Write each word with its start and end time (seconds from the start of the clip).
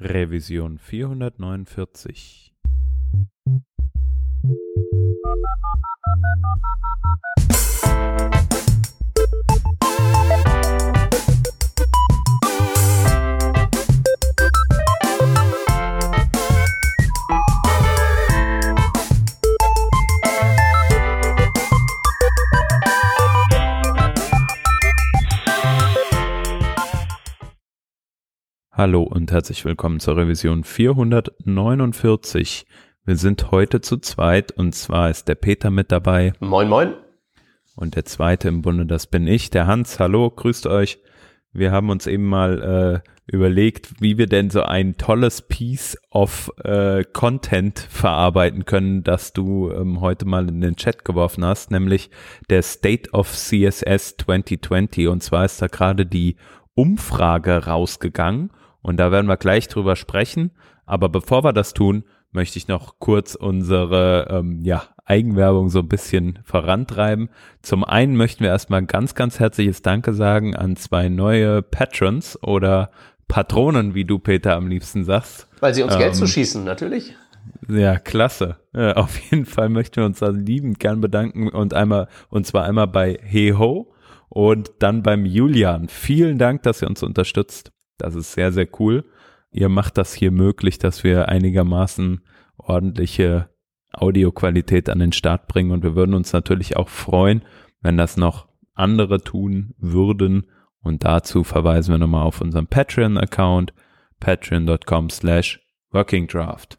Revision 0.00 0.78
449. 0.78 2.52
Hallo 28.78 29.02
und 29.02 29.30
herzlich 29.32 29.64
willkommen 29.64 29.98
zur 29.98 30.16
Revision 30.16 30.62
449. 30.62 32.64
Wir 33.04 33.16
sind 33.16 33.50
heute 33.50 33.80
zu 33.80 33.96
zweit 33.96 34.52
und 34.52 34.72
zwar 34.72 35.10
ist 35.10 35.26
der 35.26 35.34
Peter 35.34 35.72
mit 35.72 35.90
dabei. 35.90 36.32
Moin, 36.38 36.68
moin. 36.68 36.94
Und 37.74 37.96
der 37.96 38.04
zweite 38.04 38.46
im 38.46 38.62
Bunde, 38.62 38.86
das 38.86 39.08
bin 39.08 39.26
ich, 39.26 39.50
der 39.50 39.66
Hans. 39.66 39.98
Hallo, 39.98 40.30
grüßt 40.30 40.68
euch. 40.68 41.00
Wir 41.52 41.72
haben 41.72 41.90
uns 41.90 42.06
eben 42.06 42.26
mal 42.26 42.62
äh, 42.62 43.00
überlegt, 43.26 44.00
wie 44.00 44.16
wir 44.16 44.28
denn 44.28 44.48
so 44.48 44.62
ein 44.62 44.96
tolles 44.96 45.42
Piece 45.42 45.98
of 46.12 46.52
äh, 46.62 47.02
Content 47.12 47.80
verarbeiten 47.80 48.64
können, 48.64 49.02
das 49.02 49.32
du 49.32 49.72
ähm, 49.72 50.00
heute 50.00 50.24
mal 50.24 50.48
in 50.48 50.60
den 50.60 50.76
Chat 50.76 51.04
geworfen 51.04 51.44
hast, 51.44 51.72
nämlich 51.72 52.10
der 52.48 52.62
State 52.62 53.10
of 53.10 53.32
CSS 53.32 54.18
2020. 54.18 55.08
Und 55.08 55.24
zwar 55.24 55.46
ist 55.46 55.60
da 55.60 55.66
gerade 55.66 56.06
die 56.06 56.36
Umfrage 56.76 57.64
rausgegangen 57.64 58.52
und 58.82 58.98
da 58.98 59.10
werden 59.12 59.26
wir 59.26 59.36
gleich 59.36 59.68
drüber 59.68 59.96
sprechen. 59.96 60.52
Aber 60.86 61.08
bevor 61.08 61.44
wir 61.44 61.52
das 61.52 61.74
tun, 61.74 62.04
möchte 62.32 62.58
ich 62.58 62.68
noch 62.68 62.98
kurz 62.98 63.34
unsere 63.34 64.28
ähm, 64.30 64.60
ja, 64.62 64.84
Eigenwerbung 65.04 65.70
so 65.70 65.80
ein 65.80 65.88
bisschen 65.88 66.38
vorantreiben. 66.44 67.30
Zum 67.62 67.84
einen 67.84 68.16
möchten 68.16 68.44
wir 68.44 68.50
erstmal 68.50 68.80
ein 68.80 68.86
ganz, 68.86 69.14
ganz 69.14 69.38
herzliches 69.40 69.82
Danke 69.82 70.12
sagen 70.12 70.54
an 70.54 70.76
zwei 70.76 71.08
neue 71.08 71.62
Patrons 71.62 72.42
oder 72.42 72.90
Patronen, 73.26 73.94
wie 73.94 74.04
du, 74.04 74.18
Peter, 74.18 74.56
am 74.56 74.68
liebsten 74.68 75.04
sagst. 75.04 75.48
Weil 75.60 75.74
sie 75.74 75.82
uns 75.82 75.94
ähm, 75.94 76.00
Geld 76.00 76.16
zuschießen, 76.16 76.64
natürlich. 76.64 77.14
Ja, 77.68 77.98
klasse. 77.98 78.56
Ja, 78.74 78.94
auf 78.96 79.18
jeden 79.18 79.46
Fall 79.46 79.68
möchten 79.68 79.96
wir 79.96 80.06
uns 80.06 80.18
da 80.18 80.28
liebend 80.28 80.78
gern 80.78 81.00
bedanken 81.00 81.48
und 81.48 81.74
einmal, 81.74 82.08
und 82.30 82.46
zwar 82.46 82.64
einmal 82.64 82.86
bei 82.86 83.18
Heho 83.22 83.92
und 84.28 84.72
dann 84.78 85.02
beim 85.02 85.26
Julian. 85.26 85.88
Vielen 85.88 86.38
Dank, 86.38 86.62
dass 86.62 86.82
ihr 86.82 86.88
uns 86.88 87.02
unterstützt. 87.02 87.72
Das 87.98 88.14
ist 88.14 88.32
sehr, 88.32 88.52
sehr 88.52 88.68
cool. 88.80 89.04
Ihr 89.50 89.68
macht 89.68 89.98
das 89.98 90.14
hier 90.14 90.30
möglich, 90.30 90.78
dass 90.78 91.04
wir 91.04 91.28
einigermaßen 91.28 92.20
ordentliche 92.56 93.50
Audioqualität 93.92 94.88
an 94.88 94.98
den 94.98 95.12
Start 95.12 95.48
bringen 95.48 95.70
und 95.70 95.82
wir 95.82 95.94
würden 95.94 96.14
uns 96.14 96.32
natürlich 96.32 96.76
auch 96.76 96.88
freuen, 96.88 97.42
wenn 97.80 97.96
das 97.96 98.16
noch 98.16 98.48
andere 98.74 99.22
tun 99.22 99.74
würden 99.78 100.46
und 100.80 101.04
dazu 101.04 101.44
verweisen 101.44 101.92
wir 101.92 101.98
nochmal 101.98 102.22
auf 102.22 102.40
unseren 102.40 102.66
Patreon-Account 102.66 103.72
patreon.com 104.20 105.10
slash 105.10 105.60
workingdraft. 105.90 106.78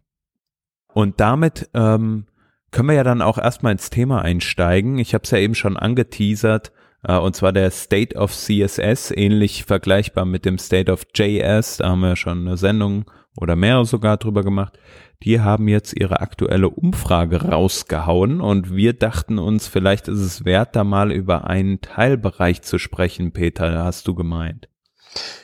Und 0.94 1.20
damit 1.20 1.70
ähm, 1.74 2.26
können 2.72 2.90
wir 2.90 2.96
ja 2.96 3.04
dann 3.04 3.22
auch 3.22 3.38
erstmal 3.38 3.72
ins 3.72 3.90
Thema 3.90 4.22
einsteigen. 4.22 4.98
Ich 4.98 5.14
habe 5.14 5.24
es 5.24 5.32
ja 5.32 5.38
eben 5.38 5.56
schon 5.56 5.78
angeteasert. 5.78 6.72
Uh, 7.08 7.20
und 7.20 7.34
zwar 7.36 7.54
der 7.54 7.72
State 7.72 8.18
of 8.18 8.36
CSS, 8.36 9.12
ähnlich 9.16 9.64
vergleichbar 9.64 10.26
mit 10.26 10.44
dem 10.44 10.58
State 10.58 10.92
of 10.92 11.04
JS. 11.16 11.78
Da 11.78 11.90
haben 11.90 12.02
wir 12.02 12.18
schon 12.18 12.46
eine 12.46 12.58
Sendung 12.58 13.06
oder 13.38 13.56
mehrere 13.56 13.86
sogar 13.86 14.18
drüber 14.18 14.44
gemacht. 14.44 14.78
Die 15.24 15.40
haben 15.40 15.68
jetzt 15.68 15.94
ihre 15.98 16.20
aktuelle 16.22 16.70
Umfrage 16.70 17.44
rausgehauen 17.44 18.42
und 18.42 18.76
wir 18.76 18.94
dachten 18.94 19.40
uns, 19.40 19.68
vielleicht 19.68 20.08
ist 20.08 20.20
es 20.20 20.46
wert, 20.46 20.76
da 20.76 20.84
mal 20.84 21.12
über 21.12 21.48
einen 21.48 21.82
Teilbereich 21.82 22.62
zu 22.62 22.78
sprechen, 22.78 23.32
Peter, 23.32 23.84
hast 23.84 24.08
du 24.08 24.16
gemeint. 24.16 24.68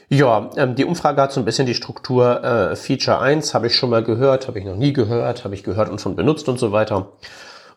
Ja, 0.09 0.49
ähm, 0.55 0.75
die 0.75 0.85
Umfrage 0.85 1.22
hat 1.22 1.31
so 1.31 1.41
ein 1.41 1.45
bisschen 1.45 1.66
die 1.66 1.73
Struktur 1.73 2.43
äh, 2.43 2.75
Feature 2.75 3.19
1, 3.19 3.53
habe 3.53 3.67
ich 3.67 3.75
schon 3.75 3.89
mal 3.89 4.03
gehört, 4.03 4.47
habe 4.47 4.59
ich 4.59 4.66
noch 4.66 4.75
nie 4.75 4.93
gehört, 4.93 5.43
habe 5.43 5.55
ich 5.55 5.63
gehört 5.63 5.89
und 5.89 5.99
schon 5.99 6.16
benutzt 6.16 6.47
und 6.47 6.59
so 6.59 6.72
weiter. 6.72 7.13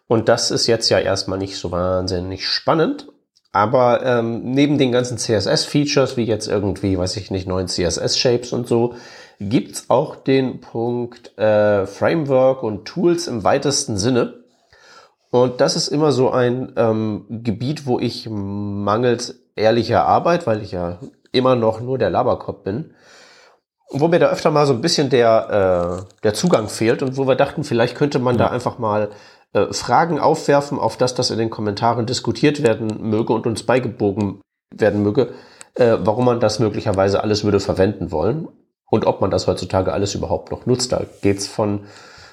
Und 0.06 0.28
das 0.28 0.50
ist 0.50 0.66
jetzt 0.66 0.88
ja 0.88 0.98
erstmal 0.98 1.38
nicht 1.38 1.56
so 1.56 1.70
wahnsinnig 1.70 2.46
spannend. 2.46 3.08
Aber 3.52 4.04
ähm, 4.04 4.52
neben 4.52 4.78
den 4.78 4.92
ganzen 4.92 5.18
CSS-Features, 5.18 6.16
wie 6.16 6.24
jetzt 6.24 6.48
irgendwie, 6.48 6.98
weiß 6.98 7.16
ich 7.16 7.30
nicht, 7.30 7.48
neuen 7.48 7.68
CSS-Shapes 7.68 8.52
und 8.52 8.68
so, 8.68 8.94
gibt's 9.40 9.86
auch 9.88 10.16
den 10.16 10.60
Punkt 10.60 11.36
äh, 11.38 11.86
Framework 11.86 12.62
und 12.62 12.84
Tools 12.84 13.26
im 13.26 13.44
weitesten 13.44 13.96
Sinne. 13.96 14.34
Und 15.30 15.60
das 15.60 15.76
ist 15.76 15.88
immer 15.88 16.12
so 16.12 16.30
ein 16.30 16.72
ähm, 16.76 17.24
Gebiet, 17.28 17.86
wo 17.86 17.98
ich 17.98 18.28
mangels 18.30 19.40
ehrlicher 19.56 20.06
Arbeit, 20.06 20.46
weil 20.46 20.62
ich 20.62 20.72
ja 20.72 20.98
immer 21.32 21.56
noch 21.56 21.80
nur 21.80 21.98
der 21.98 22.10
Laberkopf 22.10 22.62
bin, 22.62 22.94
wo 23.90 24.08
mir 24.08 24.18
da 24.18 24.28
öfter 24.28 24.50
mal 24.50 24.66
so 24.66 24.72
ein 24.72 24.80
bisschen 24.80 25.10
der, 25.10 26.04
äh, 26.06 26.22
der 26.22 26.34
Zugang 26.34 26.68
fehlt 26.68 27.02
und 27.02 27.16
wo 27.16 27.26
wir 27.26 27.36
dachten, 27.36 27.64
vielleicht 27.64 27.96
könnte 27.96 28.18
man 28.18 28.38
da 28.38 28.48
einfach 28.48 28.78
mal 28.78 29.10
äh, 29.52 29.72
Fragen 29.72 30.18
aufwerfen, 30.18 30.78
auf 30.78 30.96
das 30.96 31.14
das 31.14 31.30
in 31.30 31.38
den 31.38 31.50
Kommentaren 31.50 32.06
diskutiert 32.06 32.62
werden 32.62 33.08
möge 33.08 33.32
und 33.32 33.46
uns 33.46 33.62
beigebogen 33.62 34.40
werden 34.74 35.02
möge, 35.02 35.32
äh, 35.74 35.96
warum 36.00 36.24
man 36.26 36.40
das 36.40 36.58
möglicherweise 36.58 37.22
alles 37.22 37.44
würde 37.44 37.60
verwenden 37.60 38.10
wollen 38.10 38.48
und 38.90 39.06
ob 39.06 39.20
man 39.20 39.30
das 39.30 39.46
heutzutage 39.46 39.92
alles 39.92 40.14
überhaupt 40.14 40.50
noch 40.50 40.66
nutzt. 40.66 40.92
Da 40.92 41.02
geht's 41.22 41.46
von 41.46 41.80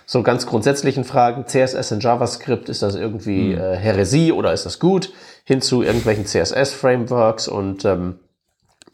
so 0.05 0.21
ganz 0.21 0.45
grundsätzlichen 0.45 1.03
Fragen, 1.03 1.47
CSS 1.47 1.91
in 1.91 1.99
JavaScript, 1.99 2.69
ist 2.69 2.83
das 2.83 2.95
irgendwie 2.95 3.55
mhm. 3.55 3.61
äh, 3.61 3.75
Häresie 3.75 4.31
oder 4.31 4.53
ist 4.53 4.65
das 4.65 4.79
gut, 4.79 5.11
hin 5.43 5.61
zu 5.61 5.81
irgendwelchen 5.81 6.25
CSS-Frameworks 6.25 7.47
und 7.47 7.85
ähm, 7.85 8.19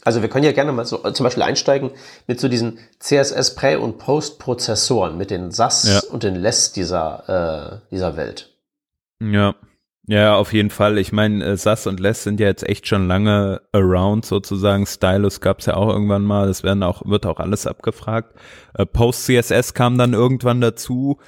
also 0.04 0.22
wir 0.22 0.30
können 0.30 0.46
ja 0.46 0.52
gerne 0.52 0.72
mal 0.72 0.86
so 0.86 0.98
zum 1.12 1.24
Beispiel 1.24 1.44
einsteigen 1.44 1.92
mit 2.28 2.40
so 2.40 2.48
diesen 2.48 2.80
CSS 3.00 3.56
Prä- 3.56 3.76
und 3.76 3.98
Post-Prozessoren, 3.98 5.18
mit 5.18 5.32
den 5.32 5.52
SAS 5.52 5.84
ja. 5.88 6.12
und 6.12 6.24
den 6.24 6.36
LESS 6.36 6.74
dieser, 6.74 7.82
äh, 7.82 7.94
dieser 7.94 8.18
Welt. 8.18 8.50
Ja. 9.22 9.56
Ja, 10.08 10.36
auf 10.36 10.52
jeden 10.52 10.72
Fall. 10.72 10.98
Ich 10.98 11.12
meine, 11.12 11.46
äh, 11.46 11.56
SAS 11.56 11.86
und 11.86 12.00
LESS 12.00 12.24
sind 12.24 12.40
ja 12.40 12.48
jetzt 12.48 12.68
echt 12.68 12.88
schon 12.88 13.08
lange 13.08 13.62
around 13.72 14.26
sozusagen. 14.26 14.86
Stylus 14.86 15.42
gab's 15.42 15.68
ja 15.68 15.76
auch 15.76 15.90
irgendwann 15.90 16.24
mal. 16.24 16.48
Das 16.48 16.64
werden 16.64 16.82
auch, 16.82 17.06
wird 17.06 17.26
auch 17.26 17.40
alles 17.40 17.68
abgefragt. 17.68 18.36
Äh, 18.74 18.86
Post-CSS 18.86 19.74
kam 19.74 19.98
dann 19.98 20.14
irgendwann 20.14 20.60
dazu. 20.60 21.20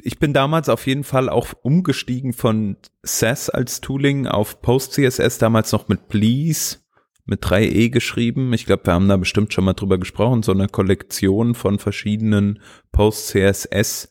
Ich 0.00 0.18
bin 0.18 0.32
damals 0.32 0.68
auf 0.68 0.86
jeden 0.86 1.04
Fall 1.04 1.28
auch 1.28 1.48
umgestiegen 1.62 2.32
von 2.32 2.76
SAS 3.02 3.50
als 3.50 3.80
Tooling 3.80 4.26
auf 4.26 4.62
Post-CSS, 4.62 5.38
damals 5.38 5.72
noch 5.72 5.88
mit 5.88 6.08
Please 6.08 6.78
mit 7.24 7.44
3e 7.44 7.90
geschrieben. 7.90 8.52
Ich 8.52 8.66
glaube, 8.66 8.86
wir 8.86 8.94
haben 8.94 9.08
da 9.08 9.16
bestimmt 9.16 9.52
schon 9.52 9.64
mal 9.64 9.74
drüber 9.74 9.98
gesprochen, 9.98 10.42
so 10.42 10.52
eine 10.52 10.68
Kollektion 10.68 11.54
von 11.54 11.78
verschiedenen 11.78 12.60
Post-CSS 12.92 14.10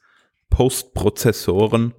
Postprozessoren, 0.49 1.94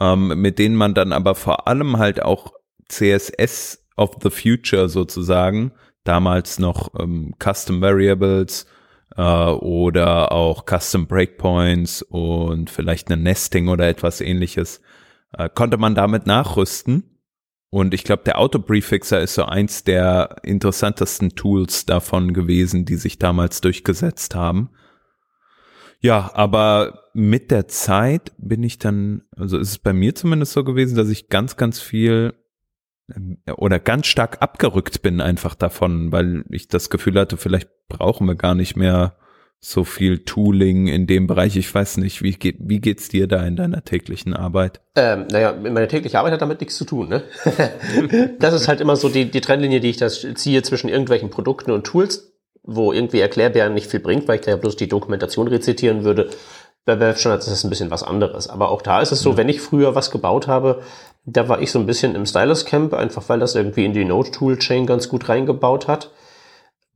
ähm, 0.00 0.40
mit 0.40 0.58
denen 0.58 0.74
man 0.74 0.94
dann 0.94 1.12
aber 1.12 1.34
vor 1.34 1.68
allem 1.68 1.98
halt 1.98 2.22
auch 2.22 2.52
CSS 2.88 3.86
of 3.96 4.16
the 4.22 4.30
Future 4.30 4.88
sozusagen, 4.88 5.72
damals 6.04 6.58
noch 6.58 6.98
ähm, 6.98 7.34
Custom 7.38 7.80
Variables 7.82 8.66
äh, 9.16 9.22
oder 9.22 10.32
auch 10.32 10.64
Custom 10.64 11.06
Breakpoints 11.06 12.02
und 12.02 12.70
vielleicht 12.70 13.10
eine 13.10 13.22
Nesting 13.22 13.68
oder 13.68 13.88
etwas 13.88 14.20
ähnliches, 14.20 14.80
äh, 15.36 15.48
konnte 15.54 15.76
man 15.76 15.94
damit 15.94 16.26
nachrüsten 16.26 17.17
und 17.70 17.92
ich 17.92 18.04
glaube, 18.04 18.22
der 18.24 18.38
Autoprefixer 18.38 19.20
ist 19.20 19.34
so 19.34 19.44
eins 19.44 19.84
der 19.84 20.36
interessantesten 20.42 21.30
Tools 21.30 21.84
davon 21.84 22.32
gewesen, 22.32 22.84
die 22.84 22.96
sich 22.96 23.18
damals 23.18 23.60
durchgesetzt 23.60 24.34
haben. 24.34 24.70
Ja, 26.00 26.30
aber 26.34 27.10
mit 27.12 27.50
der 27.50 27.68
Zeit 27.68 28.32
bin 28.38 28.62
ich 28.62 28.78
dann, 28.78 29.22
also 29.36 29.58
ist 29.58 29.70
es 29.70 29.78
bei 29.78 29.92
mir 29.92 30.14
zumindest 30.14 30.52
so 30.52 30.64
gewesen, 30.64 30.96
dass 30.96 31.08
ich 31.08 31.28
ganz, 31.28 31.56
ganz 31.56 31.80
viel 31.80 32.34
ähm, 33.14 33.38
oder 33.56 33.80
ganz 33.80 34.06
stark 34.06 34.40
abgerückt 34.40 35.02
bin 35.02 35.20
einfach 35.20 35.54
davon, 35.54 36.12
weil 36.12 36.44
ich 36.50 36.68
das 36.68 36.88
Gefühl 36.88 37.18
hatte, 37.18 37.36
vielleicht 37.36 37.68
brauchen 37.88 38.26
wir 38.28 38.36
gar 38.36 38.54
nicht 38.54 38.76
mehr 38.76 39.16
so 39.60 39.82
viel 39.82 40.18
Tooling 40.18 40.86
in 40.86 41.06
dem 41.06 41.26
Bereich. 41.26 41.56
Ich 41.56 41.72
weiß 41.74 41.96
nicht, 41.96 42.22
wie, 42.22 42.32
geht, 42.32 42.56
wie 42.60 42.80
geht's 42.80 43.08
dir 43.08 43.26
da 43.26 43.44
in 43.44 43.56
deiner 43.56 43.84
täglichen 43.84 44.34
Arbeit? 44.34 44.80
Ähm, 44.94 45.26
naja, 45.30 45.52
meine 45.52 45.88
tägliche 45.88 46.18
Arbeit 46.18 46.34
hat 46.34 46.42
damit 46.42 46.60
nichts 46.60 46.76
zu 46.76 46.84
tun. 46.84 47.08
Ne? 47.08 47.24
das 48.38 48.54
ist 48.54 48.68
halt 48.68 48.80
immer 48.80 48.96
so 48.96 49.08
die, 49.08 49.30
die 49.30 49.40
Trennlinie, 49.40 49.80
die 49.80 49.90
ich 49.90 49.96
das 49.96 50.26
ziehe 50.34 50.62
zwischen 50.62 50.88
irgendwelchen 50.88 51.30
Produkten 51.30 51.72
und 51.72 51.84
Tools, 51.84 52.32
wo 52.62 52.92
irgendwie 52.92 53.20
Erklärbären 53.20 53.74
nicht 53.74 53.90
viel 53.90 54.00
bringt, 54.00 54.28
weil 54.28 54.36
ich 54.36 54.42
da 54.42 54.52
ja 54.52 54.56
bloß 54.56 54.76
die 54.76 54.88
Dokumentation 54.88 55.48
rezitieren 55.48 56.04
würde. 56.04 56.30
Bei 56.84 57.00
WebStandard 57.00 57.42
ist 57.42 57.50
das 57.50 57.64
ein 57.64 57.70
bisschen 57.70 57.90
was 57.90 58.04
anderes. 58.04 58.48
Aber 58.48 58.70
auch 58.70 58.80
da 58.80 59.02
ist 59.02 59.10
es 59.10 59.20
so, 59.20 59.32
ja. 59.32 59.36
wenn 59.38 59.48
ich 59.48 59.60
früher 59.60 59.94
was 59.96 60.12
gebaut 60.12 60.46
habe, 60.46 60.82
da 61.26 61.48
war 61.48 61.60
ich 61.60 61.72
so 61.72 61.80
ein 61.80 61.86
bisschen 61.86 62.14
im 62.14 62.26
Stylus 62.26 62.64
Camp, 62.64 62.94
einfach 62.94 63.28
weil 63.28 63.40
das 63.40 63.56
irgendwie 63.56 63.84
in 63.84 63.92
die 63.92 64.04
Node 64.04 64.30
Tool 64.30 64.56
Chain 64.58 64.86
ganz 64.86 65.08
gut 65.08 65.28
reingebaut 65.28 65.88
hat. 65.88 66.12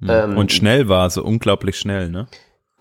Hm. 0.00 0.08
Ähm, 0.08 0.36
und 0.38 0.52
schnell 0.52 0.88
war, 0.88 1.10
so 1.10 1.24
unglaublich 1.24 1.76
schnell, 1.76 2.08
ne? 2.08 2.28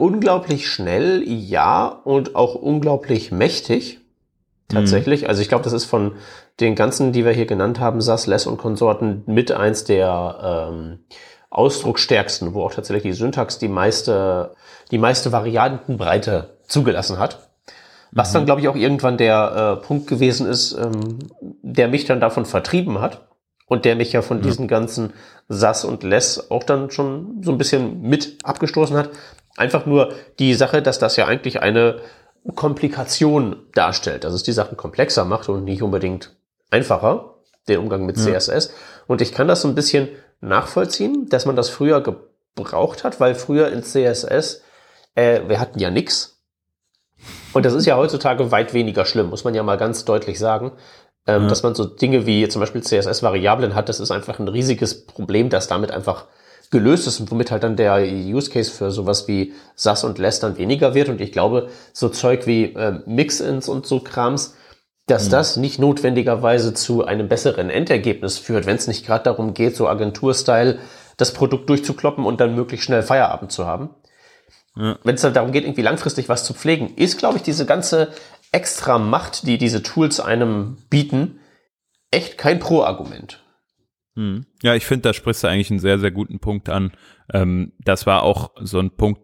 Unglaublich 0.01 0.67
schnell, 0.67 1.23
ja, 1.27 1.85
und 1.85 2.35
auch 2.35 2.55
unglaublich 2.55 3.31
mächtig. 3.31 3.99
Tatsächlich. 4.67 5.23
Mhm. 5.23 5.27
Also 5.27 5.41
ich 5.41 5.49
glaube, 5.49 5.63
das 5.63 5.73
ist 5.73 5.85
von 5.85 6.13
den 6.59 6.75
ganzen, 6.75 7.11
die 7.11 7.23
wir 7.23 7.33
hier 7.33 7.45
genannt 7.45 7.79
haben, 7.79 8.01
SAS, 8.01 8.25
LESS 8.25 8.47
und 8.47 8.57
Konsorten, 8.57 9.23
mit 9.27 9.51
eins 9.51 9.83
der 9.83 10.69
ähm, 10.71 10.99
ausdrucksstärksten, 11.51 12.53
wo 12.55 12.63
auch 12.63 12.73
tatsächlich 12.73 13.03
die 13.03 13.17
Syntax 13.17 13.59
die 13.59 13.67
meiste, 13.67 14.55
die 14.89 14.97
meiste 14.97 15.31
Variantenbreite 15.31 16.57
zugelassen 16.67 17.19
hat. 17.19 17.49
Was 18.11 18.29
mhm. 18.29 18.33
dann, 18.33 18.45
glaube 18.45 18.61
ich, 18.61 18.69
auch 18.69 18.75
irgendwann 18.75 19.17
der 19.17 19.77
äh, 19.81 19.85
Punkt 19.85 20.07
gewesen 20.07 20.47
ist, 20.47 20.73
ähm, 20.73 21.19
der 21.61 21.89
mich 21.89 22.05
dann 22.05 22.19
davon 22.19 22.45
vertrieben 22.45 23.01
hat 23.01 23.27
und 23.67 23.85
der 23.85 23.95
mich 23.95 24.13
ja 24.13 24.23
von 24.23 24.37
mhm. 24.37 24.41
diesen 24.41 24.67
ganzen 24.67 25.13
SAS 25.47 25.85
und 25.85 26.03
LESS 26.03 26.49
auch 26.49 26.63
dann 26.63 26.89
schon 26.89 27.41
so 27.43 27.51
ein 27.51 27.57
bisschen 27.57 28.01
mit 28.01 28.39
abgestoßen 28.43 28.97
hat. 28.97 29.09
Einfach 29.57 29.85
nur 29.85 30.13
die 30.39 30.53
Sache, 30.53 30.81
dass 30.81 30.99
das 30.99 31.15
ja 31.15 31.25
eigentlich 31.25 31.61
eine 31.61 31.99
Komplikation 32.55 33.67
darstellt, 33.73 34.23
dass 34.23 34.33
es 34.33 34.43
die 34.43 34.51
Sachen 34.51 34.77
komplexer 34.77 35.25
macht 35.25 35.49
und 35.49 35.63
nicht 35.63 35.83
unbedingt 35.83 36.35
einfacher, 36.69 37.35
den 37.67 37.79
Umgang 37.79 38.05
mit 38.05 38.17
ja. 38.17 38.39
CSS. 38.39 38.73
Und 39.07 39.21
ich 39.21 39.33
kann 39.33 39.47
das 39.47 39.61
so 39.61 39.67
ein 39.67 39.75
bisschen 39.75 40.09
nachvollziehen, 40.39 41.27
dass 41.29 41.45
man 41.45 41.55
das 41.55 41.69
früher 41.69 42.01
gebraucht 42.01 43.03
hat, 43.03 43.19
weil 43.19 43.35
früher 43.35 43.71
in 43.71 43.83
CSS, 43.83 44.61
äh, 45.15 45.41
wir 45.47 45.59
hatten 45.59 45.79
ja 45.79 45.89
nix. 45.89 46.41
Und 47.53 47.65
das 47.65 47.73
ist 47.73 47.85
ja 47.85 47.97
heutzutage 47.97 48.51
weit 48.51 48.73
weniger 48.73 49.05
schlimm, 49.05 49.29
muss 49.29 49.43
man 49.43 49.53
ja 49.53 49.61
mal 49.61 49.77
ganz 49.77 50.05
deutlich 50.05 50.39
sagen. 50.39 50.71
Ähm, 51.27 51.43
ja. 51.43 51.49
Dass 51.49 51.61
man 51.61 51.75
so 51.75 51.85
Dinge 51.85 52.25
wie 52.25 52.47
zum 52.47 52.61
Beispiel 52.61 52.81
CSS-Variablen 52.81 53.75
hat, 53.75 53.89
das 53.89 53.99
ist 53.99 54.09
einfach 54.09 54.39
ein 54.39 54.47
riesiges 54.47 55.05
Problem, 55.05 55.49
das 55.49 55.67
damit 55.67 55.91
einfach 55.91 56.25
gelöst 56.71 57.05
ist 57.05 57.19
und 57.19 57.29
womit 57.31 57.51
halt 57.51 57.63
dann 57.63 57.75
der 57.75 58.01
Use 58.01 58.49
Case 58.49 58.71
für 58.71 58.91
sowas 58.91 59.27
wie 59.27 59.53
SAS 59.75 60.03
und 60.03 60.17
LESS 60.17 60.39
dann 60.39 60.57
weniger 60.57 60.95
wird. 60.95 61.09
Und 61.09 61.21
ich 61.21 61.31
glaube, 61.31 61.69
so 61.93 62.09
Zeug 62.09 62.47
wie 62.47 62.73
äh, 62.73 63.01
Mix-ins 63.05 63.67
und 63.67 63.85
so 63.85 63.99
Krams, 63.99 64.55
dass 65.05 65.27
mhm. 65.27 65.31
das 65.31 65.57
nicht 65.57 65.79
notwendigerweise 65.79 66.73
zu 66.73 67.05
einem 67.05 67.27
besseren 67.27 67.69
Endergebnis 67.69 68.37
führt, 68.37 68.65
wenn 68.65 68.77
es 68.77 68.87
nicht 68.87 69.05
gerade 69.05 69.25
darum 69.25 69.53
geht, 69.53 69.75
so 69.75 69.87
Agentur-Style 69.87 70.79
das 71.17 71.33
Produkt 71.33 71.69
durchzukloppen 71.69 72.25
und 72.25 72.39
dann 72.39 72.55
möglichst 72.55 72.85
schnell 72.85 73.03
Feierabend 73.03 73.51
zu 73.51 73.67
haben. 73.67 73.89
Ja. 74.77 74.97
Wenn 75.03 75.15
es 75.15 75.21
dann 75.21 75.33
darum 75.33 75.51
geht, 75.51 75.65
irgendwie 75.65 75.81
langfristig 75.81 76.29
was 76.29 76.45
zu 76.45 76.53
pflegen, 76.53 76.95
ist, 76.95 77.17
glaube 77.17 77.37
ich, 77.37 77.43
diese 77.43 77.65
ganze 77.65 78.13
extra 78.53 78.97
Macht, 78.97 79.45
die 79.45 79.57
diese 79.57 79.83
Tools 79.83 80.21
einem 80.21 80.77
bieten, 80.89 81.39
echt 82.11 82.37
kein 82.37 82.59
Pro-Argument. 82.59 83.40
Hm. 84.15 84.45
Ja, 84.61 84.75
ich 84.75 84.85
finde, 84.85 85.03
da 85.03 85.13
sprichst 85.13 85.43
du 85.43 85.47
eigentlich 85.47 85.71
einen 85.71 85.79
sehr, 85.79 85.99
sehr 85.99 86.11
guten 86.11 86.39
Punkt 86.39 86.69
an. 86.69 86.91
Ähm, 87.33 87.73
das 87.79 88.05
war 88.05 88.23
auch 88.23 88.51
so 88.59 88.79
ein 88.79 88.91
Punkt, 88.91 89.21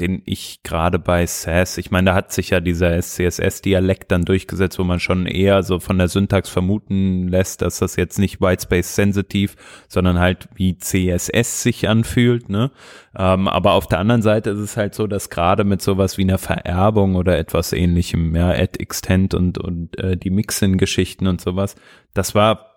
den 0.00 0.22
ich 0.26 0.64
gerade 0.64 0.98
bei 0.98 1.24
SAS, 1.24 1.78
ich 1.78 1.92
meine, 1.92 2.10
da 2.10 2.16
hat 2.16 2.32
sich 2.32 2.50
ja 2.50 2.58
dieser 2.58 3.00
SCSS-Dialekt 3.00 4.10
dann 4.10 4.24
durchgesetzt, 4.24 4.76
wo 4.80 4.82
man 4.82 4.98
schon 4.98 5.26
eher 5.26 5.62
so 5.62 5.78
von 5.78 5.98
der 5.98 6.08
Syntax 6.08 6.48
vermuten 6.48 7.28
lässt, 7.28 7.62
dass 7.62 7.78
das 7.78 7.94
jetzt 7.94 8.18
nicht 8.18 8.40
Whitespace-sensitiv, 8.40 9.54
sondern 9.86 10.18
halt 10.18 10.48
wie 10.56 10.76
CSS 10.76 11.62
sich 11.62 11.88
anfühlt, 11.88 12.48
ne? 12.48 12.72
Ähm, 13.16 13.46
aber 13.46 13.74
auf 13.74 13.86
der 13.86 14.00
anderen 14.00 14.22
Seite 14.22 14.50
ist 14.50 14.58
es 14.58 14.76
halt 14.76 14.96
so, 14.96 15.06
dass 15.06 15.30
gerade 15.30 15.62
mit 15.62 15.80
sowas 15.80 16.18
wie 16.18 16.22
einer 16.22 16.38
Vererbung 16.38 17.14
oder 17.14 17.38
etwas 17.38 17.72
ähnlichem, 17.72 18.34
ja, 18.34 18.50
Add 18.50 18.80
Extend 18.80 19.32
und, 19.32 19.58
und 19.58 19.96
äh, 20.00 20.16
die 20.16 20.30
Mixin-Geschichten 20.30 21.28
und 21.28 21.40
sowas, 21.40 21.76
das 22.14 22.34
war 22.34 22.74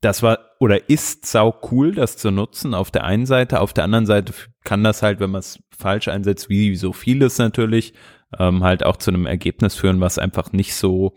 das 0.00 0.22
war 0.22 0.49
oder 0.60 0.90
ist 0.90 1.24
sau 1.24 1.58
cool, 1.72 1.92
das 1.92 2.18
zu 2.18 2.30
nutzen 2.30 2.74
auf 2.74 2.90
der 2.90 3.04
einen 3.04 3.24
Seite. 3.24 3.60
Auf 3.60 3.72
der 3.72 3.84
anderen 3.84 4.04
Seite 4.04 4.34
kann 4.62 4.84
das 4.84 5.02
halt, 5.02 5.18
wenn 5.18 5.30
man 5.30 5.40
es 5.40 5.58
falsch 5.76 6.06
einsetzt, 6.08 6.50
wie 6.50 6.76
so 6.76 6.92
vieles 6.92 7.38
natürlich, 7.38 7.94
ähm, 8.38 8.62
halt 8.62 8.84
auch 8.84 8.98
zu 8.98 9.10
einem 9.10 9.24
Ergebnis 9.24 9.74
führen, 9.74 10.02
was 10.02 10.18
einfach 10.18 10.52
nicht 10.52 10.74
so 10.74 11.14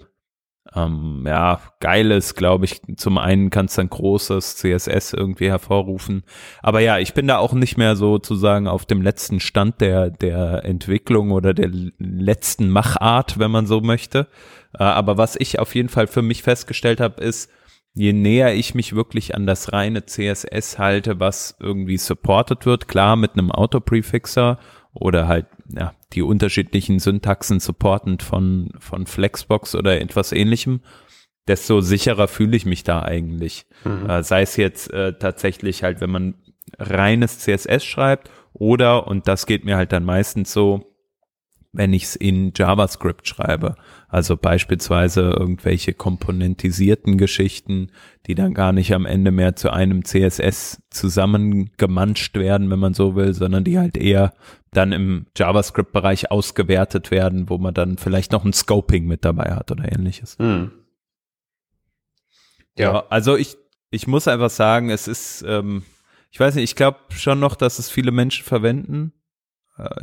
ähm, 0.73 1.25
ja, 1.27 1.59
geil 1.81 2.09
ist, 2.11 2.35
glaube 2.35 2.63
ich. 2.63 2.81
Zum 2.95 3.17
einen 3.17 3.49
kann 3.49 3.65
es 3.65 3.75
dann 3.75 3.89
großes 3.89 4.55
CSS 4.55 5.11
irgendwie 5.11 5.49
hervorrufen. 5.49 6.23
Aber 6.61 6.79
ja, 6.79 6.99
ich 6.99 7.13
bin 7.13 7.27
da 7.27 7.37
auch 7.37 7.51
nicht 7.51 7.77
mehr 7.77 7.97
sozusagen 7.97 8.69
auf 8.69 8.85
dem 8.85 9.01
letzten 9.01 9.41
Stand 9.41 9.81
der, 9.81 10.09
der 10.09 10.63
Entwicklung 10.63 11.31
oder 11.31 11.53
der 11.53 11.69
letzten 11.97 12.69
Machart, 12.69 13.39
wenn 13.39 13.51
man 13.51 13.67
so 13.67 13.81
möchte. 13.81 14.27
Äh, 14.79 14.83
aber 14.85 15.17
was 15.17 15.35
ich 15.35 15.59
auf 15.59 15.75
jeden 15.75 15.89
Fall 15.89 16.07
für 16.07 16.21
mich 16.21 16.43
festgestellt 16.43 17.01
habe, 17.01 17.21
ist, 17.21 17.51
je 17.93 18.13
näher 18.13 18.53
ich 18.55 18.73
mich 18.73 18.95
wirklich 18.95 19.35
an 19.35 19.45
das 19.45 19.71
reine 19.71 20.05
CSS 20.05 20.79
halte, 20.79 21.19
was 21.19 21.55
irgendwie 21.59 21.97
supported 21.97 22.65
wird, 22.65 22.87
klar 22.87 23.15
mit 23.15 23.33
einem 23.33 23.51
Autoprefixer 23.51 24.59
oder 24.93 25.27
halt 25.27 25.47
ja, 25.69 25.93
die 26.13 26.21
unterschiedlichen 26.21 26.99
Syntaxen 26.99 27.59
supportend 27.59 28.23
von, 28.23 28.71
von 28.79 29.05
Flexbox 29.05 29.75
oder 29.75 29.99
etwas 30.01 30.31
ähnlichem, 30.31 30.81
desto 31.47 31.81
sicherer 31.81 32.27
fühle 32.27 32.55
ich 32.55 32.65
mich 32.65 32.83
da 32.83 33.01
eigentlich. 33.01 33.65
Mhm. 33.83 34.09
Äh, 34.09 34.23
sei 34.23 34.41
es 34.41 34.55
jetzt 34.57 34.91
äh, 34.91 35.17
tatsächlich 35.17 35.83
halt, 35.83 36.01
wenn 36.01 36.11
man 36.11 36.35
reines 36.79 37.39
CSS 37.39 37.83
schreibt 37.83 38.31
oder, 38.53 39.07
und 39.07 39.27
das 39.27 39.45
geht 39.45 39.65
mir 39.65 39.77
halt 39.77 39.91
dann 39.91 40.05
meistens 40.05 40.53
so, 40.53 40.92
wenn 41.73 41.91
ich 41.91 42.03
es 42.03 42.15
in 42.15 42.53
JavaScript 42.55 43.27
schreibe. 43.27 43.75
Also 44.07 44.37
beispielsweise 44.37 45.31
irgendwelche 45.31 45.93
komponentisierten 45.93 47.17
Geschichten, 47.17 47.91
die 48.27 48.35
dann 48.35 48.53
gar 48.53 48.71
nicht 48.71 48.93
am 48.93 49.07
Ende 49.07 49.31
mehr 49.31 49.55
zu 49.55 49.71
einem 49.71 50.05
CSS 50.05 50.83
zusammengemanscht 50.91 52.35
werden, 52.35 52.69
wenn 52.69 52.79
man 52.79 52.93
so 52.93 53.15
will, 53.15 53.33
sondern 53.33 53.63
die 53.63 53.79
halt 53.79 53.97
eher 53.97 54.33
dann 54.71 54.91
im 54.91 55.25
JavaScript-Bereich 55.35 56.29
ausgewertet 56.29 57.09
werden, 57.09 57.49
wo 57.49 57.57
man 57.57 57.73
dann 57.73 57.97
vielleicht 57.97 58.31
noch 58.31 58.45
ein 58.45 58.53
Scoping 58.53 59.07
mit 59.07 59.25
dabei 59.25 59.55
hat 59.55 59.71
oder 59.71 59.91
ähnliches. 59.91 60.37
Hm. 60.37 60.71
Ja. 62.77 62.93
ja, 62.93 63.03
also 63.09 63.35
ich, 63.35 63.57
ich 63.89 64.05
muss 64.05 64.27
einfach 64.27 64.49
sagen, 64.51 64.91
es 64.91 65.07
ist, 65.07 65.43
ähm, 65.47 65.83
ich 66.29 66.39
weiß 66.39 66.55
nicht, 66.55 66.63
ich 66.65 66.75
glaube 66.75 66.99
schon 67.09 67.39
noch, 67.39 67.55
dass 67.55 67.79
es 67.79 67.89
viele 67.89 68.11
Menschen 68.11 68.45
verwenden 68.45 69.11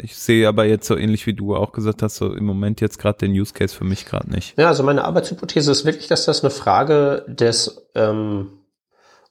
ich 0.03 0.17
sehe 0.17 0.49
aber 0.49 0.65
jetzt 0.65 0.87
so 0.87 0.97
ähnlich 0.97 1.27
wie 1.27 1.35
du 1.35 1.57
auch 1.57 1.73
gesagt 1.73 2.03
hast, 2.03 2.17
so 2.17 2.33
im 2.33 2.45
Moment 2.45 2.81
jetzt 2.81 2.99
gerade 2.99 3.19
den 3.19 3.33
Use 3.33 3.53
Case 3.53 3.75
für 3.75 3.85
mich 3.85 4.07
gerade 4.07 4.31
nicht. 4.31 4.59
Ja, 4.59 4.69
also 4.69 4.83
meine 4.83 5.05
Arbeitshypothese 5.05 5.71
ist 5.71 5.85
wirklich, 5.85 6.09
dass 6.09 6.25
das 6.25 6.43
eine 6.43 6.51
Frage 6.51 7.25
des 7.29 7.87
ähm, 7.95 8.61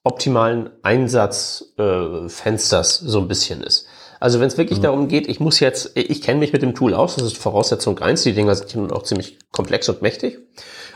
optimalen 0.03 0.69
Einsatzfensters 0.81 3.01
äh, 3.01 3.07
so 3.07 3.19
ein 3.19 3.27
bisschen 3.27 3.61
ist. 3.61 3.87
Also 4.19 4.39
wenn 4.39 4.47
es 4.47 4.57
wirklich 4.57 4.79
mhm. 4.79 4.83
darum 4.83 5.07
geht, 5.07 5.27
ich 5.27 5.39
muss 5.39 5.59
jetzt, 5.59 5.91
ich 5.95 6.21
kenne 6.21 6.39
mich 6.39 6.51
mit 6.51 6.61
dem 6.61 6.75
Tool 6.75 6.93
aus, 6.93 7.15
das 7.15 7.25
ist 7.25 7.37
Voraussetzung 7.37 7.99
eins. 7.99 8.23
die 8.23 8.33
Dinger 8.33 8.55
sind 8.55 8.91
auch 8.91 9.03
ziemlich 9.03 9.39
komplex 9.51 9.87
und 9.87 10.01
mächtig. 10.01 10.39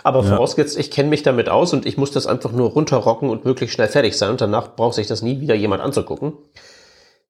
Aber 0.04 0.24
ja. 0.24 0.30
vorausgesetzt, 0.30 0.78
ich 0.78 0.92
kenne 0.92 1.10
mich 1.10 1.24
damit 1.24 1.48
aus 1.48 1.74
und 1.74 1.86
ich 1.86 1.98
muss 1.98 2.12
das 2.12 2.28
einfach 2.28 2.52
nur 2.52 2.72
runterrocken 2.72 3.30
und 3.30 3.46
möglichst 3.46 3.76
schnell 3.76 3.88
fertig 3.88 4.18
sein 4.18 4.32
und 4.32 4.42
danach 4.42 4.76
braucht 4.76 4.96
sich 4.96 5.08
das 5.08 5.22
nie 5.22 5.40
wieder 5.40 5.56
jemand 5.56 5.82
anzugucken 5.82 6.34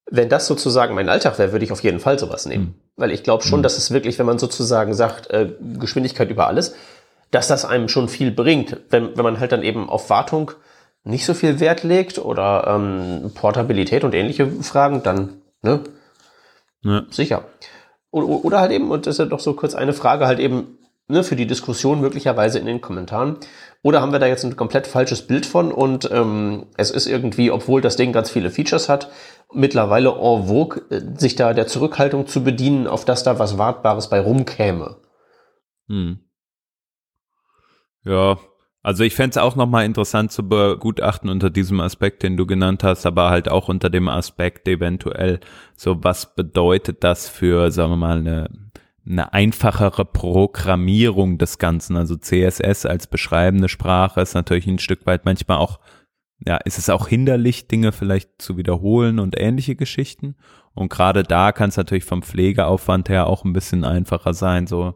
wenn 0.10 0.30
das 0.30 0.48
sozusagen 0.48 0.96
mein 0.96 1.10
Alltag 1.10 1.40
wäre, 1.40 1.52
würde 1.52 1.66
ich 1.66 1.72
auf 1.72 1.84
jeden 1.84 2.00
Fall 2.00 2.20
sowas 2.20 2.46
nehmen. 2.46 2.64
Mhm. 2.64 2.76
Weil 2.96 3.12
ich 3.12 3.24
glaube 3.24 3.44
schon, 3.44 3.60
mhm. 3.60 3.64
dass 3.64 3.78
es 3.78 3.92
wirklich, 3.92 4.20
wenn 4.20 4.26
man 4.26 4.40
sozusagen 4.40 4.94
sagt, 4.94 5.32
äh, 5.32 5.50
Geschwindigkeit 5.80 6.30
über 6.30 6.48
alles, 6.48 6.76
dass 7.32 7.48
das 7.48 7.66
einem 7.66 7.90
schon 7.90 8.10
viel 8.10 8.32
bringt. 8.32 8.78
Wenn, 8.90 9.18
wenn 9.18 9.24
man 9.24 9.40
halt 9.40 9.52
dann 9.52 9.64
eben 9.64 9.90
auf 9.90 10.10
Wartung 10.10 10.52
nicht 11.04 11.26
so 11.26 11.34
viel 11.34 11.60
Wert 11.60 11.84
legt 11.84 12.20
oder 12.20 12.66
ähm, 12.68 13.32
Portabilität 13.34 14.04
und 14.04 14.14
ähnliche 14.14 14.48
Fragen, 14.62 15.04
dann, 15.04 15.42
ne? 15.62 15.82
Ja. 16.84 17.04
Sicher. 17.10 17.46
Oder, 18.12 18.28
oder 18.28 18.60
halt 18.60 18.72
eben, 18.72 18.92
und 18.92 19.08
das 19.08 19.16
ist 19.16 19.20
ja 19.20 19.26
doch 19.26 19.40
so 19.40 19.54
kurz 19.54 19.74
eine 19.74 19.94
Frage, 19.94 20.28
halt 20.28 20.40
eben, 20.40 20.78
ne, 21.08 21.24
für 21.24 21.36
die 21.36 21.48
Diskussion 21.48 22.02
möglicherweise 22.02 22.60
in 22.60 22.66
den 22.66 22.82
Kommentaren. 22.82 23.38
Oder 23.82 24.02
haben 24.02 24.12
wir 24.12 24.20
da 24.20 24.28
jetzt 24.28 24.46
ein 24.46 24.56
komplett 24.56 24.88
falsches 24.88 25.28
Bild 25.28 25.46
von 25.46 25.72
und 25.72 26.10
ähm, 26.12 26.68
es 26.78 26.92
ist 26.92 27.08
irgendwie, 27.08 27.52
obwohl 27.52 27.82
das 27.82 27.96
Ding 27.96 28.14
ganz 28.14 28.30
viele 28.32 28.50
Features 28.50 28.90
hat, 28.90 29.12
mittlerweile 29.54 30.10
en 30.10 30.48
vogue, 30.48 30.82
äh, 30.90 31.02
sich 31.18 31.36
da 31.36 31.54
der 31.54 31.68
Zurückhaltung 31.68 32.28
zu 32.28 32.44
bedienen, 32.44 32.88
auf 32.88 33.06
dass 33.06 33.24
da 33.24 33.40
was 33.40 33.58
Wartbares 33.58 34.10
bei 34.10 34.20
rumkäme. 34.20 34.98
Hm. 35.88 36.20
Ja, 38.06 38.38
also 38.82 39.06
ich 39.06 39.16
fände 39.16 39.32
es 39.32 39.38
auch 39.38 39.56
nochmal 39.56 39.86
interessant 39.86 40.34
zu 40.34 40.48
begutachten 40.48 41.30
unter 41.30 41.50
diesem 41.50 41.80
Aspekt, 41.80 42.22
den 42.22 42.36
du 42.36 42.46
genannt 42.46 42.84
hast, 42.84 43.06
aber 43.06 43.30
halt 43.30 43.48
auch 43.48 43.70
unter 43.70 43.90
dem 43.90 44.10
Aspekt 44.10 44.68
eventuell, 44.68 45.40
so 45.78 46.04
was 46.04 46.36
bedeutet 46.36 47.02
das 47.04 47.30
für, 47.30 47.72
sagen 47.72 47.92
wir 47.92 47.98
mal, 47.98 48.18
eine, 48.18 48.50
eine 49.06 49.34
einfachere 49.34 50.06
Programmierung 50.06 51.38
des 51.38 51.58
Ganzen. 51.58 51.98
Also 51.98 52.16
CSS 52.16 52.86
als 52.86 53.08
beschreibende 53.08 53.70
Sprache 53.70 54.22
ist 54.22 54.34
natürlich 54.34 54.68
ein 54.68 54.80
Stück 54.80 55.06
weit 55.06 55.26
manchmal 55.26 55.58
auch 55.58 55.80
ja, 56.46 56.58
ist 56.58 56.78
es 56.78 56.90
auch 56.90 57.08
hinderlich, 57.08 57.68
Dinge 57.68 57.92
vielleicht 57.92 58.42
zu 58.42 58.58
wiederholen 58.58 59.20
und 59.20 59.40
ähnliche 59.40 59.76
Geschichten. 59.76 60.36
Und 60.74 60.90
gerade 60.90 61.24
da 61.24 61.52
kann 61.52 61.70
es 61.70 61.78
natürlich 61.78 62.04
vom 62.04 62.24
Pflegeaufwand 62.24 63.10
her 63.10 63.28
auch 63.28 63.46
ein 63.46 63.54
bisschen 63.54 63.84
einfacher 63.84 64.34
sein, 64.34 64.68
so 64.68 64.96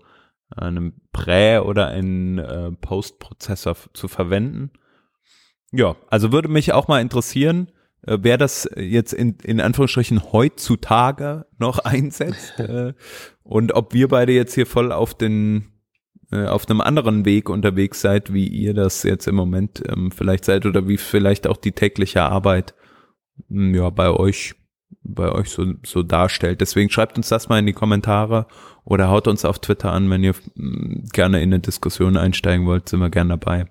einen 0.49 1.01
Prä- 1.13 1.59
oder 1.59 1.87
einen 1.87 2.39
äh, 2.39 2.71
Postprozessor 2.71 3.75
zu 3.93 4.07
verwenden. 4.07 4.71
Ja, 5.71 5.95
also 6.09 6.31
würde 6.31 6.47
mich 6.47 6.73
auch 6.73 6.87
mal 6.87 7.01
interessieren, 7.01 7.71
äh, 8.01 8.17
wer 8.21 8.37
das 8.37 8.69
jetzt 8.75 9.13
in, 9.13 9.37
in 9.43 9.61
Anführungsstrichen 9.61 10.31
heutzutage 10.31 11.45
noch 11.57 11.79
einsetzt 11.85 12.59
äh, 12.59 12.93
und 13.47 13.73
ob 13.73 13.93
wir 13.93 14.09
beide 14.09 14.33
jetzt 14.33 14.53
hier 14.55 14.65
voll 14.65 14.91
auf 14.91 15.13
den 15.13 15.71
äh, 16.31 16.45
auf 16.45 16.69
einem 16.69 16.81
anderen 16.81 17.23
Weg 17.25 17.49
unterwegs 17.49 18.01
seid, 18.01 18.33
wie 18.33 18.47
ihr 18.47 18.73
das 18.73 19.03
jetzt 19.03 19.27
im 19.27 19.35
Moment 19.35 19.81
ähm, 19.87 20.11
vielleicht 20.11 20.43
seid 20.43 20.65
oder 20.65 20.87
wie 20.87 20.97
vielleicht 20.97 21.47
auch 21.47 21.57
die 21.57 21.71
tägliche 21.71 22.23
Arbeit 22.23 22.75
mh, 23.47 23.67
hm, 23.67 23.75
ja 23.75 23.89
bei 23.89 24.09
euch 24.09 24.55
bei 25.01 25.31
euch 25.31 25.49
so, 25.49 25.65
so 25.85 26.03
darstellt. 26.03 26.59
Deswegen 26.59 26.89
schreibt 26.89 27.17
uns 27.17 27.29
das 27.29 27.47
mal 27.47 27.59
in 27.59 27.65
die 27.65 27.73
Kommentare 27.73 28.47
oder 28.83 29.09
haut 29.09 29.27
uns 29.27 29.45
auf 29.45 29.59
Twitter 29.59 29.93
an, 29.93 30.09
wenn 30.09 30.23
ihr 30.23 30.35
hm, 30.55 31.05
gerne 31.13 31.41
in 31.41 31.53
eine 31.53 31.59
Diskussion 31.59 32.17
einsteigen 32.17 32.65
wollt, 32.65 32.89
sind 32.89 32.99
wir 32.99 33.09
gerne 33.09 33.37
dabei. 33.37 33.67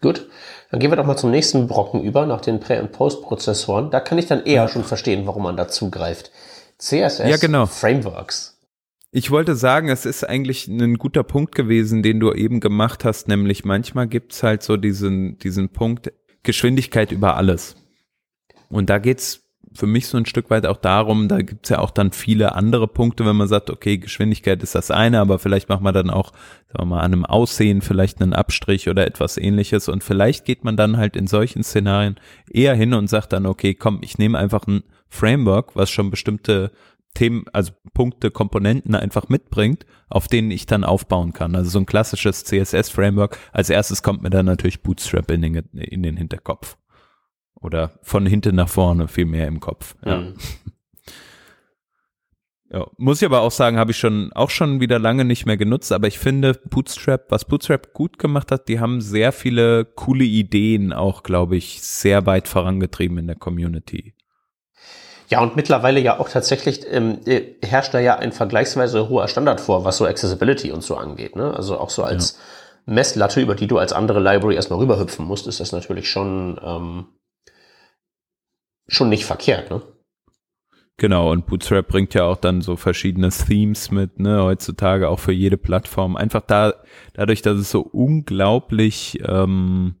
Gut, 0.00 0.28
dann 0.70 0.78
gehen 0.78 0.92
wir 0.92 0.96
doch 0.96 1.06
mal 1.06 1.16
zum 1.16 1.32
nächsten 1.32 1.66
Brocken 1.66 2.04
über, 2.04 2.26
nach 2.26 2.40
den 2.40 2.60
Prä- 2.60 2.78
und 2.78 2.92
Post-Prozessoren. 2.92 3.90
Da 3.90 3.98
kann 3.98 4.18
ich 4.18 4.26
dann 4.26 4.44
eher 4.44 4.68
schon 4.68 4.84
verstehen, 4.84 5.26
warum 5.26 5.42
man 5.42 5.56
da 5.56 5.66
zugreift. 5.66 6.30
CSS 6.78 7.28
ja, 7.28 7.36
genau. 7.36 7.66
Frameworks. 7.66 8.58
Ich 9.10 9.30
wollte 9.30 9.56
sagen, 9.56 9.88
es 9.88 10.04
ist 10.04 10.22
eigentlich 10.24 10.68
ein 10.68 10.96
guter 10.96 11.22
Punkt 11.22 11.54
gewesen, 11.54 12.02
den 12.02 12.20
du 12.20 12.32
eben 12.32 12.60
gemacht 12.60 13.04
hast, 13.04 13.26
nämlich 13.26 13.64
manchmal 13.64 14.06
gibt's 14.06 14.42
halt 14.42 14.62
so 14.62 14.76
diesen, 14.76 15.38
diesen 15.38 15.70
Punkt 15.70 16.12
Geschwindigkeit 16.42 17.10
über 17.10 17.36
alles. 17.36 17.76
Und 18.68 18.90
da 18.90 18.98
geht's 18.98 19.48
für 19.74 19.86
mich 19.86 20.08
so 20.08 20.16
ein 20.18 20.26
Stück 20.26 20.50
weit 20.50 20.66
auch 20.66 20.76
darum, 20.76 21.28
da 21.28 21.38
gibt's 21.38 21.68
ja 21.68 21.78
auch 21.78 21.90
dann 21.90 22.12
viele 22.12 22.54
andere 22.54 22.88
Punkte, 22.88 23.24
wenn 23.26 23.36
man 23.36 23.48
sagt, 23.48 23.70
okay, 23.70 23.98
Geschwindigkeit 23.98 24.62
ist 24.62 24.74
das 24.74 24.90
eine, 24.90 25.20
aber 25.20 25.38
vielleicht 25.38 25.68
macht 25.68 25.82
man 25.82 25.94
dann 25.94 26.10
auch, 26.10 26.32
sagen 26.68 26.80
wir 26.80 26.96
mal, 26.96 27.00
an 27.00 27.12
einem 27.12 27.24
Aussehen 27.24 27.80
vielleicht 27.80 28.20
einen 28.20 28.34
Abstrich 28.34 28.88
oder 28.88 29.06
etwas 29.06 29.36
ähnliches 29.36 29.88
und 29.88 30.04
vielleicht 30.04 30.44
geht 30.44 30.64
man 30.64 30.76
dann 30.76 30.96
halt 30.96 31.16
in 31.16 31.26
solchen 31.26 31.62
Szenarien 31.62 32.16
eher 32.50 32.74
hin 32.74 32.94
und 32.94 33.08
sagt 33.08 33.32
dann, 33.32 33.46
okay, 33.46 33.74
komm, 33.74 34.00
ich 34.02 34.18
nehme 34.18 34.38
einfach 34.38 34.66
ein 34.66 34.84
Framework, 35.08 35.76
was 35.76 35.90
schon 35.90 36.10
bestimmte 36.10 36.72
Themen, 37.14 37.44
also 37.52 37.72
Punkte, 37.94 38.30
Komponenten 38.30 38.94
einfach 38.94 39.28
mitbringt, 39.28 39.86
auf 40.08 40.28
denen 40.28 40.50
ich 40.50 40.66
dann 40.66 40.84
aufbauen 40.84 41.32
kann. 41.32 41.56
Also 41.56 41.70
so 41.70 41.78
ein 41.78 41.86
klassisches 41.86 42.44
CSS-Framework. 42.44 43.38
Als 43.52 43.70
erstes 43.70 44.02
kommt 44.02 44.22
mir 44.22 44.30
dann 44.30 44.46
natürlich 44.46 44.82
Bootstrap 44.82 45.30
in 45.30 45.42
den, 45.42 45.54
in 45.72 46.02
den 46.02 46.16
Hinterkopf. 46.16 46.76
Oder 47.54 47.98
von 48.02 48.24
hinten 48.24 48.54
nach 48.54 48.68
vorne 48.68 49.08
viel 49.08 49.24
mehr 49.24 49.48
im 49.48 49.60
Kopf. 49.60 49.96
Ja. 50.04 50.18
Mhm. 50.18 50.34
Ja, 52.70 52.86
muss 52.98 53.22
ich 53.22 53.26
aber 53.26 53.40
auch 53.40 53.50
sagen, 53.50 53.78
habe 53.78 53.92
ich 53.92 53.96
schon 53.96 54.30
auch 54.34 54.50
schon 54.50 54.78
wieder 54.80 54.98
lange 54.98 55.24
nicht 55.24 55.46
mehr 55.46 55.56
genutzt, 55.56 55.90
aber 55.90 56.06
ich 56.06 56.18
finde 56.18 56.52
Bootstrap, 56.52 57.30
was 57.30 57.46
Bootstrap 57.46 57.94
gut 57.94 58.18
gemacht 58.18 58.52
hat, 58.52 58.68
die 58.68 58.78
haben 58.78 59.00
sehr 59.00 59.32
viele 59.32 59.86
coole 59.86 60.24
Ideen 60.24 60.92
auch, 60.92 61.22
glaube 61.22 61.56
ich, 61.56 61.80
sehr 61.82 62.26
weit 62.26 62.46
vorangetrieben 62.46 63.16
in 63.16 63.26
der 63.26 63.36
Community. 63.36 64.12
Ja, 65.28 65.42
und 65.42 65.56
mittlerweile 65.56 66.00
ja 66.00 66.18
auch 66.18 66.28
tatsächlich 66.30 66.80
ähm, 66.90 67.20
äh, 67.26 67.42
herrscht 67.62 67.92
da 67.92 67.98
ja 67.98 68.16
ein 68.16 68.32
vergleichsweise 68.32 69.10
hoher 69.10 69.28
Standard 69.28 69.60
vor, 69.60 69.84
was 69.84 69.98
so 69.98 70.06
Accessibility 70.06 70.72
und 70.72 70.82
so 70.82 70.96
angeht. 70.96 71.36
Ne? 71.36 71.52
Also 71.54 71.78
auch 71.78 71.90
so 71.90 72.02
als 72.02 72.38
ja. 72.86 72.94
Messlatte, 72.94 73.42
über 73.42 73.54
die 73.54 73.66
du 73.66 73.76
als 73.76 73.92
andere 73.92 74.20
Library 74.20 74.54
erstmal 74.54 74.78
rüberhüpfen 74.78 75.26
musst, 75.26 75.46
ist 75.46 75.60
das 75.60 75.72
natürlich 75.72 76.10
schon, 76.10 76.58
ähm, 76.64 77.06
schon 78.88 79.10
nicht 79.10 79.26
verkehrt. 79.26 79.70
Ne? 79.70 79.82
Genau, 80.96 81.30
und 81.30 81.46
Bootstrap 81.46 81.86
bringt 81.86 82.14
ja 82.14 82.24
auch 82.24 82.38
dann 82.38 82.62
so 82.62 82.76
verschiedene 82.76 83.28
Themes 83.28 83.90
mit, 83.90 84.18
ne, 84.18 84.42
heutzutage 84.42 85.08
auch 85.08 85.20
für 85.20 85.32
jede 85.32 85.58
Plattform. 85.58 86.16
Einfach 86.16 86.40
da, 86.40 86.72
dadurch, 87.12 87.42
dass 87.42 87.58
es 87.58 87.70
so 87.70 87.82
unglaublich 87.82 89.20
ähm, 89.24 89.94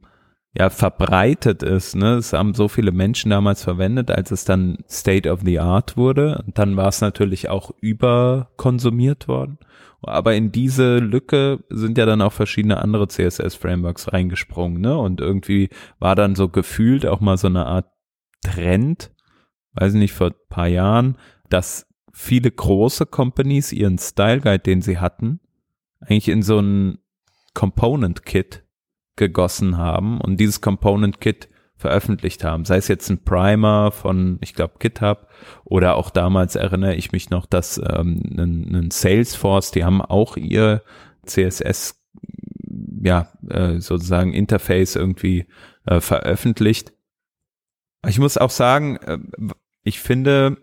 ja 0.58 0.70
verbreitet 0.70 1.62
ist. 1.62 1.94
Ne? 1.94 2.16
Es 2.16 2.32
haben 2.32 2.52
so 2.52 2.66
viele 2.68 2.90
Menschen 2.90 3.30
damals 3.30 3.62
verwendet, 3.62 4.10
als 4.10 4.32
es 4.32 4.44
dann 4.44 4.78
State 4.90 5.30
of 5.30 5.40
the 5.44 5.60
Art 5.60 5.96
wurde. 5.96 6.42
Und 6.44 6.58
dann 6.58 6.76
war 6.76 6.88
es 6.88 7.00
natürlich 7.00 7.48
auch 7.48 7.70
überkonsumiert 7.80 9.28
worden. 9.28 9.58
Aber 10.02 10.34
in 10.34 10.50
diese 10.50 10.98
Lücke 10.98 11.64
sind 11.70 11.96
ja 11.96 12.06
dann 12.06 12.22
auch 12.22 12.32
verschiedene 12.32 12.82
andere 12.82 13.08
CSS-Frameworks 13.08 14.12
reingesprungen. 14.12 14.80
Ne? 14.80 14.96
Und 14.98 15.20
irgendwie 15.20 15.70
war 16.00 16.16
dann 16.16 16.34
so 16.34 16.48
gefühlt 16.48 17.06
auch 17.06 17.20
mal 17.20 17.36
so 17.36 17.46
eine 17.46 17.66
Art 17.66 17.86
Trend, 18.42 19.12
weiß 19.74 19.94
nicht, 19.94 20.12
vor 20.12 20.32
paar 20.48 20.68
Jahren, 20.68 21.16
dass 21.50 21.86
viele 22.12 22.50
große 22.50 23.06
Companies 23.06 23.72
ihren 23.72 23.98
Style 23.98 24.40
Guide, 24.40 24.60
den 24.60 24.82
sie 24.82 24.98
hatten, 24.98 25.40
eigentlich 26.00 26.28
in 26.28 26.42
so 26.42 26.58
ein 26.58 26.98
Component 27.54 28.24
Kit 28.24 28.64
gegossen 29.18 29.76
haben 29.76 30.20
und 30.20 30.38
dieses 30.38 30.62
Component 30.62 31.20
Kit 31.20 31.48
veröffentlicht 31.76 32.42
haben. 32.42 32.64
Sei 32.64 32.76
es 32.76 32.88
jetzt 32.88 33.08
ein 33.08 33.22
Primer 33.22 33.92
von, 33.92 34.38
ich 34.40 34.54
glaube, 34.54 34.74
GitHub 34.78 35.28
oder 35.64 35.96
auch 35.96 36.10
damals 36.10 36.56
erinnere 36.56 36.96
ich 36.96 37.12
mich 37.12 37.30
noch, 37.30 37.46
dass 37.46 37.78
ähm, 37.78 38.20
ein, 38.36 38.74
ein 38.74 38.90
Salesforce, 38.90 39.70
die 39.70 39.84
haben 39.84 40.02
auch 40.02 40.36
ihr 40.36 40.82
CSS, 41.24 42.02
ja, 43.02 43.28
äh, 43.48 43.80
sozusagen 43.80 44.32
Interface 44.32 44.96
irgendwie 44.96 45.46
äh, 45.86 46.00
veröffentlicht. 46.00 46.92
Ich 48.06 48.18
muss 48.18 48.38
auch 48.38 48.50
sagen, 48.50 48.96
äh, 48.96 49.18
ich 49.84 50.00
finde 50.00 50.58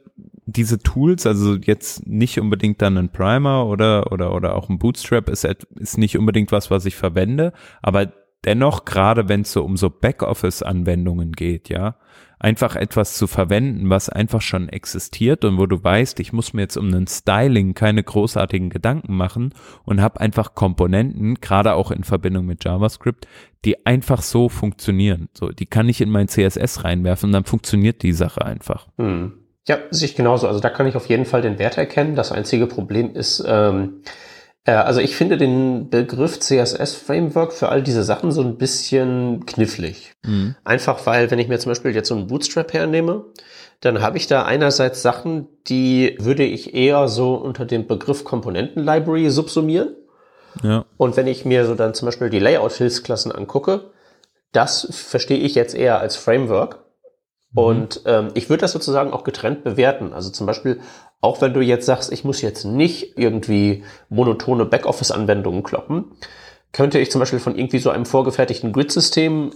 diese 0.45 0.79
Tools, 0.79 1.25
also 1.25 1.55
jetzt 1.55 2.05
nicht 2.05 2.39
unbedingt 2.39 2.81
dann 2.81 2.97
ein 2.97 3.11
Primer 3.11 3.65
oder 3.65 4.11
oder 4.11 4.33
oder 4.33 4.55
auch 4.55 4.69
ein 4.69 4.77
Bootstrap 4.77 5.29
ist 5.29 5.43
ist 5.43 5.97
nicht 5.97 6.17
unbedingt 6.17 6.51
was, 6.51 6.69
was 6.69 6.85
ich 6.85 6.95
verwende, 6.95 7.51
aber 7.81 8.13
dennoch, 8.43 8.85
gerade 8.85 9.29
wenn 9.29 9.41
es 9.41 9.51
so 9.51 9.63
um 9.63 9.77
so 9.77 9.89
Backoffice-Anwendungen 9.89 11.31
geht, 11.31 11.69
ja, 11.69 11.95
einfach 12.39 12.75
etwas 12.75 13.15
zu 13.15 13.27
verwenden, 13.27 13.89
was 13.89 14.09
einfach 14.09 14.41
schon 14.41 14.69
existiert 14.69 15.45
und 15.45 15.57
wo 15.57 15.65
du 15.65 15.83
weißt, 15.83 16.19
ich 16.19 16.33
muss 16.33 16.53
mir 16.53 16.61
jetzt 16.61 16.77
um 16.77 16.87
einen 16.87 17.07
Styling 17.07 17.73
keine 17.73 18.03
großartigen 18.03 18.69
Gedanken 18.69 19.15
machen 19.15 19.53
und 19.83 20.01
habe 20.01 20.19
einfach 20.19 20.53
Komponenten, 20.53 21.35
gerade 21.35 21.73
auch 21.73 21.91
in 21.91 22.03
Verbindung 22.03 22.45
mit 22.45 22.63
JavaScript, 22.63 23.27
die 23.63 23.85
einfach 23.85 24.21
so 24.21 24.49
funktionieren. 24.49 25.29
So, 25.33 25.49
die 25.49 25.65
kann 25.65 25.89
ich 25.89 26.01
in 26.01 26.09
mein 26.09 26.27
CSS 26.27 26.83
reinwerfen 26.83 27.29
und 27.29 27.33
dann 27.33 27.45
funktioniert 27.45 28.03
die 28.03 28.13
Sache 28.13 28.45
einfach. 28.45 28.87
Hm. 28.97 29.33
Ja, 29.67 29.79
sehe 29.89 30.09
ich 30.09 30.15
genauso. 30.15 30.47
Also 30.47 30.59
da 30.59 30.69
kann 30.69 30.85
ich 30.85 30.95
auf 30.95 31.07
jeden 31.07 31.25
Fall 31.25 31.41
den 31.41 31.57
Wert 31.57 31.77
erkennen. 31.77 32.15
Das 32.15 32.31
einzige 32.31 32.67
Problem 32.67 33.15
ist, 33.15 33.43
ähm, 33.47 34.01
äh, 34.65 34.71
also 34.71 34.99
ich 34.99 35.15
finde 35.15 35.37
den 35.37 35.89
Begriff 35.89 36.39
CSS-Framework 36.39 37.53
für 37.53 37.69
all 37.69 37.81
diese 37.81 38.03
Sachen 38.03 38.31
so 38.31 38.41
ein 38.41 38.57
bisschen 38.57 39.45
knifflig. 39.45 40.13
Mhm. 40.25 40.55
Einfach 40.63 41.05
weil, 41.05 41.31
wenn 41.31 41.39
ich 41.39 41.47
mir 41.47 41.59
zum 41.59 41.71
Beispiel 41.71 41.95
jetzt 41.95 42.09
so 42.09 42.15
einen 42.15 42.27
Bootstrap 42.27 42.73
hernehme, 42.73 43.25
dann 43.81 44.01
habe 44.01 44.17
ich 44.17 44.27
da 44.27 44.43
einerseits 44.43 45.01
Sachen, 45.01 45.47
die 45.67 46.17
würde 46.19 46.43
ich 46.43 46.73
eher 46.73 47.07
so 47.07 47.35
unter 47.35 47.65
dem 47.65 47.87
Begriff 47.87 48.23
Komponenten-Library 48.23 49.29
subsumieren. 49.29 49.95
Ja. 50.63 50.85
Und 50.97 51.17
wenn 51.17 51.27
ich 51.27 51.45
mir 51.45 51.65
so 51.65 51.75
dann 51.75 51.93
zum 51.93 52.07
Beispiel 52.07 52.29
die 52.29 52.39
Layout-Hilfsklassen 52.39 53.31
angucke, 53.31 53.91
das 54.51 54.87
verstehe 54.91 55.37
ich 55.37 55.53
jetzt 55.53 55.75
eher 55.75 55.99
als 55.99 56.15
Framework. 56.15 56.84
Mhm. 57.55 57.63
Und 57.63 58.01
ähm, 58.05 58.27
ich 58.33 58.49
würde 58.49 58.61
das 58.61 58.71
sozusagen 58.71 59.11
auch 59.11 59.23
getrennt 59.23 59.63
bewerten. 59.63 60.13
Also 60.13 60.29
zum 60.29 60.45
Beispiel 60.45 60.79
auch 61.25 61.41
wenn 61.41 61.53
du 61.53 61.61
jetzt 61.61 61.87
sagst, 61.87 62.11
ich 62.11 62.23
muss 62.23 62.43
jetzt 62.43 62.65
nicht 62.65 63.17
irgendwie 63.17 63.83
monotone 64.09 64.63
Backoffice-Anwendungen 64.65 65.63
kloppen, 65.63 66.11
könnte 66.71 66.99
ich 66.99 67.09
zum 67.09 67.19
Beispiel 67.19 67.39
von 67.39 67.57
irgendwie 67.57 67.79
so 67.79 67.89
einem 67.89 68.05
vorgefertigten 68.05 68.71
Grid-System 68.71 69.51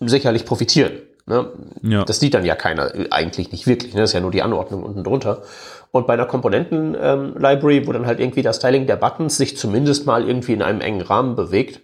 sicherlich 0.00 0.44
profitieren. 0.44 0.92
Ne? 1.26 1.52
Ja. 1.82 2.04
Das 2.04 2.18
sieht 2.18 2.34
dann 2.34 2.44
ja 2.44 2.56
keiner 2.56 2.92
eigentlich 3.10 3.52
nicht 3.52 3.68
wirklich. 3.68 3.94
Ne? 3.94 4.00
Das 4.00 4.10
ist 4.10 4.14
ja 4.14 4.20
nur 4.20 4.32
die 4.32 4.42
Anordnung 4.42 4.82
unten 4.82 5.04
drunter. 5.04 5.42
Und 5.92 6.08
bei 6.08 6.14
einer 6.14 6.26
Komponenten-Library, 6.26 7.76
ähm, 7.76 7.86
wo 7.86 7.92
dann 7.92 8.06
halt 8.06 8.18
irgendwie 8.18 8.42
das 8.42 8.56
Styling 8.56 8.88
der 8.88 8.96
Buttons 8.96 9.36
sich 9.36 9.56
zumindest 9.56 10.06
mal 10.06 10.26
irgendwie 10.26 10.54
in 10.54 10.62
einem 10.62 10.80
engen 10.80 11.02
Rahmen 11.02 11.36
bewegt, 11.36 11.80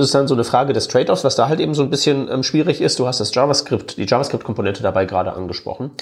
ist 0.00 0.06
es 0.06 0.12
dann 0.12 0.28
so 0.28 0.34
eine 0.34 0.44
Frage 0.44 0.72
des 0.72 0.88
Trade-offs, 0.88 1.24
was 1.24 1.36
da 1.36 1.48
halt 1.48 1.60
eben 1.60 1.74
so 1.74 1.82
ein 1.82 1.90
bisschen 1.90 2.28
ähm, 2.30 2.42
schwierig 2.42 2.80
ist. 2.80 2.98
Du 2.98 3.06
hast 3.06 3.20
das 3.20 3.34
JavaScript, 3.34 3.96
die 3.96 4.06
JavaScript-Komponente 4.06 4.82
dabei 4.82 5.04
gerade 5.04 5.32
angesprochen 5.32 5.92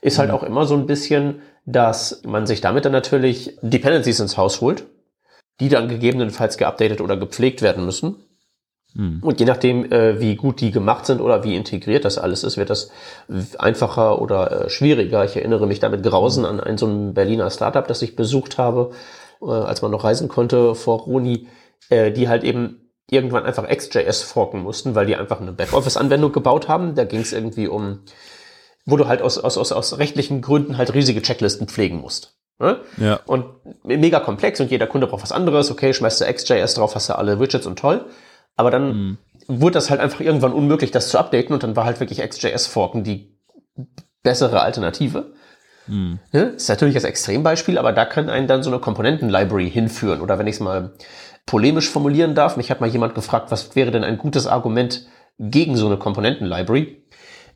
ist 0.00 0.18
halt 0.18 0.30
mhm. 0.30 0.34
auch 0.34 0.42
immer 0.42 0.66
so 0.66 0.74
ein 0.74 0.86
bisschen, 0.86 1.42
dass 1.66 2.22
man 2.24 2.46
sich 2.46 2.60
damit 2.60 2.84
dann 2.84 2.92
natürlich 2.92 3.58
Dependencies 3.62 4.20
ins 4.20 4.36
Haus 4.36 4.60
holt, 4.60 4.86
die 5.60 5.68
dann 5.68 5.88
gegebenenfalls 5.88 6.56
geupdatet 6.56 7.00
oder 7.00 7.16
gepflegt 7.16 7.62
werden 7.62 7.84
müssen. 7.84 8.16
Mhm. 8.94 9.20
Und 9.22 9.40
je 9.40 9.46
nachdem, 9.46 9.90
äh, 9.92 10.20
wie 10.20 10.36
gut 10.36 10.60
die 10.60 10.70
gemacht 10.70 11.06
sind 11.06 11.20
oder 11.20 11.44
wie 11.44 11.54
integriert 11.54 12.04
das 12.04 12.18
alles 12.18 12.44
ist, 12.44 12.56
wird 12.56 12.70
das 12.70 12.90
einfacher 13.58 14.20
oder 14.20 14.64
äh, 14.64 14.70
schwieriger. 14.70 15.24
Ich 15.24 15.36
erinnere 15.36 15.66
mich 15.66 15.80
damit 15.80 16.02
grausen 16.02 16.44
an 16.44 16.60
ein 16.60 16.78
so 16.78 16.86
ein 16.86 17.14
Berliner 17.14 17.50
Startup, 17.50 17.86
das 17.86 18.02
ich 18.02 18.16
besucht 18.16 18.58
habe, 18.58 18.92
äh, 19.42 19.50
als 19.50 19.82
man 19.82 19.90
noch 19.90 20.04
reisen 20.04 20.28
konnte 20.28 20.74
vor 20.74 21.00
Roni, 21.00 21.46
äh, 21.90 22.10
die 22.10 22.28
halt 22.28 22.42
eben 22.42 22.89
irgendwann 23.12 23.44
einfach 23.44 23.68
XJS 23.68 24.22
forken 24.22 24.62
mussten, 24.62 24.94
weil 24.94 25.06
die 25.06 25.16
einfach 25.16 25.40
eine 25.40 25.52
Backoffice-Anwendung 25.52 26.32
gebaut 26.32 26.68
haben. 26.68 26.94
Da 26.94 27.04
ging 27.04 27.20
es 27.20 27.32
irgendwie 27.32 27.68
um 27.68 28.00
wo 28.86 28.96
du 28.96 29.08
halt 29.08 29.22
aus, 29.22 29.38
aus, 29.38 29.58
aus, 29.58 29.72
aus 29.72 29.98
rechtlichen 29.98 30.42
Gründen 30.42 30.78
halt 30.78 30.94
riesige 30.94 31.22
Checklisten 31.22 31.68
pflegen 31.68 32.00
musst. 32.00 32.36
Ne? 32.58 32.80
Ja. 32.98 33.20
Und 33.26 33.46
mega 33.84 34.20
komplex 34.20 34.60
und 34.60 34.70
jeder 34.70 34.86
Kunde 34.86 35.06
braucht 35.06 35.22
was 35.22 35.32
anderes. 35.32 35.70
Okay, 35.70 35.94
schmeißt 35.94 36.20
du 36.20 36.32
XJS 36.32 36.74
drauf, 36.74 36.94
hast 36.94 37.08
du 37.08 37.16
alle 37.16 37.40
Widgets 37.40 37.66
und 37.66 37.78
toll. 37.78 38.06
Aber 38.56 38.70
dann 38.70 38.92
mhm. 38.92 39.18
wurde 39.46 39.74
das 39.74 39.90
halt 39.90 40.00
einfach 40.00 40.20
irgendwann 40.20 40.52
unmöglich, 40.52 40.90
das 40.90 41.08
zu 41.08 41.18
updaten 41.18 41.54
und 41.54 41.62
dann 41.62 41.76
war 41.76 41.84
halt 41.84 42.00
wirklich 42.00 42.20
XJS-Forken 42.20 43.04
die 43.04 43.38
bessere 44.22 44.60
Alternative. 44.60 45.32
Mhm. 45.86 46.18
Ja, 46.32 46.42
ist 46.42 46.68
natürlich 46.68 46.94
das 46.94 47.04
Extrembeispiel, 47.04 47.78
aber 47.78 47.92
da 47.92 48.04
kann 48.04 48.28
einen 48.28 48.46
dann 48.46 48.62
so 48.62 48.70
eine 48.70 48.80
Komponenten-Library 48.80 49.70
hinführen. 49.70 50.20
Oder 50.20 50.38
wenn 50.38 50.46
ich 50.46 50.56
es 50.56 50.60
mal 50.60 50.92
polemisch 51.46 51.88
formulieren 51.88 52.34
darf, 52.34 52.56
mich 52.56 52.70
hat 52.70 52.80
mal 52.80 52.88
jemand 52.88 53.14
gefragt, 53.14 53.50
was 53.50 53.74
wäre 53.76 53.90
denn 53.90 54.04
ein 54.04 54.18
gutes 54.18 54.46
Argument 54.46 55.06
gegen 55.38 55.76
so 55.76 55.86
eine 55.86 55.96
Komponenten-Library? 55.96 57.00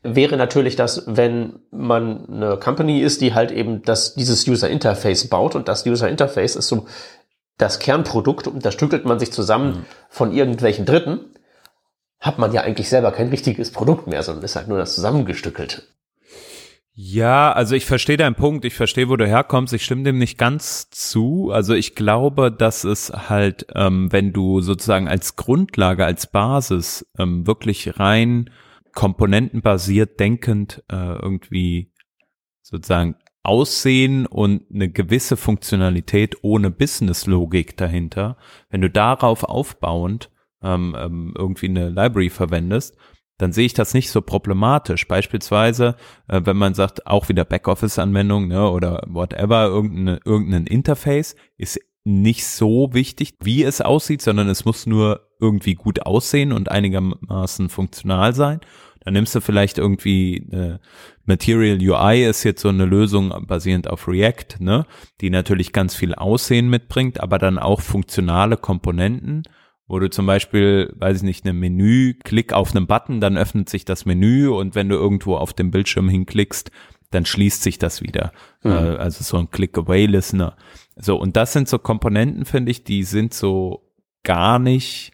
wäre 0.05 0.37
natürlich, 0.37 0.75
dass 0.75 1.03
wenn 1.07 1.59
man 1.71 2.27
eine 2.29 2.57
Company 2.57 3.01
ist, 3.01 3.21
die 3.21 3.33
halt 3.33 3.51
eben 3.51 3.81
das, 3.81 4.13
dieses 4.13 4.47
User 4.47 4.69
Interface 4.69 5.27
baut 5.27 5.55
und 5.55 5.67
das 5.67 5.85
User 5.85 6.07
Interface 6.07 6.55
ist 6.55 6.67
so 6.67 6.85
das 7.57 7.79
Kernprodukt 7.79 8.47
und 8.47 8.65
da 8.65 8.71
stückelt 8.71 9.05
man 9.05 9.17
sich 9.17 9.31
zusammen 9.31 9.67
mhm. 9.67 9.85
von 10.09 10.31
irgendwelchen 10.31 10.85
Dritten, 10.85 11.21
hat 12.19 12.37
man 12.37 12.53
ja 12.53 12.61
eigentlich 12.61 12.89
selber 12.89 13.11
kein 13.11 13.29
richtiges 13.29 13.71
Produkt 13.71 14.07
mehr, 14.07 14.21
sondern 14.23 14.43
ist 14.43 14.55
halt 14.55 14.67
nur 14.67 14.77
das 14.77 14.93
zusammengestückelt. 14.93 15.94
Ja, 16.97 17.51
also 17.51 17.75
ich 17.75 17.85
verstehe 17.85 18.15
deinen 18.15 18.35
Punkt, 18.35 18.63
ich 18.63 18.73
verstehe, 18.73 19.09
wo 19.09 19.17
du 19.17 19.27
herkommst, 19.27 19.73
ich 19.73 19.83
stimme 19.83 20.03
dem 20.03 20.17
nicht 20.17 20.37
ganz 20.37 20.89
zu. 20.89 21.51
Also 21.51 21.73
ich 21.73 21.93
glaube, 21.93 22.53
dass 22.53 22.85
es 22.85 23.09
halt, 23.09 23.67
ähm, 23.75 24.13
wenn 24.13 24.31
du 24.31 24.61
sozusagen 24.61 25.09
als 25.09 25.35
Grundlage, 25.35 26.05
als 26.05 26.27
Basis 26.27 27.05
ähm, 27.19 27.45
wirklich 27.45 27.99
rein 27.99 28.49
komponentenbasiert 28.93 30.21
denkend 30.21 30.83
äh, 30.89 30.95
irgendwie 30.95 31.91
sozusagen 32.61 33.17
Aussehen 33.43 34.25
und 34.25 34.63
eine 34.73 34.89
gewisse 34.89 35.35
Funktionalität 35.35 36.37
ohne 36.43 36.71
Business-Logik 36.71 37.75
dahinter, 37.75 38.37
wenn 38.69 38.79
du 38.79 38.89
darauf 38.89 39.43
aufbauend 39.43 40.31
ähm, 40.63 40.95
ähm, 40.97 41.33
irgendwie 41.37 41.67
eine 41.67 41.89
Library 41.89 42.29
verwendest, 42.29 42.97
dann 43.37 43.51
sehe 43.51 43.65
ich 43.65 43.73
das 43.73 43.93
nicht 43.93 44.09
so 44.09 44.21
problematisch. 44.21 45.07
Beispielsweise, 45.07 45.95
äh, 46.27 46.41
wenn 46.43 46.57
man 46.57 46.73
sagt, 46.73 47.07
auch 47.07 47.29
wieder 47.29 47.45
Backoffice-Anwendung 47.45 48.47
ne, 48.47 48.69
oder 48.69 49.03
whatever, 49.07 49.65
irgendeine, 49.65 50.19
irgendein 50.23 50.67
Interface 50.67 51.35
ist 51.57 51.79
nicht 52.05 52.45
so 52.45 52.93
wichtig, 52.93 53.35
wie 53.41 53.63
es 53.63 53.81
aussieht, 53.81 54.21
sondern 54.21 54.47
es 54.47 54.63
muss 54.63 54.85
nur 54.85 55.27
irgendwie 55.39 55.73
gut 55.73 56.05
aussehen 56.05 56.53
und 56.53 56.69
einigermaßen 56.69 57.69
funktional 57.69 58.33
sein. 58.33 58.61
Dann 59.01 59.13
nimmst 59.13 59.35
du 59.35 59.41
vielleicht 59.41 59.77
irgendwie 59.77 60.37
äh, 60.51 60.79
Material 61.25 61.77
UI 61.79 62.23
ist 62.23 62.43
jetzt 62.43 62.61
so 62.61 62.69
eine 62.69 62.85
Lösung 62.85 63.33
basierend 63.47 63.89
auf 63.89 64.07
React, 64.07 64.59
ne, 64.59 64.85
die 65.21 65.29
natürlich 65.29 65.73
ganz 65.73 65.95
viel 65.95 66.15
Aussehen 66.15 66.69
mitbringt, 66.69 67.19
aber 67.19 67.37
dann 67.37 67.59
auch 67.59 67.81
funktionale 67.81 68.57
Komponenten, 68.57 69.43
wo 69.87 69.99
du 69.99 70.09
zum 70.09 70.25
Beispiel, 70.25 70.93
weiß 70.97 71.17
ich 71.17 71.23
nicht, 71.23 71.45
ein 71.45 71.57
Menü, 71.57 72.15
klick 72.23 72.53
auf 72.53 72.75
einen 72.75 72.87
Button, 72.87 73.21
dann 73.21 73.37
öffnet 73.37 73.69
sich 73.69 73.85
das 73.85 74.05
Menü 74.05 74.49
und 74.49 74.75
wenn 74.75 74.89
du 74.89 74.95
irgendwo 74.95 75.37
auf 75.37 75.53
dem 75.53 75.71
Bildschirm 75.71 76.09
hinklickst, 76.09 76.71
dann 77.11 77.25
schließt 77.25 77.61
sich 77.61 77.77
das 77.77 78.01
wieder. 78.01 78.31
Mhm. 78.63 78.71
Äh, 78.71 78.97
also 78.97 79.23
so 79.23 79.37
ein 79.37 79.51
Click-Away-Listener. 79.51 80.57
So, 80.95 81.17
und 81.17 81.35
das 81.35 81.53
sind 81.53 81.69
so 81.69 81.77
Komponenten, 81.77 82.45
finde 82.45 82.71
ich, 82.71 82.83
die 82.83 83.03
sind 83.03 83.33
so 83.33 83.91
gar 84.23 84.59
nicht 84.59 85.11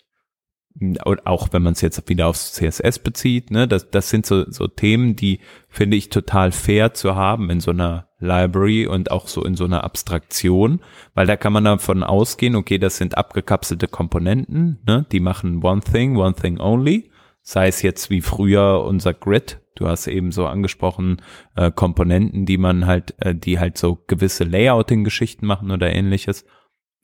auch 1.26 1.50
wenn 1.52 1.64
man 1.64 1.74
es 1.74 1.82
jetzt 1.82 2.08
wieder 2.08 2.28
aufs 2.28 2.54
CSS 2.54 3.00
bezieht, 3.00 3.52
ne, 3.52 3.68
das, 3.68 3.90
das 3.92 4.10
sind 4.10 4.26
so, 4.26 4.50
so 4.50 4.68
Themen, 4.68 5.16
die 5.16 5.42
finde 5.68 5.98
ich 5.98 6.10
total 6.10 6.52
fair 6.52 6.94
zu 6.94 7.16
haben 7.16 7.50
in 7.50 7.60
so 7.60 7.72
einer 7.72 8.08
Library 8.22 8.88
und 8.88 9.12
auch 9.12 9.28
so 9.28 9.44
in 9.44 9.56
so 9.56 9.66
einer 9.66 9.84
Abstraktion, 9.84 10.80
weil 11.14 11.28
da 11.28 11.36
kann 11.36 11.52
man 11.52 11.66
davon 11.66 12.04
ausgehen, 12.04 12.56
okay, 12.56 12.78
das 12.78 12.98
sind 12.98 13.18
abgekapselte 13.18 13.88
Komponenten, 13.88 14.80
ne, 14.88 15.06
die 15.12 15.20
machen 15.20 15.64
one 15.64 15.82
thing, 15.82 16.16
one 16.16 16.36
thing 16.36 16.60
only, 16.60 17.12
sei 17.42 17.68
es 17.68 17.82
jetzt 17.82 18.10
wie 18.10 18.22
früher 18.22 18.84
unser 18.86 19.14
Grid, 19.14 19.60
du 19.76 19.88
hast 19.88 20.08
eben 20.08 20.32
so 20.32 20.46
angesprochen, 20.46 21.22
äh, 21.56 21.72
Komponenten, 21.72 22.46
die 22.46 22.58
man 22.58 22.86
halt, 22.86 23.16
äh, 23.20 23.36
die 23.36 23.60
halt 23.60 23.78
so 23.78 23.98
gewisse 24.08 24.44
Layouting-Geschichten 24.44 25.46
machen 25.46 25.72
oder 25.72 25.92
ähnliches, 25.92 26.46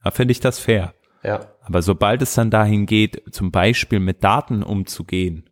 da 0.03 0.11
finde 0.11 0.31
ich 0.31 0.39
das 0.39 0.59
fair. 0.59 0.93
Ja. 1.23 1.47
Aber 1.61 1.81
sobald 1.81 2.21
es 2.21 2.35
dann 2.35 2.51
dahin 2.51 2.85
geht, 2.85 3.23
zum 3.33 3.51
Beispiel 3.51 3.99
mit 3.99 4.23
Daten 4.23 4.63
umzugehen, 4.63 5.46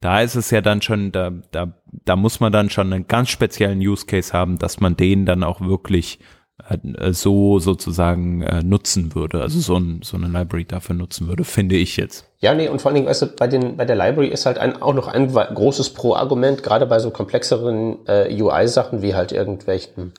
da 0.00 0.20
ist 0.20 0.36
es 0.36 0.50
ja 0.50 0.60
dann 0.60 0.82
schon, 0.82 1.12
da, 1.12 1.32
da, 1.50 1.72
da 2.04 2.16
muss 2.16 2.40
man 2.40 2.52
dann 2.52 2.70
schon 2.70 2.92
einen 2.92 3.08
ganz 3.08 3.30
speziellen 3.30 3.78
Use 3.78 4.06
Case 4.06 4.32
haben, 4.32 4.58
dass 4.58 4.80
man 4.80 4.96
den 4.96 5.26
dann 5.26 5.42
auch 5.42 5.60
wirklich 5.60 6.20
äh, 6.68 7.12
so 7.12 7.58
sozusagen 7.58 8.42
äh, 8.42 8.62
nutzen 8.62 9.14
würde, 9.14 9.40
also 9.42 9.58
so, 9.60 9.76
ein, 9.76 10.00
so 10.02 10.16
eine 10.16 10.26
Library 10.28 10.64
dafür 10.64 10.94
nutzen 10.94 11.26
würde, 11.26 11.44
finde 11.44 11.76
ich 11.76 11.96
jetzt. 11.96 12.26
Ja, 12.38 12.54
nee, 12.54 12.68
und 12.68 12.80
vor 12.80 12.90
allen 12.90 12.96
Dingen, 12.96 13.08
weißt 13.08 13.22
du, 13.22 13.26
bei, 13.26 13.48
den, 13.48 13.76
bei 13.76 13.84
der 13.84 13.96
Library 13.96 14.28
ist 14.28 14.46
halt 14.46 14.58
ein, 14.58 14.80
auch 14.80 14.94
noch 14.94 15.08
ein 15.08 15.32
großes 15.32 15.90
Pro-Argument, 15.90 16.62
gerade 16.62 16.86
bei 16.86 17.00
so 17.00 17.10
komplexeren 17.10 17.98
äh, 18.06 18.40
UI-Sachen 18.40 19.02
wie 19.02 19.14
halt 19.14 19.32
irgendwelchen 19.32 20.12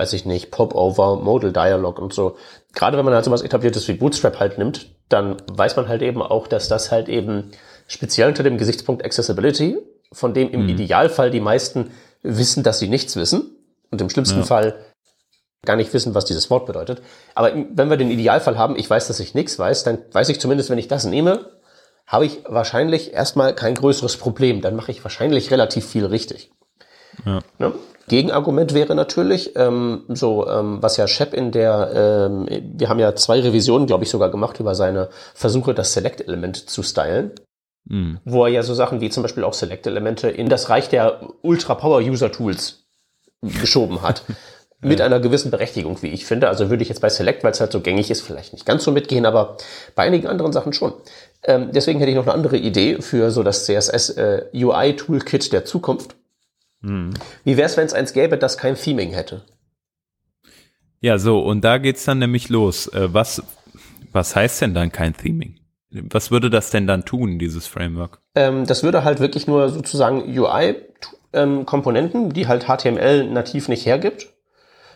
weiß 0.00 0.14
ich 0.14 0.24
nicht, 0.24 0.50
Popover, 0.50 1.16
Modal 1.16 1.52
Dialog 1.52 1.98
und 1.98 2.14
so. 2.14 2.36
Gerade 2.74 2.96
wenn 2.96 3.04
man 3.04 3.12
halt 3.12 3.24
sowas 3.24 3.42
etabliertes 3.42 3.86
wie 3.88 3.92
Bootstrap 3.94 4.38
halt 4.40 4.56
nimmt, 4.56 4.86
dann 5.08 5.36
weiß 5.52 5.76
man 5.76 5.88
halt 5.88 6.00
eben 6.00 6.22
auch, 6.22 6.46
dass 6.46 6.68
das 6.68 6.90
halt 6.90 7.08
eben 7.08 7.50
speziell 7.90 8.28
unter 8.28 8.44
dem 8.44 8.56
Gesichtspunkt 8.56 9.04
Accessibility, 9.04 9.76
von 10.12 10.32
dem 10.32 10.50
im 10.50 10.62
mhm. 10.62 10.68
Idealfall 10.70 11.30
die 11.30 11.40
meisten 11.40 11.90
wissen, 12.22 12.62
dass 12.62 12.78
sie 12.78 12.88
nichts 12.88 13.16
wissen 13.16 13.56
und 13.90 14.00
im 14.00 14.08
schlimmsten 14.08 14.38
ja. 14.38 14.44
Fall 14.44 14.74
gar 15.66 15.76
nicht 15.76 15.92
wissen, 15.92 16.14
was 16.14 16.24
dieses 16.24 16.50
Wort 16.50 16.66
bedeutet. 16.66 17.02
Aber 17.34 17.52
wenn 17.52 17.90
wir 17.90 17.96
den 17.96 18.10
Idealfall 18.10 18.56
haben, 18.56 18.76
ich 18.76 18.88
weiß, 18.88 19.08
dass 19.08 19.20
ich 19.20 19.34
nichts 19.34 19.58
weiß, 19.58 19.82
dann 19.84 19.98
weiß 20.12 20.28
ich 20.28 20.40
zumindest, 20.40 20.70
wenn 20.70 20.78
ich 20.78 20.88
das 20.88 21.04
nehme, 21.04 21.50
habe 22.06 22.26
ich 22.26 22.44
wahrscheinlich 22.46 23.12
erstmal 23.12 23.54
kein 23.54 23.74
größeres 23.74 24.16
Problem. 24.16 24.62
Dann 24.62 24.76
mache 24.76 24.90
ich 24.90 25.02
wahrscheinlich 25.04 25.50
relativ 25.50 25.86
viel 25.86 26.06
richtig. 26.06 26.50
Ja. 27.26 27.40
Ne? 27.58 27.72
Gegenargument 28.08 28.72
wäre 28.72 28.94
natürlich, 28.94 29.54
ähm, 29.56 30.04
so 30.08 30.48
ähm, 30.48 30.78
was 30.80 30.96
ja 30.96 31.06
Shep 31.06 31.34
in 31.34 31.52
der, 31.52 31.90
ähm, 32.30 32.46
wir 32.76 32.88
haben 32.88 32.98
ja 32.98 33.14
zwei 33.14 33.40
Revisionen, 33.40 33.86
glaube 33.86 34.04
ich, 34.04 34.10
sogar 34.10 34.30
gemacht 34.30 34.58
über 34.60 34.74
seine 34.74 35.10
Versuche, 35.34 35.74
das 35.74 35.92
Select-Element 35.92 36.70
zu 36.70 36.82
stylen. 36.82 37.32
Mhm. 37.84 38.20
Wo 38.24 38.44
er 38.44 38.52
ja 38.52 38.62
so 38.62 38.74
Sachen 38.74 39.00
wie 39.00 39.10
zum 39.10 39.22
Beispiel 39.22 39.44
auch 39.44 39.54
Select-Elemente 39.54 40.28
in 40.28 40.48
das 40.48 40.68
Reich 40.68 40.88
der 40.88 41.28
Ultra-Power-User-Tools 41.42 42.84
geschoben 43.42 44.02
hat. 44.02 44.24
mit 44.82 45.00
einer 45.00 45.20
gewissen 45.20 45.50
Berechtigung, 45.50 46.00
wie 46.02 46.08
ich 46.08 46.24
finde. 46.24 46.48
Also 46.48 46.70
würde 46.70 46.82
ich 46.82 46.88
jetzt 46.88 47.00
bei 47.00 47.10
Select, 47.10 47.44
weil 47.44 47.52
es 47.52 47.60
halt 47.60 47.72
so 47.72 47.80
gängig 47.80 48.10
ist, 48.10 48.22
vielleicht 48.22 48.52
nicht 48.52 48.64
ganz 48.64 48.84
so 48.84 48.92
mitgehen, 48.92 49.26
aber 49.26 49.56
bei 49.94 50.04
einigen 50.04 50.26
anderen 50.26 50.52
Sachen 50.52 50.72
schon. 50.72 50.94
Ähm, 51.44 51.70
deswegen 51.72 51.98
hätte 51.98 52.10
ich 52.10 52.16
noch 52.16 52.24
eine 52.24 52.32
andere 52.32 52.56
Idee 52.56 53.00
für 53.02 53.30
so 53.30 53.42
das 53.42 53.66
CSS 53.66 54.10
äh, 54.10 54.44
UI 54.54 54.96
Toolkit 54.96 55.52
der 55.52 55.64
Zukunft. 55.64 56.16
Hm. 56.82 57.12
Wie 57.44 57.56
wäre 57.58 57.66
es, 57.66 57.76
wenn 57.76 57.86
es 57.86 57.92
eins 57.92 58.14
gäbe, 58.14 58.38
das 58.38 58.56
kein 58.56 58.74
Theming 58.74 59.10
hätte? 59.10 59.42
Ja, 61.00 61.18
so, 61.18 61.40
und 61.40 61.62
da 61.62 61.78
geht's 61.78 62.04
dann 62.04 62.18
nämlich 62.18 62.48
los. 62.48 62.86
Äh, 62.88 63.12
was, 63.12 63.42
was 64.12 64.34
heißt 64.34 64.62
denn 64.62 64.74
dann 64.74 64.92
kein 64.92 65.14
Theming? 65.14 65.59
Was 65.90 66.30
würde 66.30 66.50
das 66.50 66.70
denn 66.70 66.86
dann 66.86 67.04
tun, 67.04 67.38
dieses 67.38 67.66
Framework? 67.66 68.20
Ähm, 68.34 68.66
das 68.66 68.82
würde 68.82 69.04
halt 69.04 69.20
wirklich 69.20 69.46
nur 69.46 69.68
sozusagen 69.70 70.22
UI-Komponenten, 70.22 72.24
ähm, 72.24 72.32
die 72.32 72.46
halt 72.46 72.66
HTML 72.66 73.24
nativ 73.24 73.68
nicht 73.68 73.86
hergibt, 73.86 74.28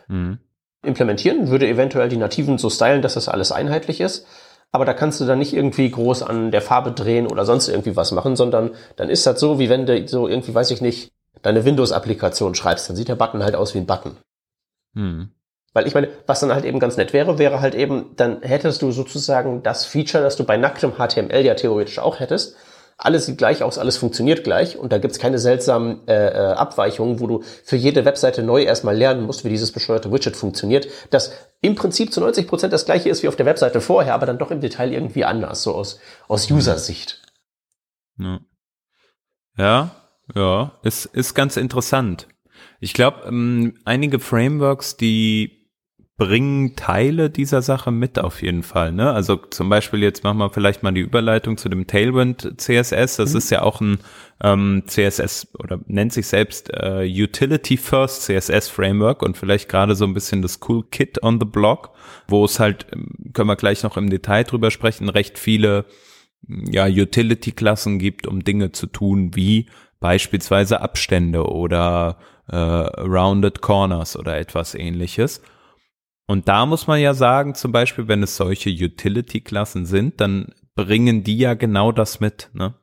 mhm. 0.07 0.39
implementieren, 0.83 1.49
würde 1.49 1.69
eventuell 1.69 2.09
die 2.09 2.17
nativen 2.17 2.59
so 2.59 2.71
stylen, 2.71 3.03
dass 3.03 3.15
das 3.15 3.29
alles 3.29 3.51
einheitlich 3.51 4.01
ist. 4.01 4.27
Aber 4.71 4.85
da 4.85 4.93
kannst 4.93 5.21
du 5.21 5.25
dann 5.25 5.39
nicht 5.39 5.53
irgendwie 5.53 5.91
groß 5.91 6.23
an 6.23 6.51
der 6.51 6.63
Farbe 6.63 6.93
drehen 6.93 7.27
oder 7.27 7.45
sonst 7.45 7.69
irgendwie 7.69 7.97
was 7.97 8.13
machen, 8.13 8.35
sondern 8.35 8.71
dann 8.97 9.09
ist 9.09 9.27
das 9.27 9.39
so, 9.39 9.59
wie 9.59 9.69
wenn 9.69 9.87
du 9.87 10.07
so 10.09 10.29
irgendwie, 10.29 10.55
weiß 10.55 10.71
ich 10.73 10.81
nicht, 10.81 11.13
deine 11.43 11.65
Windows-Applikation 11.65 12.55
schreibst, 12.55 12.89
dann 12.89 12.97
sieht 12.97 13.09
der 13.09 13.17
Button 13.17 13.43
halt 13.43 13.55
aus 13.55 13.75
wie 13.75 13.79
ein 13.79 13.87
Button. 13.87 14.17
Hm. 14.95 15.31
Weil 15.75 15.89
ich 15.89 15.95
meine, 15.95 16.09
was 16.27 16.41
dann 16.41 16.55
halt 16.55 16.65
eben 16.65 16.79
ganz 16.79 16.97
nett 16.97 17.13
wäre, 17.13 17.39
wäre 17.39 17.61
halt 17.61 17.75
eben, 17.75 18.13
dann 18.17 18.41
hättest 18.43 18.81
du 18.81 18.93
sozusagen 18.93 19.63
das 19.65 19.85
Feature, 19.85 20.23
das 20.23 20.37
du 20.37 20.45
bei 20.45 20.57
nacktem 20.57 20.93
HTML 20.93 21.45
ja 21.45 21.55
theoretisch 21.55 21.99
auch 21.99 22.21
hättest. 22.21 22.57
Alles 22.97 23.27
sieht 23.27 23.39
gleich 23.39 23.65
aus, 23.65 23.77
alles 23.77 23.97
funktioniert 23.97 24.45
gleich 24.45 24.79
und 24.79 24.93
da 24.93 24.99
gibt's 24.99 25.19
keine 25.19 25.41
seltsamen 25.41 26.07
äh, 26.07 26.29
äh, 26.29 26.53
Abweichungen, 26.53 27.19
wo 27.19 27.27
du 27.27 27.43
für 27.65 27.75
jede 27.75 28.05
Webseite 28.05 28.45
neu 28.45 28.63
erstmal 28.63 28.97
lernen 28.97 29.27
musst, 29.27 29.45
wie 29.45 29.49
dieses 29.49 29.73
bescheuerte 29.73 30.13
Widget 30.13 30.37
funktioniert, 30.37 30.87
das 31.11 31.33
im 31.61 31.75
Prinzip 31.75 32.13
zu 32.13 32.21
90 32.21 32.47
Prozent 32.47 32.73
das 32.73 32.85
gleiche 32.85 33.09
ist 33.09 33.25
wie 33.25 33.29
auf 33.29 33.35
der 33.35 33.47
Webseite 33.47 33.81
vorher, 33.81 34.15
aber 34.15 34.27
dann 34.27 34.39
doch 34.39 34.53
im 34.53 34.61
Detail 34.61 34.93
irgendwie 34.93 35.25
anders, 35.25 35.65
so 35.65 35.75
aus, 35.75 35.99
aus 36.29 36.49
User-Sicht. 36.49 37.21
Ja. 38.17 38.39
ja, 39.59 39.91
ja, 40.37 40.73
ist, 40.85 41.07
ist 41.07 41.35
ganz 41.35 41.57
interessant. 41.57 42.29
Ich 42.79 42.95
glaube, 42.95 43.25
ähm, 43.27 43.75
einige 43.85 44.21
Frameworks, 44.21 44.97
die 44.97 45.64
bringen 46.17 46.77
Teile 46.77 47.29
dieser 47.29 47.61
Sache 47.61 47.91
mit 47.91 48.21
auf 48.21 48.41
jeden 48.41 48.63
Fall. 48.63 48.93
Ne? 48.93 49.13
Also 49.13 49.37
zum 49.37 49.69
Beispiel 49.69 50.01
jetzt 50.01 50.23
machen 50.23 50.39
wir 50.39 50.51
vielleicht 50.51 50.85
mal 50.85 50.93
die 50.93 51.01
Überleitung 51.01 51.57
zu 51.57 51.69
dem 51.69 51.89
Tailwind 51.89 52.55
CSS. 52.57 53.17
Das 53.17 53.33
mhm. 53.33 53.39
ist 53.39 53.51
ja 53.51 53.63
auch 53.63 53.81
ein 53.81 53.99
ähm, 54.41 54.85
CSS 54.87 55.49
oder 55.59 55.81
nennt 55.87 56.13
sich 56.13 56.29
selbst 56.29 56.71
äh, 56.73 57.05
Utility 57.05 57.77
First 57.77 58.23
CSS 58.23 58.69
Framework 58.69 59.23
und 59.23 59.37
vielleicht 59.37 59.69
gerade 59.69 59.97
so 59.97 60.05
ein 60.05 60.15
bisschen 60.15 60.41
das 60.41 60.61
Cool 60.69 60.85
Kit 60.89 61.21
on 61.25 61.41
the 61.41 61.47
Block, 61.47 61.91
wo 62.29 62.45
es 62.45 62.61
halt, 62.61 62.87
ähm, 62.93 63.09
können 63.33 63.49
wir 63.49 63.57
gleich 63.57 63.83
noch 63.83 63.97
im 63.97 64.09
Detail 64.09 64.45
drüber 64.45 64.71
sprechen, 64.71 65.09
recht 65.09 65.37
viele 65.37 65.85
ja, 66.47 66.87
Utility-Klassen 66.87 67.99
gibt, 67.99 68.29
um 68.29 68.45
Dinge 68.45 68.71
zu 68.71 68.87
tun, 68.87 69.35
wie 69.35 69.67
beispielsweise 69.99 70.81
Abstände 70.81 71.49
oder 71.49 72.19
äh, 72.49 72.57
Rounded 72.57 73.63
Corners 73.63 74.17
oder 74.17 74.39
etwas 74.39 74.75
ähnliches. 74.75 75.41
Und 76.27 76.49
da 76.49 76.67
muss 76.67 76.87
man 76.87 77.01
ja 77.01 77.15
sagen, 77.15 77.55
zum 77.55 77.73
Beispiel, 77.73 78.09
wenn 78.09 78.23
es 78.23 78.37
solche 78.37 78.71
Utility-Klassen 78.71 79.85
sind, 79.85 80.21
dann 80.21 80.55
bringen 80.75 81.23
die 81.23 81.39
ja 81.39 81.55
genau 81.55 81.93
das 81.93 82.21
mit. 82.21 82.51
Ne? 82.55 82.75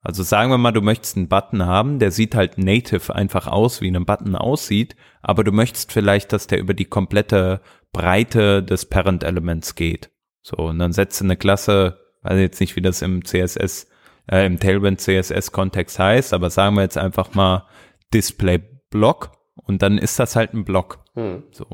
Also 0.00 0.22
sagen 0.22 0.50
wir 0.50 0.58
mal, 0.58 0.72
du 0.72 0.80
möchtest 0.80 1.16
einen 1.16 1.28
Button 1.28 1.66
haben, 1.66 1.98
der 1.98 2.12
sieht 2.12 2.34
halt 2.34 2.56
native 2.56 3.14
einfach 3.14 3.46
aus, 3.46 3.80
wie 3.80 3.90
ein 3.90 4.06
Button 4.06 4.36
aussieht, 4.36 4.94
aber 5.22 5.42
du 5.42 5.52
möchtest 5.52 5.92
vielleicht, 5.92 6.32
dass 6.32 6.46
der 6.46 6.60
über 6.60 6.72
die 6.72 6.84
komplette 6.84 7.60
Breite 7.92 8.62
des 8.62 8.86
Parent-Elements 8.86 9.74
geht. 9.74 10.10
So, 10.40 10.56
und 10.56 10.78
dann 10.78 10.92
setzt 10.92 11.20
du 11.20 11.24
eine 11.24 11.36
Klasse, 11.36 11.98
weiß 12.22 12.38
jetzt 12.38 12.60
nicht, 12.60 12.76
wie 12.76 12.82
das 12.82 13.02
im 13.02 13.24
CSS, 13.24 13.88
äh, 14.30 14.46
im 14.46 14.60
Tailwind 14.60 15.00
CSS-Kontext 15.00 15.98
heißt, 15.98 16.32
aber 16.32 16.48
sagen 16.50 16.76
wir 16.76 16.82
jetzt 16.82 16.98
einfach 16.98 17.34
mal 17.34 17.66
Display 18.14 18.60
Block 18.90 19.32
und 19.56 19.82
dann 19.82 19.98
ist 19.98 20.18
das 20.18 20.36
halt 20.36 20.54
ein 20.54 20.64
Block. 20.64 21.04
Hm. 21.14 21.42
So. 21.50 21.66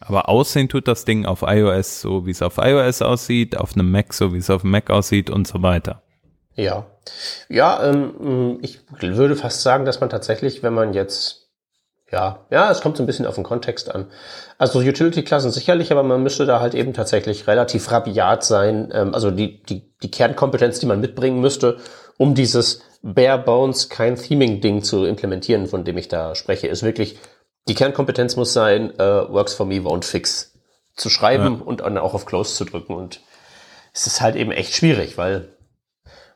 Aber 0.00 0.28
aussehen 0.28 0.68
tut 0.68 0.88
das 0.88 1.04
Ding 1.04 1.26
auf 1.26 1.42
iOS 1.42 2.00
so, 2.00 2.26
wie 2.26 2.30
es 2.30 2.42
auf 2.42 2.58
iOS 2.58 3.02
aussieht, 3.02 3.56
auf 3.56 3.74
einem 3.74 3.90
Mac 3.90 4.12
so, 4.12 4.32
wie 4.34 4.38
es 4.38 4.50
auf 4.50 4.62
dem 4.62 4.70
Mac 4.70 4.90
aussieht 4.90 5.30
und 5.30 5.46
so 5.46 5.62
weiter. 5.62 6.02
Ja. 6.54 6.86
Ja, 7.48 7.82
ähm, 7.84 8.58
ich 8.62 8.80
würde 8.98 9.36
fast 9.36 9.62
sagen, 9.62 9.84
dass 9.84 10.00
man 10.00 10.10
tatsächlich, 10.10 10.62
wenn 10.62 10.74
man 10.74 10.92
jetzt 10.92 11.46
ja, 12.12 12.46
ja, 12.50 12.70
es 12.70 12.82
kommt 12.82 12.96
so 12.96 13.02
ein 13.02 13.06
bisschen 13.06 13.26
auf 13.26 13.34
den 13.34 13.42
Kontext 13.42 13.92
an. 13.92 14.06
Also 14.58 14.78
Utility-Klassen 14.78 15.50
sicherlich, 15.50 15.90
aber 15.90 16.04
man 16.04 16.22
müsste 16.22 16.46
da 16.46 16.60
halt 16.60 16.74
eben 16.74 16.92
tatsächlich 16.94 17.48
relativ 17.48 17.90
rabiat 17.90 18.44
sein. 18.44 18.90
Ähm, 18.92 19.12
also 19.12 19.30
die, 19.32 19.62
die, 19.64 19.92
die 20.02 20.10
Kernkompetenz, 20.10 20.78
die 20.78 20.86
man 20.86 21.00
mitbringen 21.00 21.40
müsste, 21.40 21.78
um 22.16 22.34
dieses 22.34 22.82
bare 23.02 23.38
bones 23.38 23.88
kein 23.88 24.14
Theming-Ding 24.14 24.82
zu 24.82 25.04
implementieren, 25.04 25.66
von 25.66 25.84
dem 25.84 25.98
ich 25.98 26.06
da 26.08 26.34
spreche, 26.36 26.68
ist 26.68 26.84
wirklich, 26.84 27.18
die 27.68 27.74
Kernkompetenz 27.74 28.36
muss 28.36 28.52
sein, 28.52 28.92
uh, 28.94 29.28
works 29.32 29.54
for 29.54 29.66
me, 29.66 29.76
won't 29.76 30.04
fix 30.04 30.52
zu 30.94 31.10
schreiben 31.10 31.58
ja. 31.58 31.64
und 31.64 31.80
dann 31.80 31.98
auch 31.98 32.14
auf 32.14 32.26
Close 32.26 32.54
zu 32.54 32.64
drücken. 32.64 32.94
Und 32.94 33.20
es 33.92 34.06
ist 34.06 34.20
halt 34.20 34.36
eben 34.36 34.52
echt 34.52 34.74
schwierig, 34.74 35.18
weil 35.18 35.48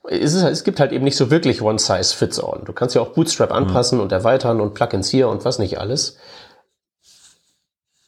es, 0.09 0.35
ist, 0.35 0.43
es 0.43 0.65
gibt 0.65 0.81
halt 0.81 0.93
eben 0.93 1.05
nicht 1.05 1.17
so 1.17 1.31
wirklich 1.31 1.63
One 1.63 1.79
Size 1.79 2.15
Fits 2.15 2.41
All. 2.41 2.63
Du 2.65 2.73
kannst 2.73 2.95
ja 2.95 3.03
auch 3.03 3.11
Bootstrap 3.11 3.53
anpassen 3.53 3.99
mhm. 3.99 4.05
und 4.05 4.13
erweitern 4.13 4.61
und 4.61 4.75
Plugins 4.75 5.09
hier 5.09 5.29
und 5.29 5.45
was 5.45 5.59
nicht 5.59 5.79
alles. 5.79 6.17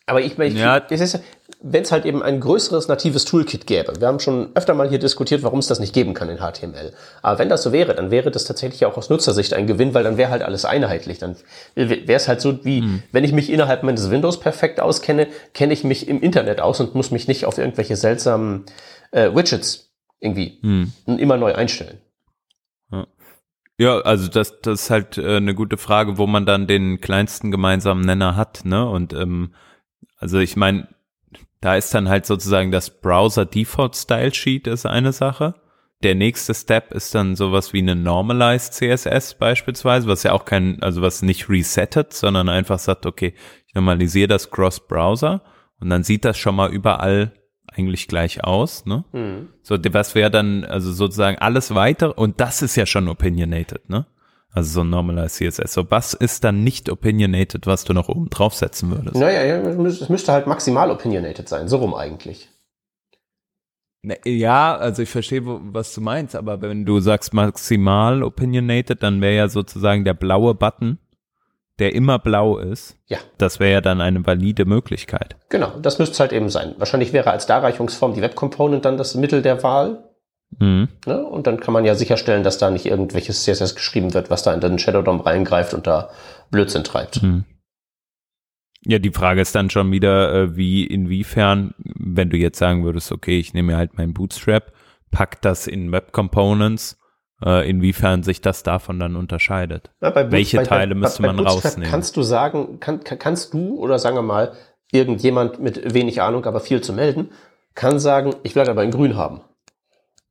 Aber 0.06 0.20
ich, 0.20 0.38
ich 0.38 0.54
ja. 0.54 0.80
Wenn 1.64 1.82
es 1.82 1.92
halt 1.92 2.04
eben 2.04 2.22
ein 2.22 2.40
größeres 2.40 2.88
natives 2.88 3.24
Toolkit 3.24 3.66
gäbe, 3.66 4.00
wir 4.00 4.08
haben 4.08 4.18
schon 4.18 4.50
öfter 4.54 4.74
mal 4.74 4.88
hier 4.88 4.98
diskutiert, 4.98 5.42
warum 5.42 5.60
es 5.60 5.68
das 5.68 5.78
nicht 5.78 5.94
geben 5.94 6.12
kann 6.12 6.28
in 6.28 6.38
HTML. 6.38 6.92
Aber 7.22 7.38
wenn 7.38 7.48
das 7.48 7.62
so 7.62 7.72
wäre, 7.72 7.94
dann 7.94 8.10
wäre 8.10 8.30
das 8.30 8.44
tatsächlich 8.44 8.84
auch 8.84 8.96
aus 8.96 9.10
Nutzersicht 9.10 9.54
ein 9.54 9.66
Gewinn, 9.66 9.94
weil 9.94 10.02
dann 10.02 10.16
wäre 10.16 10.30
halt 10.30 10.42
alles 10.42 10.64
einheitlich. 10.64 11.18
Dann 11.18 11.36
wäre 11.74 12.12
es 12.12 12.26
halt 12.26 12.40
so 12.40 12.64
wie, 12.64 12.82
mhm. 12.82 13.02
wenn 13.12 13.24
ich 13.24 13.32
mich 13.32 13.50
innerhalb 13.50 13.84
meines 13.84 14.10
Windows 14.10 14.40
perfekt 14.40 14.80
auskenne, 14.80 15.28
kenne 15.54 15.72
ich 15.72 15.84
mich 15.84 16.08
im 16.08 16.20
Internet 16.20 16.60
aus 16.60 16.80
und 16.80 16.94
muss 16.94 17.10
mich 17.10 17.28
nicht 17.28 17.46
auf 17.46 17.58
irgendwelche 17.58 17.96
seltsamen 17.96 18.64
äh, 19.12 19.34
Widgets 19.34 19.92
irgendwie 20.22 20.58
hm. 20.62 20.92
immer 21.06 21.36
neu 21.36 21.54
einstellen. 21.54 21.98
Ja. 23.78 24.00
also 24.02 24.28
das, 24.28 24.60
das 24.60 24.82
ist 24.82 24.90
halt 24.90 25.18
äh, 25.18 25.38
eine 25.38 25.54
gute 25.54 25.76
Frage, 25.76 26.18
wo 26.18 26.26
man 26.26 26.46
dann 26.46 26.68
den 26.68 27.00
kleinsten 27.00 27.50
gemeinsamen 27.50 28.02
Nenner 28.02 28.36
hat, 28.36 28.64
ne? 28.64 28.88
Und 28.88 29.12
ähm, 29.12 29.54
also 30.18 30.38
ich 30.38 30.56
meine, 30.56 30.86
da 31.62 31.76
ist 31.76 31.94
dann 31.94 32.08
halt 32.08 32.26
sozusagen 32.26 32.72
das 32.72 32.90
Browser 32.90 33.46
Default 33.46 33.96
Style 33.96 34.34
Sheet 34.34 34.66
ist 34.66 34.84
eine 34.84 35.12
Sache. 35.12 35.54
Der 36.02 36.16
nächste 36.16 36.52
Step 36.54 36.92
ist 36.92 37.14
dann 37.14 37.36
sowas 37.36 37.72
wie 37.72 37.78
eine 37.78 37.94
Normalized 37.94 38.74
CSS 38.74 39.34
beispielsweise, 39.34 40.08
was 40.08 40.24
ja 40.24 40.32
auch 40.32 40.44
kein, 40.44 40.82
also 40.82 41.00
was 41.00 41.22
nicht 41.22 41.48
resettet, 41.48 42.12
sondern 42.12 42.48
einfach 42.48 42.80
sagt, 42.80 43.06
okay, 43.06 43.34
ich 43.68 43.74
normalisiere 43.74 44.26
das 44.26 44.50
Cross 44.50 44.88
Browser 44.88 45.42
und 45.78 45.88
dann 45.88 46.02
sieht 46.02 46.24
das 46.24 46.36
schon 46.36 46.56
mal 46.56 46.72
überall 46.72 47.32
eigentlich 47.68 48.08
gleich 48.08 48.42
aus, 48.42 48.84
ne? 48.84 49.04
Mhm. 49.12 49.48
So, 49.62 49.78
was 49.92 50.16
wäre 50.16 50.32
dann, 50.32 50.64
also 50.64 50.92
sozusagen 50.92 51.38
alles 51.38 51.74
weiter, 51.74 52.18
und 52.18 52.40
das 52.40 52.60
ist 52.62 52.74
ja 52.76 52.86
schon 52.86 53.08
opinionated, 53.08 53.88
ne? 53.88 54.06
Also 54.52 54.70
so 54.70 54.80
ein 54.82 54.90
Normalized 54.90 55.36
CSS. 55.36 55.72
So, 55.72 55.90
was 55.90 56.14
ist 56.14 56.44
dann 56.44 56.62
nicht 56.62 56.90
opinionated, 56.90 57.66
was 57.66 57.84
du 57.84 57.94
noch 57.94 58.08
oben 58.08 58.28
draufsetzen 58.28 58.90
würdest? 58.90 59.16
Naja, 59.16 59.42
ja, 59.42 59.56
es 59.56 60.08
müsste 60.08 60.32
halt 60.32 60.46
maximal 60.46 60.90
opinionated 60.90 61.48
sein, 61.48 61.68
so 61.68 61.78
rum 61.78 61.94
eigentlich. 61.94 62.50
Ne, 64.02 64.18
ja, 64.24 64.76
also 64.76 65.02
ich 65.02 65.08
verstehe, 65.08 65.42
was 65.44 65.94
du 65.94 66.00
meinst, 66.00 66.36
aber 66.36 66.60
wenn 66.60 66.84
du 66.84 67.00
sagst 67.00 67.32
maximal 67.32 68.22
opinionated, 68.22 69.02
dann 69.02 69.20
wäre 69.20 69.36
ja 69.36 69.48
sozusagen 69.48 70.04
der 70.04 70.14
blaue 70.14 70.54
Button 70.54 70.98
der 71.78 71.94
immer 71.94 72.18
blau 72.18 72.58
ist, 72.58 72.96
ja. 73.06 73.18
das 73.38 73.58
wäre 73.58 73.72
ja 73.72 73.80
dann 73.80 74.00
eine 74.00 74.24
valide 74.26 74.64
Möglichkeit. 74.64 75.36
Genau, 75.48 75.72
das 75.80 75.98
müsste 75.98 76.12
es 76.12 76.20
halt 76.20 76.32
eben 76.32 76.48
sein. 76.48 76.74
Wahrscheinlich 76.78 77.12
wäre 77.12 77.30
als 77.30 77.46
Darreichungsform 77.46 78.14
die 78.14 78.22
Web 78.22 78.34
Component 78.36 78.84
dann 78.84 78.96
das 78.96 79.14
Mittel 79.14 79.42
der 79.42 79.62
Wahl. 79.62 80.11
Mhm. 80.58 80.88
Ne? 81.06 81.24
Und 81.24 81.46
dann 81.46 81.60
kann 81.60 81.74
man 81.74 81.84
ja 81.84 81.94
sicherstellen, 81.94 82.42
dass 82.42 82.58
da 82.58 82.70
nicht 82.70 82.86
irgendwelches 82.86 83.44
CSS 83.44 83.74
geschrieben 83.74 84.14
wird, 84.14 84.30
was 84.30 84.42
da 84.42 84.52
in 84.52 84.60
den 84.60 84.78
Shadow 84.78 85.02
DOM 85.02 85.20
reingreift 85.20 85.74
und 85.74 85.86
da 85.86 86.10
Blödsinn 86.50 86.84
treibt. 86.84 87.22
Mhm. 87.22 87.44
Ja, 88.84 88.98
die 88.98 89.12
Frage 89.12 89.40
ist 89.40 89.54
dann 89.54 89.70
schon 89.70 89.92
wieder, 89.92 90.34
äh, 90.34 90.56
wie, 90.56 90.84
inwiefern, 90.84 91.74
wenn 91.78 92.30
du 92.30 92.36
jetzt 92.36 92.58
sagen 92.58 92.84
würdest, 92.84 93.12
okay, 93.12 93.38
ich 93.38 93.54
nehme 93.54 93.72
mir 93.72 93.78
halt 93.78 93.96
mein 93.96 94.12
Bootstrap, 94.12 94.72
pack 95.10 95.40
das 95.42 95.68
in 95.68 95.92
Web 95.92 96.12
Components 96.12 96.98
äh, 97.44 97.68
inwiefern 97.68 98.22
sich 98.22 98.40
das 98.40 98.62
davon 98.62 98.98
dann 98.98 99.16
unterscheidet. 99.16 99.90
Ja, 100.00 100.14
Welche 100.30 100.58
bei, 100.58 100.64
Teile 100.64 100.94
bei, 100.94 101.00
müsste 101.00 101.22
man 101.22 101.38
rausnehmen? 101.38 101.90
Kannst 101.90 102.16
du 102.16 102.22
sagen, 102.22 102.80
kann, 102.80 103.02
kannst 103.04 103.54
du 103.54 103.76
oder 103.76 103.98
sagen 103.98 104.16
wir 104.16 104.22
mal, 104.22 104.52
irgendjemand 104.90 105.60
mit 105.60 105.94
wenig 105.94 106.20
Ahnung, 106.22 106.44
aber 106.44 106.60
viel 106.60 106.80
zu 106.80 106.92
melden, 106.92 107.30
kann 107.74 107.98
sagen, 107.98 108.34
ich 108.42 108.54
will 108.54 108.68
aber 108.68 108.84
in 108.84 108.90
grün 108.90 109.16
haben. 109.16 109.40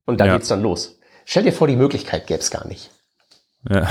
Und 0.05 0.19
da 0.19 0.25
ja. 0.25 0.35
geht's 0.35 0.47
dann 0.47 0.61
los. 0.61 0.99
Stell 1.25 1.43
dir 1.43 1.53
vor, 1.53 1.67
die 1.67 1.75
Möglichkeit 1.75 2.27
gäbe 2.27 2.39
es 2.39 2.51
gar 2.51 2.67
nicht. 2.67 2.91
Ja. 3.69 3.87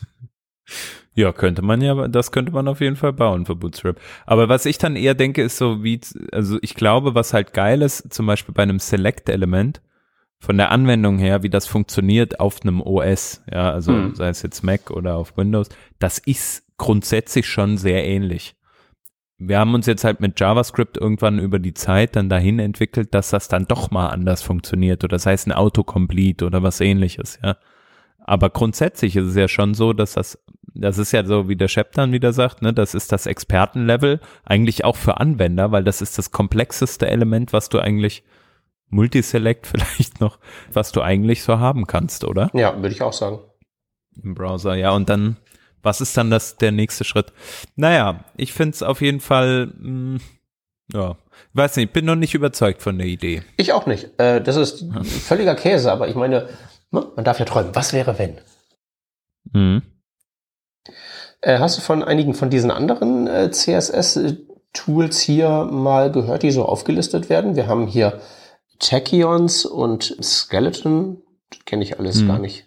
ja, 1.14 1.32
könnte 1.32 1.62
man 1.62 1.80
ja, 1.80 2.08
das 2.08 2.32
könnte 2.32 2.52
man 2.52 2.68
auf 2.68 2.80
jeden 2.80 2.96
Fall 2.96 3.12
bauen 3.12 3.46
für 3.46 3.54
Bootstrap. 3.54 4.00
Aber 4.26 4.48
was 4.48 4.66
ich 4.66 4.78
dann 4.78 4.96
eher 4.96 5.14
denke, 5.14 5.42
ist 5.42 5.56
so 5.56 5.82
wie, 5.84 6.00
also 6.32 6.58
ich 6.62 6.74
glaube, 6.74 7.14
was 7.14 7.32
halt 7.32 7.52
geil 7.52 7.82
ist, 7.82 8.12
zum 8.12 8.26
Beispiel 8.26 8.54
bei 8.54 8.64
einem 8.64 8.80
Select-Element, 8.80 9.80
von 10.38 10.58
der 10.58 10.70
Anwendung 10.70 11.18
her, 11.18 11.42
wie 11.42 11.50
das 11.50 11.66
funktioniert 11.66 12.40
auf 12.40 12.60
einem 12.62 12.82
OS, 12.82 13.42
ja, 13.50 13.70
also 13.70 13.92
mhm. 13.92 14.14
sei 14.14 14.28
es 14.28 14.42
jetzt 14.42 14.62
Mac 14.62 14.90
oder 14.90 15.16
auf 15.16 15.36
Windows, 15.36 15.68
das 15.98 16.18
ist 16.18 16.64
grundsätzlich 16.76 17.48
schon 17.48 17.78
sehr 17.78 18.04
ähnlich. 18.04 18.54
Wir 19.38 19.58
haben 19.58 19.74
uns 19.74 19.86
jetzt 19.86 20.04
halt 20.04 20.20
mit 20.20 20.40
JavaScript 20.40 20.96
irgendwann 20.96 21.38
über 21.38 21.58
die 21.58 21.74
Zeit 21.74 22.16
dann 22.16 22.28
dahin 22.28 22.58
entwickelt, 22.58 23.12
dass 23.12 23.30
das 23.30 23.48
dann 23.48 23.66
doch 23.66 23.90
mal 23.90 24.08
anders 24.08 24.42
funktioniert 24.42 25.04
oder 25.04 25.16
das 25.16 25.26
heißt 25.26 25.46
ein 25.46 25.52
Autocomplete 25.52 26.46
oder 26.46 26.62
was 26.62 26.80
ähnliches, 26.80 27.38
ja. 27.42 27.56
Aber 28.28 28.50
grundsätzlich 28.50 29.14
ist 29.14 29.26
es 29.26 29.36
ja 29.36 29.46
schon 29.46 29.74
so, 29.74 29.92
dass 29.92 30.14
das, 30.14 30.36
das 30.74 30.98
ist 30.98 31.12
ja 31.12 31.24
so, 31.24 31.48
wie 31.48 31.54
der 31.54 31.68
Shep 31.68 31.92
dann 31.92 32.10
wieder 32.10 32.32
sagt, 32.32 32.60
ne, 32.60 32.72
das 32.74 32.94
ist 32.94 33.12
das 33.12 33.26
Expertenlevel 33.26 34.20
eigentlich 34.44 34.84
auch 34.84 34.96
für 34.96 35.20
Anwender, 35.20 35.70
weil 35.70 35.84
das 35.84 36.02
ist 36.02 36.18
das 36.18 36.32
komplexeste 36.32 37.06
Element, 37.06 37.52
was 37.52 37.68
du 37.68 37.78
eigentlich 37.78 38.24
Multiselect 38.88 39.66
vielleicht 39.68 40.20
noch, 40.20 40.38
was 40.72 40.90
du 40.90 41.02
eigentlich 41.02 41.44
so 41.44 41.60
haben 41.60 41.86
kannst, 41.86 42.24
oder? 42.24 42.50
Ja, 42.52 42.76
würde 42.76 42.94
ich 42.94 43.02
auch 43.02 43.12
sagen. 43.12 43.38
Im 44.22 44.34
Browser, 44.34 44.74
ja. 44.74 44.92
Und 44.92 45.08
dann, 45.08 45.36
was 45.86 46.00
ist 46.00 46.16
dann 46.16 46.30
das 46.30 46.56
der 46.56 46.72
nächste 46.72 47.04
Schritt? 47.04 47.32
Naja, 47.76 48.24
ich 48.36 48.52
finde 48.52 48.74
es 48.74 48.82
auf 48.82 49.00
jeden 49.00 49.20
Fall, 49.20 49.68
mh, 49.78 50.18
hm, 50.18 50.20
ja, 50.92 51.16
weiß 51.54 51.76
nicht, 51.76 51.92
bin 51.92 52.04
noch 52.04 52.16
nicht 52.16 52.34
überzeugt 52.34 52.82
von 52.82 52.98
der 52.98 53.06
Idee. 53.06 53.42
Ich 53.56 53.72
auch 53.72 53.86
nicht. 53.86 54.10
Äh, 54.18 54.42
das 54.42 54.56
ist 54.56 54.84
völliger 55.26 55.54
Käse, 55.54 55.90
aber 55.90 56.08
ich 56.08 56.14
meine, 56.14 56.48
ne, 56.90 57.06
man 57.14 57.24
darf 57.24 57.38
ja 57.38 57.44
träumen. 57.44 57.74
Was 57.74 57.92
wäre, 57.92 58.18
wenn? 58.18 58.38
Mhm. 59.52 59.82
Äh, 61.40 61.58
hast 61.60 61.78
du 61.78 61.82
von 61.82 62.02
einigen 62.02 62.34
von 62.34 62.50
diesen 62.50 62.70
anderen 62.70 63.28
äh, 63.28 63.50
CSS-Tools 63.50 65.20
hier 65.20 65.64
mal 65.70 66.10
gehört, 66.10 66.42
die 66.42 66.50
so 66.50 66.64
aufgelistet 66.64 67.30
werden? 67.30 67.56
Wir 67.56 67.68
haben 67.68 67.86
hier 67.86 68.20
Tachyons 68.80 69.64
und 69.64 70.16
Skeleton 70.20 71.22
kenne 71.64 71.84
ich 71.84 71.98
alles 71.98 72.20
hm. 72.20 72.28
gar 72.28 72.38
nicht. 72.38 72.65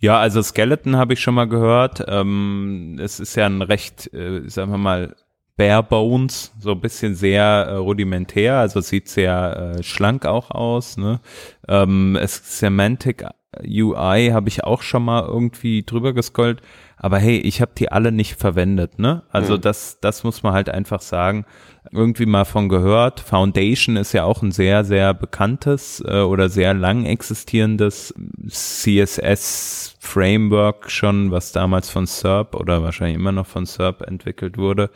Ja, 0.00 0.18
also 0.18 0.42
Skeleton 0.42 0.96
habe 0.96 1.14
ich 1.14 1.20
schon 1.20 1.34
mal 1.34 1.48
gehört. 1.48 2.04
Ähm, 2.06 2.98
es 3.00 3.18
ist 3.18 3.34
ja 3.34 3.46
ein 3.46 3.62
recht, 3.62 4.12
äh, 4.14 4.48
sagen 4.48 4.70
wir 4.70 4.78
mal, 4.78 5.16
bare 5.56 5.82
bones, 5.82 6.52
so 6.60 6.70
ein 6.70 6.80
bisschen 6.80 7.16
sehr 7.16 7.42
äh, 7.42 7.74
rudimentär, 7.74 8.58
also 8.58 8.80
sieht 8.80 9.08
sehr 9.08 9.74
äh, 9.76 9.82
schlank 9.82 10.24
auch 10.24 10.52
aus. 10.52 10.96
Ne? 10.96 11.20
Ähm, 11.66 12.16
es 12.16 12.60
Semantic 12.60 13.24
UI 13.66 14.30
habe 14.32 14.48
ich 14.48 14.62
auch 14.62 14.82
schon 14.82 15.04
mal 15.04 15.24
irgendwie 15.24 15.82
drüber 15.82 16.12
gescrollt. 16.12 16.62
Aber 16.98 17.18
hey, 17.18 17.38
ich 17.38 17.60
habe 17.60 17.72
die 17.76 17.92
alle 17.92 18.10
nicht 18.10 18.34
verwendet, 18.34 18.98
ne? 18.98 19.22
Also 19.30 19.56
mhm. 19.56 19.60
das, 19.60 19.98
das 20.00 20.24
muss 20.24 20.42
man 20.42 20.52
halt 20.52 20.68
einfach 20.68 21.00
sagen. 21.00 21.46
Irgendwie 21.92 22.26
mal 22.26 22.44
von 22.44 22.68
gehört. 22.68 23.20
Foundation 23.20 23.96
ist 23.96 24.12
ja 24.12 24.24
auch 24.24 24.42
ein 24.42 24.50
sehr, 24.50 24.84
sehr 24.84 25.14
bekanntes 25.14 26.02
äh, 26.06 26.20
oder 26.20 26.48
sehr 26.48 26.74
lang 26.74 27.06
existierendes 27.06 28.12
CSS 28.48 29.96
Framework 30.00 30.90
schon, 30.90 31.30
was 31.30 31.52
damals 31.52 31.88
von 31.88 32.06
SERP 32.06 32.54
oder 32.54 32.82
wahrscheinlich 32.82 33.16
immer 33.16 33.32
noch 33.32 33.46
von 33.46 33.64
SERP 33.64 34.02
entwickelt 34.02 34.58
wurde. 34.58 34.90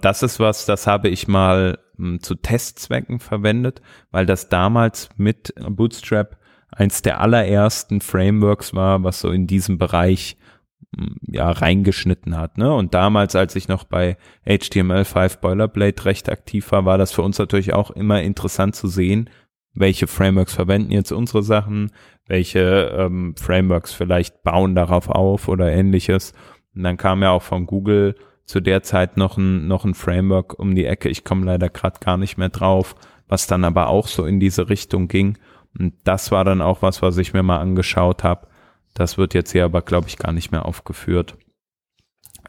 Das 0.00 0.22
ist 0.22 0.40
was, 0.40 0.66
das 0.66 0.86
habe 0.86 1.08
ich 1.08 1.28
mal 1.28 1.78
m, 1.98 2.20
zu 2.20 2.36
Testzwecken 2.36 3.20
verwendet, 3.20 3.82
weil 4.10 4.24
das 4.24 4.48
damals 4.48 5.10
mit 5.16 5.52
Bootstrap 5.68 6.38
eins 6.70 7.02
der 7.02 7.20
allerersten 7.20 8.00
Frameworks 8.00 8.72
war, 8.72 9.02
was 9.02 9.20
so 9.20 9.30
in 9.30 9.46
diesem 9.46 9.76
Bereich 9.76 10.36
ja 11.22 11.50
reingeschnitten 11.50 12.36
hat. 12.36 12.58
Ne? 12.58 12.72
Und 12.74 12.94
damals, 12.94 13.36
als 13.36 13.54
ich 13.56 13.68
noch 13.68 13.84
bei 13.84 14.16
HTML5 14.46 15.40
Boilerplate 15.40 16.04
recht 16.04 16.28
aktiv 16.28 16.70
war, 16.72 16.84
war 16.84 16.98
das 16.98 17.12
für 17.12 17.22
uns 17.22 17.38
natürlich 17.38 17.72
auch 17.72 17.90
immer 17.90 18.22
interessant 18.22 18.74
zu 18.74 18.88
sehen, 18.88 19.30
welche 19.72 20.06
Frameworks 20.06 20.54
verwenden 20.54 20.90
jetzt 20.90 21.12
unsere 21.12 21.42
Sachen, 21.42 21.92
welche 22.26 22.92
ähm, 22.96 23.34
Frameworks 23.36 23.92
vielleicht 23.92 24.42
bauen 24.42 24.74
darauf 24.74 25.08
auf 25.08 25.48
oder 25.48 25.70
ähnliches. 25.70 26.32
Und 26.74 26.82
dann 26.82 26.96
kam 26.96 27.22
ja 27.22 27.30
auch 27.30 27.42
von 27.42 27.66
Google 27.66 28.16
zu 28.44 28.60
der 28.60 28.82
Zeit 28.82 29.16
noch 29.16 29.36
ein, 29.36 29.68
noch 29.68 29.84
ein 29.84 29.94
Framework 29.94 30.58
um 30.58 30.74
die 30.74 30.84
Ecke. 30.84 31.08
Ich 31.08 31.24
komme 31.24 31.46
leider 31.46 31.68
gerade 31.68 32.00
gar 32.00 32.16
nicht 32.16 32.36
mehr 32.36 32.48
drauf, 32.48 32.96
was 33.28 33.46
dann 33.46 33.64
aber 33.64 33.88
auch 33.88 34.08
so 34.08 34.24
in 34.24 34.40
diese 34.40 34.68
Richtung 34.68 35.06
ging. 35.06 35.38
Und 35.78 35.94
das 36.02 36.32
war 36.32 36.44
dann 36.44 36.60
auch 36.60 36.82
was, 36.82 37.00
was 37.00 37.16
ich 37.16 37.32
mir 37.32 37.44
mal 37.44 37.60
angeschaut 37.60 38.24
habe. 38.24 38.48
Das 38.94 39.18
wird 39.18 39.34
jetzt 39.34 39.52
hier 39.52 39.64
aber, 39.64 39.82
glaube 39.82 40.08
ich, 40.08 40.16
gar 40.16 40.32
nicht 40.32 40.50
mehr 40.50 40.66
aufgeführt. 40.66 41.36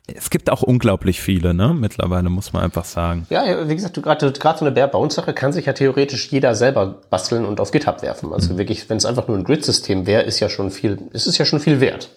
Es 0.07 0.29
gibt 0.29 0.49
auch 0.49 0.61
unglaublich 0.63 1.21
viele, 1.21 1.53
ne? 1.53 1.73
Mittlerweile 1.73 2.29
muss 2.29 2.53
man 2.53 2.63
einfach 2.63 2.85
sagen. 2.85 3.27
Ja, 3.29 3.69
wie 3.69 3.75
gesagt, 3.75 4.01
gerade 4.01 4.31
gerade 4.31 4.59
so 4.59 4.65
eine 4.65 4.73
Bare-Bones-Sache 4.73 5.33
kann 5.33 5.53
sich 5.53 5.67
ja 5.67 5.73
theoretisch 5.73 6.31
jeder 6.31 6.55
selber 6.55 7.01
basteln 7.09 7.45
und 7.45 7.59
auf 7.59 7.71
GitHub 7.71 8.01
werfen. 8.01 8.33
Also 8.33 8.53
mhm. 8.53 8.57
wirklich, 8.57 8.89
wenn 8.89 8.97
es 8.97 9.05
einfach 9.05 9.27
nur 9.27 9.37
ein 9.37 9.43
Grid-System 9.43 10.07
wäre, 10.07 10.23
ist 10.23 10.39
ja 10.39 10.49
schon 10.49 10.71
viel, 10.71 10.97
ist 11.13 11.27
es 11.27 11.37
ja 11.37 11.45
schon 11.45 11.59
viel 11.59 11.79
wert. 11.79 12.09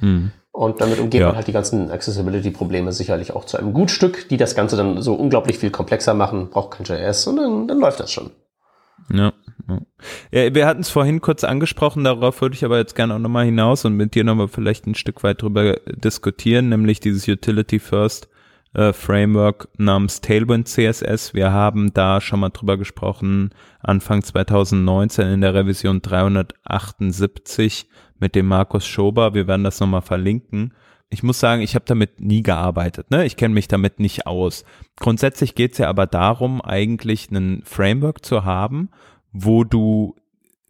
Mhm. 0.00 0.32
Und 0.52 0.80
damit 0.80 0.98
umgeht 0.98 1.20
ja. 1.20 1.28
man 1.28 1.36
halt 1.36 1.46
die 1.46 1.52
ganzen 1.52 1.90
Accessibility-Probleme 1.90 2.92
sicherlich 2.92 3.32
auch 3.32 3.44
zu 3.44 3.58
einem 3.58 3.72
Gutstück, 3.72 4.28
die 4.28 4.36
das 4.36 4.54
Ganze 4.54 4.76
dann 4.76 5.02
so 5.02 5.14
unglaublich 5.14 5.58
viel 5.58 5.70
komplexer 5.70 6.14
machen, 6.14 6.50
braucht 6.50 6.72
kein 6.72 6.84
JS 6.84 7.26
und 7.26 7.36
dann, 7.36 7.68
dann 7.68 7.78
läuft 7.78 8.00
das 8.00 8.10
schon. 8.10 8.30
Ja. 9.12 9.32
Ja, 10.30 10.54
wir 10.54 10.66
hatten 10.66 10.80
es 10.80 10.90
vorhin 10.90 11.20
kurz 11.20 11.44
angesprochen, 11.44 12.04
darauf 12.04 12.40
würde 12.40 12.54
ich 12.54 12.64
aber 12.64 12.78
jetzt 12.78 12.94
gerne 12.94 13.14
auch 13.14 13.18
nochmal 13.18 13.44
hinaus 13.44 13.84
und 13.84 13.94
mit 13.94 14.14
dir 14.14 14.24
nochmal 14.24 14.48
vielleicht 14.48 14.86
ein 14.86 14.94
Stück 14.94 15.22
weit 15.22 15.42
drüber 15.42 15.76
diskutieren, 15.86 16.70
nämlich 16.70 17.00
dieses 17.00 17.28
Utility 17.28 17.78
First 17.78 18.28
äh, 18.74 18.92
Framework 18.92 19.68
namens 19.76 20.20
Tailwind 20.20 20.68
CSS. 20.68 21.34
Wir 21.34 21.52
haben 21.52 21.92
da 21.92 22.20
schon 22.20 22.40
mal 22.40 22.50
drüber 22.50 22.76
gesprochen, 22.78 23.50
Anfang 23.80 24.22
2019 24.22 25.28
in 25.28 25.40
der 25.42 25.54
Revision 25.54 26.00
378 26.02 27.86
mit 28.18 28.34
dem 28.34 28.46
Markus 28.46 28.86
Schober. 28.86 29.34
Wir 29.34 29.46
werden 29.46 29.64
das 29.64 29.80
nochmal 29.80 30.02
verlinken 30.02 30.72
ich 31.10 31.22
muss 31.22 31.40
sagen, 31.40 31.62
ich 31.62 31.74
habe 31.74 31.86
damit 31.86 32.20
nie 32.20 32.42
gearbeitet. 32.42 33.10
Ne? 33.10 33.24
Ich 33.24 33.36
kenne 33.36 33.54
mich 33.54 33.68
damit 33.68 33.98
nicht 33.98 34.26
aus. 34.26 34.64
Grundsätzlich 34.96 35.54
geht 35.54 35.72
es 35.72 35.78
ja 35.78 35.88
aber 35.88 36.06
darum, 36.06 36.60
eigentlich 36.60 37.30
ein 37.30 37.62
Framework 37.64 38.24
zu 38.24 38.44
haben, 38.44 38.90
wo 39.32 39.64
du 39.64 40.16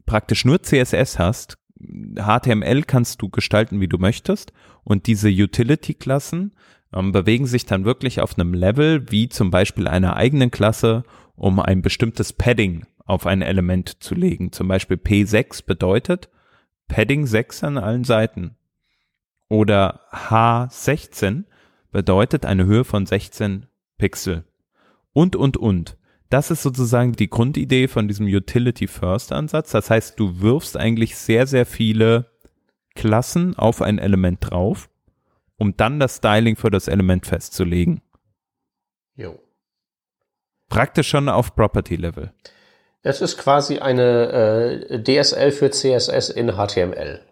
praktisch 0.07 0.45
nur 0.45 0.63
CSS 0.63 1.19
hast. 1.19 1.59
HTML 1.79 2.83
kannst 2.83 3.23
du 3.23 3.29
gestalten, 3.29 3.81
wie 3.81 3.89
du 3.89 3.99
möchtest. 3.99 4.53
Und 4.85 5.07
diese 5.07 5.29
Utility-Klassen 5.29 6.55
ähm, 6.93 7.13
bewegen 7.13 7.47
sich 7.47 7.67
dann 7.67 7.85
wirklich 7.85 8.21
auf 8.21 8.39
einem 8.39 8.55
Level, 8.55 9.11
wie 9.11 9.29
zum 9.29 9.51
Beispiel 9.51 9.87
einer 9.87 10.17
eigenen 10.17 10.51
Klasse, 10.51 11.05
um 11.37 11.61
ein 11.61 11.83
bestimmtes 11.83 12.33
Padding 12.33 12.87
auf 13.05 13.27
ein 13.27 13.43
Element 13.43 14.03
zu 14.03 14.15
legen. 14.15 14.53
Zum 14.53 14.69
Beispiel 14.69 14.97
P6 14.97 15.65
bedeutet 15.65 16.29
Padding 16.89 17.27
6 17.27 17.65
an 17.65 17.79
allen 17.79 18.05
Seiten 18.05 18.57
oder 19.49 20.01
H16 20.13 21.45
bedeutet 21.91 22.45
eine 22.45 22.65
Höhe 22.65 22.85
von 22.85 23.07
16 23.07 23.67
Pixel. 23.97 24.45
Und, 25.13 25.37
und, 25.37 25.57
und. 25.57 25.98
Das 26.31 26.51
ist 26.51 26.63
sozusagen 26.63 27.13
die 27.13 27.31
Grundidee 27.31 27.89
von 27.89 28.07
diesem 28.07 28.27
Utility 28.27 28.87
First 28.87 29.33
Ansatz. 29.33 29.71
Das 29.71 29.89
heißt, 29.89 30.21
du 30.21 30.41
wirfst 30.41 30.77
eigentlich 30.77 31.17
sehr, 31.17 31.47
sehr 31.47 31.65
viele 31.65 32.31
Klassen 32.95 33.57
auf 33.57 33.81
ein 33.81 33.99
Element 33.99 34.39
drauf, 34.41 34.91
um 35.57 35.77
dann 35.77 36.01
das 36.01 36.17
Styling 36.17 36.57
für 36.57 36.71
das 36.71 36.89
Element 36.89 37.27
festzulegen. 37.27 38.03
Jo. 39.15 39.39
Praktisch 40.69 41.09
schon 41.09 41.29
auf 41.29 41.55
Property 41.55 41.97
Level. 41.97 42.33
Es 43.03 43.23
ist 43.23 43.39
quasi 43.39 43.79
eine 43.79 44.83
äh, 44.91 45.03
DSL 45.03 45.51
für 45.53 45.71
CSS 45.71 46.29
in 46.29 46.53
HTML. 46.53 47.23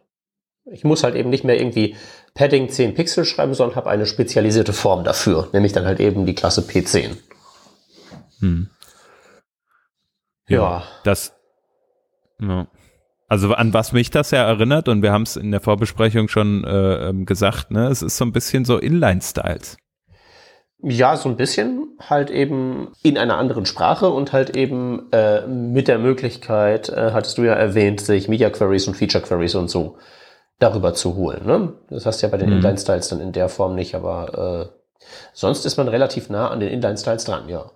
Ich 0.72 0.84
muss 0.84 1.04
halt 1.04 1.16
eben 1.16 1.30
nicht 1.30 1.44
mehr 1.44 1.58
irgendwie 1.58 1.96
Padding 2.34 2.68
10 2.70 2.94
Pixel 2.94 3.24
schreiben, 3.24 3.54
sondern 3.54 3.76
habe 3.76 3.90
eine 3.90 4.06
spezialisierte 4.06 4.72
Form 4.72 5.04
dafür, 5.04 5.48
nämlich 5.52 5.72
dann 5.72 5.84
halt 5.84 6.00
eben 6.00 6.26
die 6.26 6.34
Klasse 6.34 6.62
P10. 6.62 7.16
Hm. 8.40 8.70
Ja. 10.48 10.58
ja. 10.58 10.82
Das. 11.04 11.34
Ja. 12.40 12.66
Also 13.28 13.52
an 13.54 13.74
was 13.74 13.92
mich 13.92 14.10
das 14.10 14.30
ja 14.30 14.44
erinnert, 14.44 14.88
und 14.88 15.02
wir 15.02 15.12
haben 15.12 15.22
es 15.22 15.36
in 15.36 15.50
der 15.50 15.60
Vorbesprechung 15.60 16.28
schon 16.28 16.62
äh, 16.64 17.08
ähm, 17.08 17.26
gesagt, 17.26 17.72
ne, 17.72 17.88
es 17.88 18.02
ist 18.02 18.16
so 18.16 18.24
ein 18.24 18.32
bisschen 18.32 18.64
so 18.64 18.78
Inline-Styles. 18.78 19.78
Ja, 20.82 21.16
so 21.16 21.28
ein 21.28 21.36
bisschen 21.36 21.96
halt 21.98 22.30
eben 22.30 22.92
in 23.02 23.18
einer 23.18 23.38
anderen 23.38 23.66
Sprache 23.66 24.10
und 24.10 24.32
halt 24.32 24.56
eben 24.56 25.10
äh, 25.10 25.44
mit 25.46 25.88
der 25.88 25.98
Möglichkeit, 25.98 26.88
äh, 26.90 27.10
hattest 27.12 27.38
du 27.38 27.42
ja 27.42 27.54
erwähnt, 27.54 28.00
sich 28.00 28.28
Media 28.28 28.50
Queries 28.50 28.86
und 28.86 28.96
Feature 28.96 29.24
Queries 29.24 29.54
und 29.56 29.68
so 29.68 29.96
darüber 30.58 30.94
zu 30.94 31.16
holen. 31.16 31.46
Ne? 31.46 31.72
Das 31.90 32.06
hast 32.06 32.22
du 32.22 32.26
ja 32.26 32.30
bei 32.30 32.36
den 32.36 32.50
mhm. 32.50 32.56
Inline-Styles 32.56 33.08
dann 33.08 33.20
in 33.20 33.32
der 33.32 33.48
Form 33.48 33.74
nicht, 33.74 33.94
aber 33.94 34.70
äh, 34.70 35.06
sonst 35.32 35.64
ist 35.66 35.78
man 35.78 35.88
relativ 35.88 36.30
nah 36.30 36.50
an 36.50 36.60
den 36.60 36.68
Inline-Styles 36.68 37.24
dran, 37.24 37.48
ja. 37.48 37.70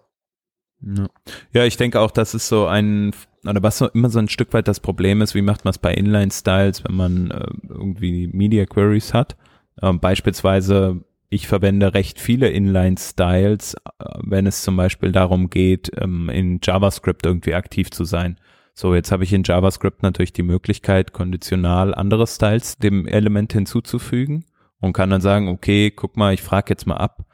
Ja, 1.52 1.64
ich 1.64 1.76
denke 1.76 2.00
auch, 2.00 2.10
das 2.10 2.34
ist 2.34 2.48
so 2.48 2.66
ein, 2.66 3.12
oder 3.46 3.62
was 3.62 3.78
so 3.78 3.88
immer 3.88 4.10
so 4.10 4.18
ein 4.18 4.28
Stück 4.28 4.52
weit 4.52 4.68
das 4.68 4.80
Problem 4.80 5.20
ist, 5.20 5.34
wie 5.34 5.42
macht 5.42 5.64
man 5.64 5.70
es 5.70 5.78
bei 5.78 5.92
Inline-Styles, 5.92 6.84
wenn 6.84 6.94
man 6.94 7.30
äh, 7.30 7.46
irgendwie 7.68 8.28
Media 8.28 8.64
Queries 8.66 9.12
hat. 9.12 9.36
Ähm, 9.82 10.00
beispielsweise, 10.00 11.04
ich 11.28 11.46
verwende 11.46 11.94
recht 11.94 12.18
viele 12.18 12.48
Inline-Styles, 12.48 13.74
äh, 13.74 13.78
wenn 14.22 14.46
es 14.46 14.62
zum 14.62 14.76
Beispiel 14.76 15.12
darum 15.12 15.50
geht, 15.50 15.90
ähm, 16.00 16.28
in 16.30 16.60
JavaScript 16.62 17.26
irgendwie 17.26 17.54
aktiv 17.54 17.90
zu 17.90 18.04
sein. 18.04 18.36
So, 18.74 18.94
jetzt 18.94 19.12
habe 19.12 19.24
ich 19.24 19.32
in 19.32 19.42
JavaScript 19.44 20.02
natürlich 20.02 20.32
die 20.32 20.42
Möglichkeit, 20.42 21.12
konditional 21.12 21.94
andere 21.94 22.26
Styles 22.26 22.78
dem 22.78 23.06
Element 23.06 23.52
hinzuzufügen 23.52 24.46
und 24.80 24.94
kann 24.94 25.10
dann 25.10 25.20
sagen, 25.20 25.48
okay, 25.48 25.90
guck 25.90 26.16
mal, 26.16 26.32
ich 26.32 26.40
frage 26.40 26.70
jetzt 26.70 26.86
mal 26.86 26.96
ab 26.96 27.26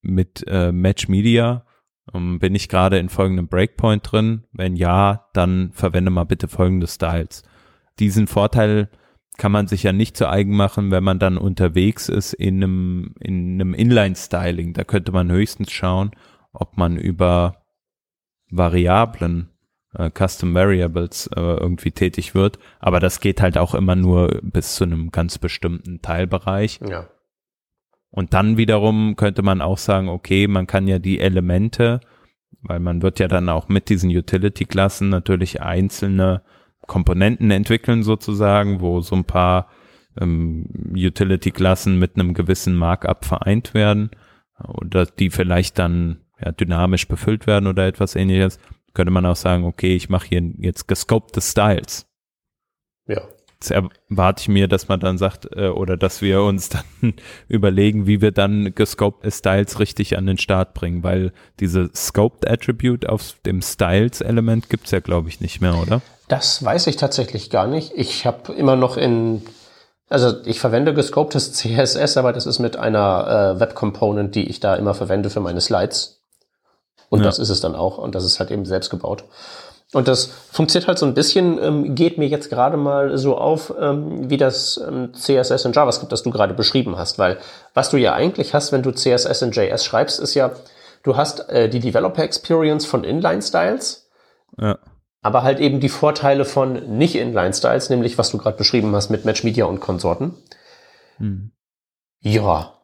mit 0.00 0.44
äh, 0.46 0.72
Match 0.72 1.08
Media, 1.08 1.64
bin 2.12 2.54
ich 2.54 2.68
gerade 2.68 2.98
in 2.98 3.08
folgendem 3.08 3.48
Breakpoint 3.48 4.10
drin? 4.10 4.44
Wenn 4.52 4.76
ja, 4.76 5.28
dann 5.32 5.70
verwende 5.72 6.10
mal 6.10 6.24
bitte 6.24 6.48
folgende 6.48 6.86
Styles. 6.86 7.42
Diesen 7.98 8.26
Vorteil 8.26 8.88
kann 9.38 9.52
man 9.52 9.68
sich 9.68 9.84
ja 9.84 9.92
nicht 9.92 10.16
zu 10.16 10.28
eigen 10.28 10.56
machen, 10.56 10.90
wenn 10.90 11.04
man 11.04 11.18
dann 11.18 11.38
unterwegs 11.38 12.08
ist 12.08 12.32
in 12.32 12.56
einem, 12.56 13.14
in 13.20 13.54
einem 13.54 13.72
Inline-Styling. 13.72 14.72
Da 14.74 14.84
könnte 14.84 15.12
man 15.12 15.30
höchstens 15.30 15.70
schauen, 15.70 16.10
ob 16.52 16.76
man 16.76 16.96
über 16.96 17.62
Variablen 18.50 19.50
äh, 19.94 20.10
Custom 20.10 20.54
Variables 20.54 21.28
äh, 21.28 21.40
irgendwie 21.40 21.92
tätig 21.92 22.34
wird. 22.34 22.58
Aber 22.80 23.00
das 23.00 23.20
geht 23.20 23.40
halt 23.40 23.58
auch 23.58 23.74
immer 23.74 23.96
nur 23.96 24.40
bis 24.42 24.74
zu 24.74 24.84
einem 24.84 25.10
ganz 25.10 25.38
bestimmten 25.38 26.02
Teilbereich. 26.02 26.80
Ja. 26.88 27.08
Und 28.10 28.34
dann 28.34 28.56
wiederum 28.56 29.16
könnte 29.16 29.42
man 29.42 29.60
auch 29.60 29.78
sagen, 29.78 30.08
okay, 30.08 30.46
man 30.48 30.66
kann 30.66 30.88
ja 30.88 30.98
die 30.98 31.20
Elemente, 31.20 32.00
weil 32.62 32.80
man 32.80 33.02
wird 33.02 33.18
ja 33.18 33.28
dann 33.28 33.48
auch 33.48 33.68
mit 33.68 33.88
diesen 33.88 34.10
Utility-Klassen 34.10 35.08
natürlich 35.08 35.60
einzelne 35.60 36.42
Komponenten 36.86 37.50
entwickeln 37.50 38.02
sozusagen, 38.02 38.80
wo 38.80 39.00
so 39.00 39.14
ein 39.14 39.24
paar 39.24 39.68
ähm, 40.18 40.66
Utility-Klassen 40.94 41.98
mit 41.98 42.16
einem 42.16 42.34
gewissen 42.34 42.74
Markup 42.74 43.24
vereint 43.24 43.74
werden 43.74 44.10
oder 44.66 45.04
die 45.06 45.30
vielleicht 45.30 45.78
dann 45.78 46.20
ja, 46.40 46.50
dynamisch 46.50 47.06
befüllt 47.08 47.46
werden 47.46 47.66
oder 47.66 47.86
etwas 47.86 48.16
ähnliches 48.16 48.58
könnte 48.98 49.12
man 49.12 49.26
auch 49.26 49.36
sagen, 49.36 49.64
okay, 49.64 49.94
ich 49.94 50.08
mache 50.08 50.26
hier 50.26 50.42
jetzt 50.58 50.88
gescopte 50.88 51.40
Styles. 51.40 52.06
Ja. 53.06 53.22
Jetzt 53.60 53.72
erwarte 53.72 54.42
ich 54.42 54.48
mir, 54.48 54.68
dass 54.68 54.86
man 54.86 55.00
dann 55.00 55.18
sagt, 55.18 55.48
äh, 55.56 55.68
oder 55.68 55.96
dass 55.96 56.22
wir 56.22 56.42
uns 56.42 56.68
dann 57.00 57.14
überlegen, 57.48 58.06
wie 58.06 58.20
wir 58.20 58.30
dann 58.30 58.72
gescopte 58.74 59.30
Styles 59.30 59.80
richtig 59.80 60.16
an 60.16 60.26
den 60.26 60.38
Start 60.38 60.74
bringen, 60.74 61.02
weil 61.02 61.32
diese 61.58 61.90
Scoped 61.94 62.48
Attribute 62.48 63.08
auf 63.08 63.34
dem 63.44 63.60
Styles-Element 63.60 64.70
gibt's 64.70 64.92
ja, 64.92 65.00
glaube 65.00 65.28
ich, 65.28 65.40
nicht 65.40 65.60
mehr, 65.60 65.76
oder? 65.76 66.02
Das 66.28 66.62
weiß 66.62 66.86
ich 66.86 66.96
tatsächlich 66.96 67.50
gar 67.50 67.66
nicht. 67.66 67.92
Ich 67.96 68.26
habe 68.26 68.52
immer 68.52 68.76
noch 68.76 68.96
in 68.96 69.42
Also 70.08 70.44
ich 70.44 70.60
verwende 70.60 70.94
gescopedes 70.94 71.54
CSS, 71.54 72.16
aber 72.16 72.32
das 72.32 72.46
ist 72.46 72.60
mit 72.60 72.76
einer 72.76 73.56
äh, 73.56 73.60
Web 73.60 73.74
Component, 73.74 74.36
die 74.36 74.48
ich 74.48 74.60
da 74.60 74.76
immer 74.76 74.94
verwende 74.94 75.30
für 75.30 75.40
meine 75.40 75.60
Slides. 75.60 76.20
Und 77.08 77.20
ja. 77.20 77.24
das 77.24 77.38
ist 77.38 77.48
es 77.48 77.60
dann 77.60 77.74
auch. 77.74 77.98
Und 77.98 78.14
das 78.14 78.24
ist 78.24 78.38
halt 78.38 78.50
eben 78.50 78.66
selbst 78.66 78.90
gebaut. 78.90 79.24
Und 79.94 80.06
das 80.06 80.26
funktioniert 80.26 80.86
halt 80.86 80.98
so 80.98 81.06
ein 81.06 81.14
bisschen, 81.14 81.62
ähm, 81.62 81.94
geht 81.94 82.18
mir 82.18 82.28
jetzt 82.28 82.50
gerade 82.50 82.76
mal 82.76 83.16
so 83.16 83.38
auf, 83.38 83.72
ähm, 83.80 84.28
wie 84.28 84.36
das 84.36 84.78
ähm, 84.86 85.14
CSS 85.14 85.64
in 85.64 85.72
JavaScript, 85.72 86.12
das 86.12 86.22
du 86.22 86.30
gerade 86.30 86.52
beschrieben 86.52 86.98
hast. 86.98 87.18
Weil 87.18 87.38
was 87.72 87.88
du 87.88 87.96
ja 87.96 88.12
eigentlich 88.12 88.52
hast, 88.52 88.70
wenn 88.70 88.82
du 88.82 88.92
CSS 88.92 89.40
in 89.42 89.52
JS 89.52 89.84
schreibst, 89.84 90.20
ist 90.20 90.34
ja, 90.34 90.52
du 91.04 91.16
hast 91.16 91.48
äh, 91.48 91.70
die 91.70 91.80
Developer 91.80 92.22
Experience 92.22 92.84
von 92.84 93.02
Inline-Styles. 93.02 94.10
Ja. 94.58 94.78
Aber 95.22 95.42
halt 95.42 95.58
eben 95.58 95.80
die 95.80 95.88
Vorteile 95.88 96.44
von 96.44 96.98
nicht 96.98 97.16
Inline-Styles, 97.16 97.88
nämlich 97.88 98.18
was 98.18 98.30
du 98.30 98.36
gerade 98.36 98.58
beschrieben 98.58 98.94
hast 98.94 99.08
mit 99.08 99.24
Match 99.24 99.42
Media 99.42 99.64
und 99.64 99.80
Konsorten. 99.80 100.34
Hm. 101.16 101.52
Ja, 102.20 102.77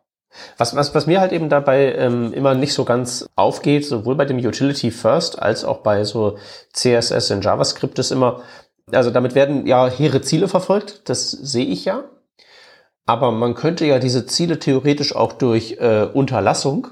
was, 0.59 0.75
was, 0.77 0.95
was 0.95 1.07
mir 1.07 1.21
halt 1.21 1.33
eben 1.33 1.49
dabei 1.49 1.95
ähm, 1.95 2.33
immer 2.33 2.55
nicht 2.55 2.75
so 2.75 2.85
ganz 2.85 3.29
aufgeht, 3.37 3.87
sowohl 3.87 4.15
bei 4.17 4.25
dem 4.25 4.39
Utility 4.39 4.91
First 4.91 5.41
als 5.41 5.65
auch 5.65 5.79
bei 5.79 6.05
so 6.05 6.39
CSS 6.73 7.31
in 7.31 7.41
JavaScript 7.41 7.99
ist 7.99 8.11
immer, 8.11 8.43
also 8.93 9.11
damit 9.11 9.35
werden 9.35 9.67
ja 9.67 9.89
hehre 9.89 10.21
Ziele 10.21 10.49
verfolgt, 10.49 11.09
das 11.09 11.31
sehe 11.31 11.67
ich 11.67 11.85
ja. 11.85 12.05
Aber 13.07 13.33
man 13.33 13.55
könnte 13.55 13.85
ja 13.85 13.99
diese 13.99 14.27
Ziele 14.27 14.59
theoretisch 14.59 15.15
auch 15.15 15.35
durch 15.35 15.77
äh, 15.79 16.09
Unterlassung 16.13 16.89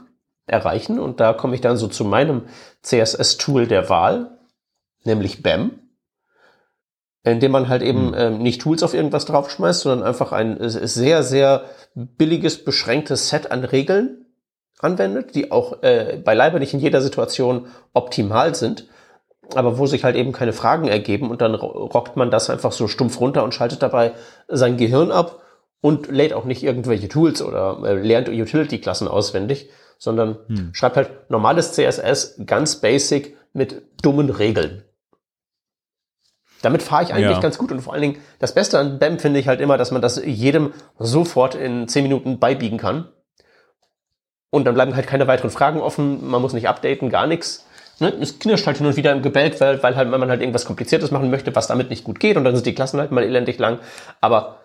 erreichen. 0.47 0.99
Und 0.99 1.21
da 1.21 1.33
komme 1.33 1.55
ich 1.55 1.61
dann 1.61 1.77
so 1.77 1.89
zu 1.89 2.05
meinem 2.05 2.43
CSS-Tool 2.83 3.67
der 3.67 3.89
Wahl, 3.89 4.39
nämlich 5.05 5.43
BAM 5.43 5.82
indem 7.25 7.53
man 7.53 7.69
halt 7.69 7.83
eben 7.83 8.09
hm. 8.09 8.15
ähm, 8.17 8.39
nicht 8.39 8.61
Tools 8.61 8.83
auf 8.83 8.95
irgendwas 8.95 9.27
draufschmeißt, 9.27 9.81
sondern 9.81 10.07
einfach 10.07 10.33
ein 10.33 10.57
sehr, 10.61 11.23
sehr 11.23 11.65
billiges, 11.95 12.65
beschränktes 12.65 13.29
Set 13.29 13.51
an 13.51 13.65
Regeln 13.65 14.27
anwendet, 14.81 15.35
die 15.35 15.53
auch 15.53 15.83
äh, 15.83 16.21
beileibe 16.23 16.59
nicht 16.59 16.75
in 16.75 16.81
jeder 16.81 17.01
Situation 17.01 17.67
optimal 17.93 18.55
sind, 18.55 18.89
aber 19.55 19.79
wo 19.79 19.87
sich 19.87 20.03
halt 20.03 20.17
eben 20.17 20.33
keine 20.33 20.53
Fragen 20.53 20.89
ergeben 20.89 21.31
und 21.31 21.41
dann 21.41 21.55
rockt 21.55 22.17
man 22.17 22.31
das 22.31 22.51
einfach 22.51 22.73
so 22.73 22.89
stumpf 22.89 23.21
runter 23.21 23.45
und 23.45 23.55
schaltet 23.55 23.83
dabei 23.83 24.13
sein 24.49 24.77
Gehirn 24.77 25.13
ab 25.13 25.43
und 25.81 26.11
lädt 26.11 26.33
auch 26.33 26.45
nicht 26.45 26.63
irgendwelche 26.63 27.09
Tools 27.09 27.43
oder 27.43 27.79
äh, 27.85 27.95
lernt 27.95 28.29
Utility-Klassen 28.29 29.07
auswendig, 29.07 29.71
sondern 29.99 30.39
hm. 30.49 30.71
schreibt 30.73 30.97
halt 30.97 31.31
normales 31.31 31.73
CSS, 31.73 32.41
ganz 32.47 32.77
basic 32.77 33.37
mit 33.53 33.83
dummen 34.03 34.31
Regeln. 34.31 34.83
Damit 36.63 36.83
fahre 36.83 37.03
ich 37.03 37.13
eigentlich 37.13 37.37
ja. 37.37 37.41
ganz 37.41 37.59
gut 37.59 37.73
und 37.73 37.81
vor 37.81 37.93
allen 37.93 38.03
Dingen 38.03 38.19
das 38.39 38.55
Beste 38.55 38.79
an 38.79 38.99
BAM 38.99 39.19
finde 39.19 39.41
ich 39.41 39.49
halt 39.49 39.61
immer, 39.61 39.77
dass 39.77 39.91
man 39.91 40.01
das 40.01 40.23
jedem 40.25 40.73
sofort 40.99 41.55
in 41.55 41.89
zehn 41.89 42.05
Minuten 42.05 42.39
beibiegen 42.39 42.79
kann. 42.79 43.09
Und 44.51 44.65
dann 44.65 44.75
bleiben 44.75 44.95
halt 44.95 45.07
keine 45.07 45.27
weiteren 45.27 45.51
Fragen 45.51 45.81
offen, 45.81 46.29
man 46.29 46.41
muss 46.41 46.53
nicht 46.53 46.69
updaten, 46.69 47.11
gar 47.11 47.27
nichts. 47.27 47.67
Ne? 48.01 48.13
Es 48.21 48.39
knirscht 48.39 48.67
halt 48.67 48.79
hin 48.79 48.87
und 48.87 48.97
wieder 48.97 49.13
im 49.13 49.23
Gebälk, 49.23 49.61
weil, 49.61 49.83
weil 49.83 49.97
halt, 49.97 50.11
wenn 50.11 50.21
man 50.21 50.29
halt 50.29 50.41
irgendwas 50.41 50.65
Kompliziertes 50.65 51.11
machen 51.11 51.31
möchte, 51.31 51.55
was 51.55 51.67
damit 51.67 51.91
nicht 51.91 52.05
gut 52.05 52.21
geht 52.21 52.37
und 52.37 52.45
dann 52.45 52.55
sind 52.55 52.67
die 52.67 52.75
Klassen 52.75 53.01
halt 53.01 53.13
mal 53.13 53.25
elendig 53.25 53.59
lang. 53.59 53.79
Aber 54.21 54.59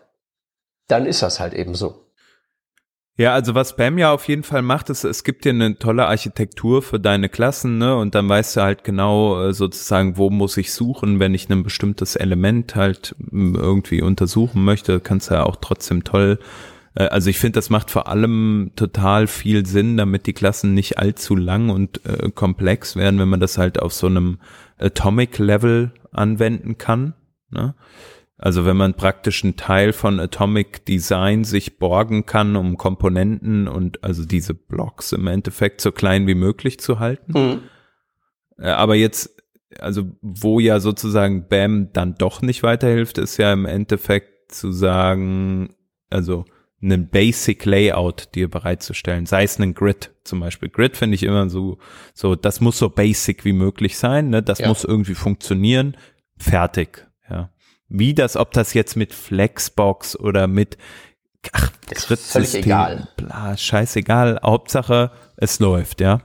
dann 0.87 1.05
ist 1.05 1.21
das 1.21 1.39
halt 1.39 1.53
eben 1.53 1.75
so. 1.75 2.06
Ja, 3.19 3.33
also 3.33 3.55
was 3.55 3.75
BAM 3.75 3.97
ja 3.97 4.11
auf 4.11 4.27
jeden 4.27 4.43
Fall 4.43 4.61
macht, 4.61 4.91
ist, 4.91 5.03
es 5.03 5.23
gibt 5.23 5.43
dir 5.43 5.49
eine 5.49 5.79
tolle 5.79 6.05
Architektur 6.05 6.83
für 6.83 6.99
deine 6.99 7.29
Klassen, 7.29 7.79
ne? 7.79 7.95
Und 7.97 8.13
dann 8.13 8.29
weißt 8.29 8.57
du 8.57 8.61
halt 8.61 8.83
genau 8.83 9.41
äh, 9.41 9.53
sozusagen, 9.53 10.17
wo 10.17 10.29
muss 10.29 10.55
ich 10.57 10.71
suchen, 10.71 11.19
wenn 11.19 11.33
ich 11.33 11.49
ein 11.49 11.63
bestimmtes 11.63 12.15
Element 12.15 12.75
halt 12.75 13.15
irgendwie 13.31 14.03
untersuchen 14.03 14.63
möchte, 14.63 14.99
kannst 14.99 15.31
du 15.31 15.33
ja 15.33 15.47
auch 15.47 15.55
trotzdem 15.55 16.03
toll. 16.03 16.37
Äh, 16.93 17.05
also 17.05 17.31
ich 17.31 17.39
finde, 17.39 17.57
das 17.57 17.71
macht 17.71 17.89
vor 17.89 18.07
allem 18.07 18.73
total 18.75 19.25
viel 19.25 19.65
Sinn, 19.65 19.97
damit 19.97 20.27
die 20.27 20.33
Klassen 20.33 20.75
nicht 20.75 20.99
allzu 20.99 21.35
lang 21.35 21.71
und 21.71 22.05
äh, 22.05 22.29
komplex 22.29 22.95
werden, 22.95 23.19
wenn 23.19 23.29
man 23.29 23.39
das 23.39 23.57
halt 23.57 23.81
auf 23.81 23.93
so 23.93 24.05
einem 24.05 24.37
Atomic 24.77 25.39
Level 25.39 25.91
anwenden 26.11 26.77
kann. 26.77 27.15
Ne? 27.49 27.73
Also 28.39 28.65
wenn 28.65 28.77
man 28.77 28.93
praktisch 28.93 29.43
einen 29.43 29.55
Teil 29.55 29.93
von 29.93 30.19
Atomic 30.19 30.85
Design 30.85 31.43
sich 31.43 31.79
borgen 31.79 32.27
kann, 32.27 32.55
um 32.55 32.77
Komponenten 32.77 33.67
und 33.67 34.03
also 34.03 34.25
diese 34.25 34.53
Blocks 34.53 35.11
im 35.11 35.25
Endeffekt 35.25 35.81
so 35.81 35.91
klein 35.91 36.27
wie 36.27 36.35
möglich 36.35 36.79
zu 36.79 36.99
halten. 36.99 37.31
Mhm. 37.33 37.59
Äh, 38.59 38.69
aber 38.69 38.95
jetzt, 38.95 39.41
also 39.79 40.03
wo 40.21 40.59
ja 40.59 40.79
sozusagen 40.79 41.47
BAM 41.47 41.91
dann 41.93 42.15
doch 42.15 42.43
nicht 42.43 42.61
weiterhilft, 42.61 43.17
ist 43.17 43.37
ja 43.37 43.51
im 43.51 43.65
Endeffekt 43.65 44.51
zu 44.51 44.71
sagen, 44.71 45.75
also 46.11 46.45
einen 46.79 47.09
Basic 47.09 47.65
Layout 47.65 48.35
dir 48.35 48.49
bereitzustellen, 48.49 49.25
sei 49.25 49.43
es 49.43 49.59
einen 49.59 49.73
Grid 49.73 50.11
zum 50.23 50.39
Beispiel. 50.41 50.69
Grid 50.69 50.95
finde 50.95 51.15
ich 51.15 51.23
immer 51.23 51.49
so, 51.49 51.79
so, 52.13 52.35
das 52.35 52.61
muss 52.61 52.77
so 52.77 52.89
basic 52.89 53.45
wie 53.45 53.53
möglich 53.53 53.97
sein, 53.97 54.29
ne? 54.29 54.43
das 54.43 54.59
ja. 54.59 54.67
muss 54.67 54.83
irgendwie 54.83 55.15
funktionieren, 55.15 55.97
fertig. 56.37 57.06
Wie 57.89 58.13
das, 58.13 58.35
ob 58.35 58.51
das 58.51 58.73
jetzt 58.73 58.95
mit 58.95 59.13
Flexbox 59.13 60.19
oder 60.19 60.47
mit 60.47 60.77
ach, 61.53 61.71
ist 61.89 62.05
völlig 62.05 62.55
egal. 62.55 63.07
Bla, 63.15 63.55
scheißegal. 63.55 64.39
Hauptsache, 64.43 65.11
es 65.37 65.59
läuft, 65.59 66.01
ja. 66.01 66.21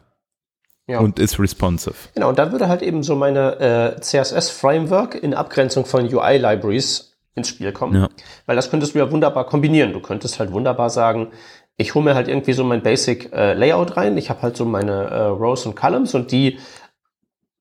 Ja. 0.88 0.98
Und 0.98 1.20
ist 1.20 1.38
responsive. 1.38 1.94
Genau, 2.14 2.28
und 2.28 2.38
dann 2.38 2.50
würde 2.50 2.68
halt 2.68 2.82
eben 2.82 3.04
so 3.04 3.14
meine 3.14 3.94
äh, 3.96 4.00
CSS-Framework 4.00 5.14
in 5.14 5.32
Abgrenzung 5.32 5.86
von 5.86 6.12
UI-Libraries 6.12 7.16
ins 7.34 7.48
Spiel 7.48 7.72
kommen. 7.72 7.94
Ja. 7.94 8.08
Weil 8.46 8.56
das 8.56 8.68
könntest 8.68 8.94
du 8.94 8.98
ja 8.98 9.10
wunderbar 9.10 9.46
kombinieren. 9.46 9.92
Du 9.92 10.00
könntest 10.00 10.40
halt 10.40 10.52
wunderbar 10.52 10.90
sagen, 10.90 11.28
ich 11.76 11.94
hole 11.94 12.04
mir 12.04 12.14
halt 12.14 12.28
irgendwie 12.28 12.52
so 12.52 12.64
mein 12.64 12.82
Basic 12.82 13.32
äh, 13.32 13.54
Layout 13.54 13.96
rein. 13.96 14.16
Ich 14.16 14.28
habe 14.28 14.42
halt 14.42 14.56
so 14.56 14.64
meine 14.64 15.04
äh, 15.04 15.22
Rows 15.24 15.64
und 15.66 15.76
Columns 15.76 16.14
und 16.14 16.32
die 16.32 16.58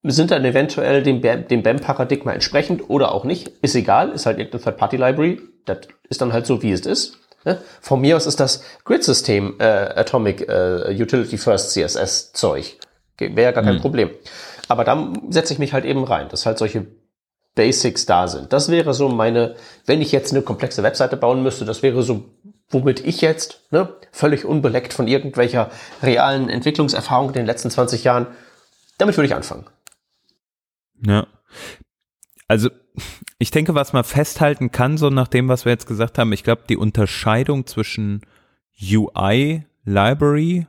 sind 0.03 0.31
dann 0.31 0.43
eventuell 0.45 1.03
dem, 1.03 1.21
dem 1.21 1.63
BAM-Paradigma 1.63 2.33
entsprechend 2.33 2.89
oder 2.89 3.13
auch 3.13 3.23
nicht. 3.23 3.49
Ist 3.61 3.75
egal, 3.75 4.09
ist 4.09 4.25
halt 4.25 4.39
irgendeine 4.39 4.63
Third-Party-Library. 4.63 5.41
Das 5.65 5.79
ist 6.09 6.21
dann 6.21 6.33
halt 6.33 6.45
so, 6.45 6.63
wie 6.63 6.71
es 6.71 6.81
ist. 6.81 7.19
Ne? 7.45 7.59
Von 7.81 8.01
mir 8.01 8.17
aus 8.17 8.25
ist 8.25 8.39
das 8.39 8.63
Grid-System 8.83 9.55
äh, 9.59 9.63
Atomic 9.63 10.47
äh, 10.47 10.95
Utility 10.99 11.37
First 11.37 11.71
CSS-Zeug. 11.71 12.77
Wäre 13.19 13.41
ja 13.41 13.51
gar 13.51 13.63
kein 13.63 13.75
mhm. 13.75 13.81
Problem. 13.81 14.09
Aber 14.67 14.83
dann 14.83 15.21
setze 15.29 15.53
ich 15.53 15.59
mich 15.59 15.73
halt 15.73 15.85
eben 15.85 16.03
rein, 16.03 16.29
dass 16.29 16.45
halt 16.45 16.57
solche 16.57 16.87
Basics 17.55 18.05
da 18.05 18.27
sind. 18.27 18.53
Das 18.53 18.69
wäre 18.69 18.93
so 18.93 19.09
meine, 19.09 19.55
wenn 19.85 20.01
ich 20.01 20.11
jetzt 20.11 20.31
eine 20.31 20.41
komplexe 20.41 20.83
Webseite 20.83 21.17
bauen 21.17 21.43
müsste, 21.43 21.65
das 21.65 21.83
wäre 21.83 22.01
so, 22.01 22.23
womit 22.69 23.05
ich 23.05 23.21
jetzt, 23.21 23.61
ne, 23.71 23.89
völlig 24.11 24.45
unbeleckt 24.45 24.93
von 24.93 25.07
irgendwelcher 25.07 25.69
realen 26.01 26.49
Entwicklungserfahrung 26.49 27.27
in 27.29 27.33
den 27.33 27.45
letzten 27.45 27.69
20 27.69 28.05
Jahren, 28.05 28.27
damit 28.97 29.17
würde 29.17 29.27
ich 29.27 29.35
anfangen. 29.35 29.65
Ja. 31.05 31.27
Also 32.47 32.69
ich 33.39 33.51
denke, 33.51 33.75
was 33.75 33.93
man 33.93 34.03
festhalten 34.03 34.71
kann, 34.71 34.97
so 34.97 35.09
nach 35.09 35.27
dem, 35.27 35.47
was 35.47 35.65
wir 35.65 35.71
jetzt 35.71 35.87
gesagt 35.87 36.17
haben, 36.17 36.33
ich 36.33 36.43
glaube, 36.43 36.63
die 36.67 36.77
Unterscheidung 36.77 37.65
zwischen 37.65 38.21
UI 38.81 39.65
Library 39.83 40.67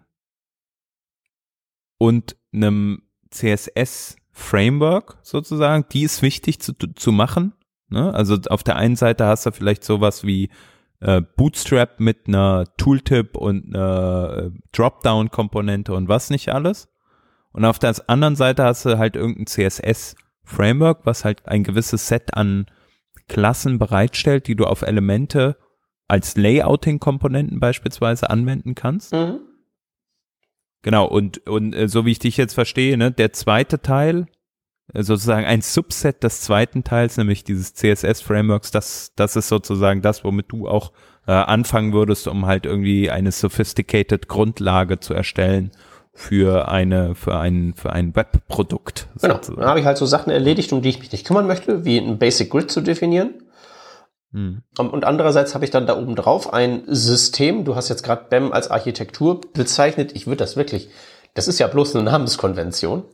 und 1.99 2.37
einem 2.53 3.03
CSS 3.31 4.17
Framework 4.31 5.19
sozusagen, 5.23 5.85
die 5.93 6.05
ist 6.05 6.23
wichtig 6.23 6.61
zu, 6.61 6.73
zu 6.73 7.13
machen. 7.13 7.53
Ne? 7.89 8.13
Also 8.15 8.39
auf 8.49 8.63
der 8.63 8.77
einen 8.77 8.97
Seite 8.97 9.27
hast 9.27 9.47
du 9.47 9.53
vielleicht 9.53 9.85
sowas 9.85 10.25
wie 10.25 10.51
äh, 11.01 11.21
Bootstrap 11.21 12.01
mit 12.01 12.29
einer 12.29 12.65
Tooltip 12.77 13.37
und 13.37 13.75
einer 13.75 14.37
äh, 14.37 14.51
Dropdown-Komponente 14.73 15.93
und 15.95 16.09
was 16.09 16.31
nicht 16.31 16.49
alles. 16.51 16.92
Und 17.53 17.65
auf 17.65 17.79
der 17.79 17.95
anderen 18.09 18.37
Seite 18.37 18.65
hast 18.65 18.85
du 18.85 18.99
halt 18.99 19.17
irgendein 19.17 19.47
CSS 19.47 20.17
Framework, 20.45 21.05
was 21.05 21.25
halt 21.25 21.47
ein 21.47 21.65
gewisses 21.65 22.09
Set 22.09 22.35
an 22.35 22.67
Klassen 23.29 23.79
bereitstellt, 23.79 24.47
die 24.47 24.57
du 24.57 24.65
auf 24.65 24.83
Elemente 24.83 25.57
als 26.09 26.37
Layouting-Komponenten 26.37 27.61
beispielsweise 27.61 28.29
anwenden 28.29 28.75
kannst. 28.75 29.13
Mhm. 29.13 29.41
Genau, 30.83 31.07
und, 31.07 31.47
und 31.47 31.75
äh, 31.75 31.89
so 31.89 32.05
wie 32.05 32.11
ich 32.11 32.19
dich 32.19 32.37
jetzt 32.37 32.55
verstehe, 32.55 32.97
ne, 32.97 33.13
der 33.13 33.33
zweite 33.33 33.81
Teil, 33.81 34.27
äh, 34.93 35.03
sozusagen 35.03 35.47
ein 35.47 35.63
Subset 35.63 36.23
des 36.25 36.43
zweiten 36.43 36.83
Teils, 36.85 37.17
nämlich 37.17 37.45
dieses 37.45 37.73
CSS-Frameworks, 37.75 38.73
das, 38.73 39.13
das 39.15 39.37
ist 39.37 39.49
sozusagen 39.49 40.03
das, 40.03 40.25
womit 40.25 40.47
du 40.49 40.69
auch 40.69 40.93
äh, 41.27 41.33
anfangen 41.33 41.93
würdest, 41.93 42.27
um 42.27 42.47
halt 42.47 42.67
irgendwie 42.67 43.11
eine 43.11 43.31
sophisticated 43.31 44.27
Grundlage 44.27 44.99
zu 44.99 45.15
erstellen 45.15 45.71
für 46.15 46.69
eine 46.69 47.15
für 47.15 47.39
ein 47.39 47.75
für 47.75 47.93
ein 47.93 48.15
Webprodukt. 48.15 49.09
Genau. 49.21 49.39
Dann 49.39 49.65
habe 49.65 49.81
ich 49.81 49.87
halt 49.87 49.97
so 49.97 50.07
Sachen 50.07 50.31
erledigt, 50.31 50.73
um 50.73 50.83
die 50.83 50.91
ich 50.91 50.99
mich 50.99 51.13
nicht 51.13 51.27
kümmern 51.27 51.47
möchte, 51.47 51.85
wie 51.85 51.99
ein 51.99 52.19
Basic 52.19 52.51
Grid 52.51 52.71
zu 52.71 52.81
definieren. 52.81 53.35
Hm. 54.33 54.63
Und 54.79 55.05
andererseits 55.05 55.55
habe 55.55 55.65
ich 55.65 55.71
dann 55.71 55.87
da 55.87 55.97
oben 55.97 56.17
drauf 56.17 56.53
ein 56.53 56.83
System. 56.87 57.65
Du 57.65 57.77
hast 57.77 57.89
jetzt 57.89 58.03
gerade 58.03 58.27
BEM 58.29 58.53
als 58.53 58.71
Architektur 58.71 59.41
bezeichnet. 59.53 60.13
Ich 60.15 60.27
würde 60.27 60.39
das 60.39 60.57
wirklich. 60.57 60.89
Das 61.35 61.49
ist 61.49 61.59
ja 61.59 61.67
bloß 61.67 61.97
eine 61.97 62.05
Namenskonvention. 62.05 63.05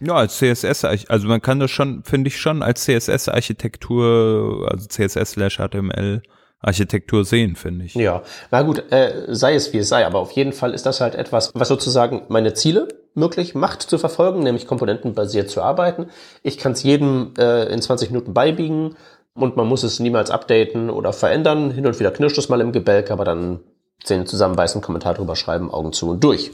Ja, 0.00 0.14
als 0.14 0.38
CSS, 0.38 0.84
also 0.84 1.26
man 1.26 1.42
kann 1.42 1.58
das 1.58 1.70
schon, 1.70 2.04
finde 2.04 2.28
ich 2.28 2.38
schon 2.38 2.62
als 2.62 2.84
CSS-Architektur, 2.84 4.68
also 4.70 4.86
CSS/HTML 4.86 6.22
Architektur 6.60 7.24
sehen, 7.24 7.54
finde 7.54 7.84
ich. 7.84 7.94
Ja, 7.94 8.22
na 8.50 8.62
gut, 8.62 8.90
äh, 8.90 9.26
sei 9.28 9.54
es 9.54 9.72
wie 9.72 9.78
es 9.78 9.88
sei, 9.88 10.04
aber 10.04 10.18
auf 10.18 10.32
jeden 10.32 10.52
Fall 10.52 10.74
ist 10.74 10.86
das 10.86 11.00
halt 11.00 11.14
etwas, 11.14 11.52
was 11.54 11.68
sozusagen 11.68 12.22
meine 12.28 12.54
Ziele 12.54 12.88
möglich 13.14 13.54
macht 13.54 13.82
zu 13.82 13.98
verfolgen, 13.98 14.40
nämlich 14.42 14.66
komponentenbasiert 14.66 15.50
zu 15.50 15.62
arbeiten. 15.62 16.06
Ich 16.42 16.58
kann 16.58 16.72
es 16.72 16.82
jedem 16.82 17.34
äh, 17.38 17.72
in 17.72 17.80
20 17.80 18.10
Minuten 18.10 18.34
beibiegen 18.34 18.96
und 19.34 19.56
man 19.56 19.68
muss 19.68 19.84
es 19.84 20.00
niemals 20.00 20.30
updaten 20.30 20.90
oder 20.90 21.12
verändern. 21.12 21.70
Hin 21.70 21.86
und 21.86 22.00
wieder 22.00 22.10
knirscht 22.10 22.38
es 22.38 22.48
mal 22.48 22.60
im 22.60 22.72
Gebälk, 22.72 23.10
aber 23.10 23.24
dann 23.24 23.60
Zähne 24.02 24.24
zusammenbeißen, 24.24 24.80
Kommentar 24.80 25.14
drüber 25.14 25.36
schreiben, 25.36 25.70
Augen 25.70 25.92
zu 25.92 26.10
und 26.10 26.22
durch, 26.24 26.50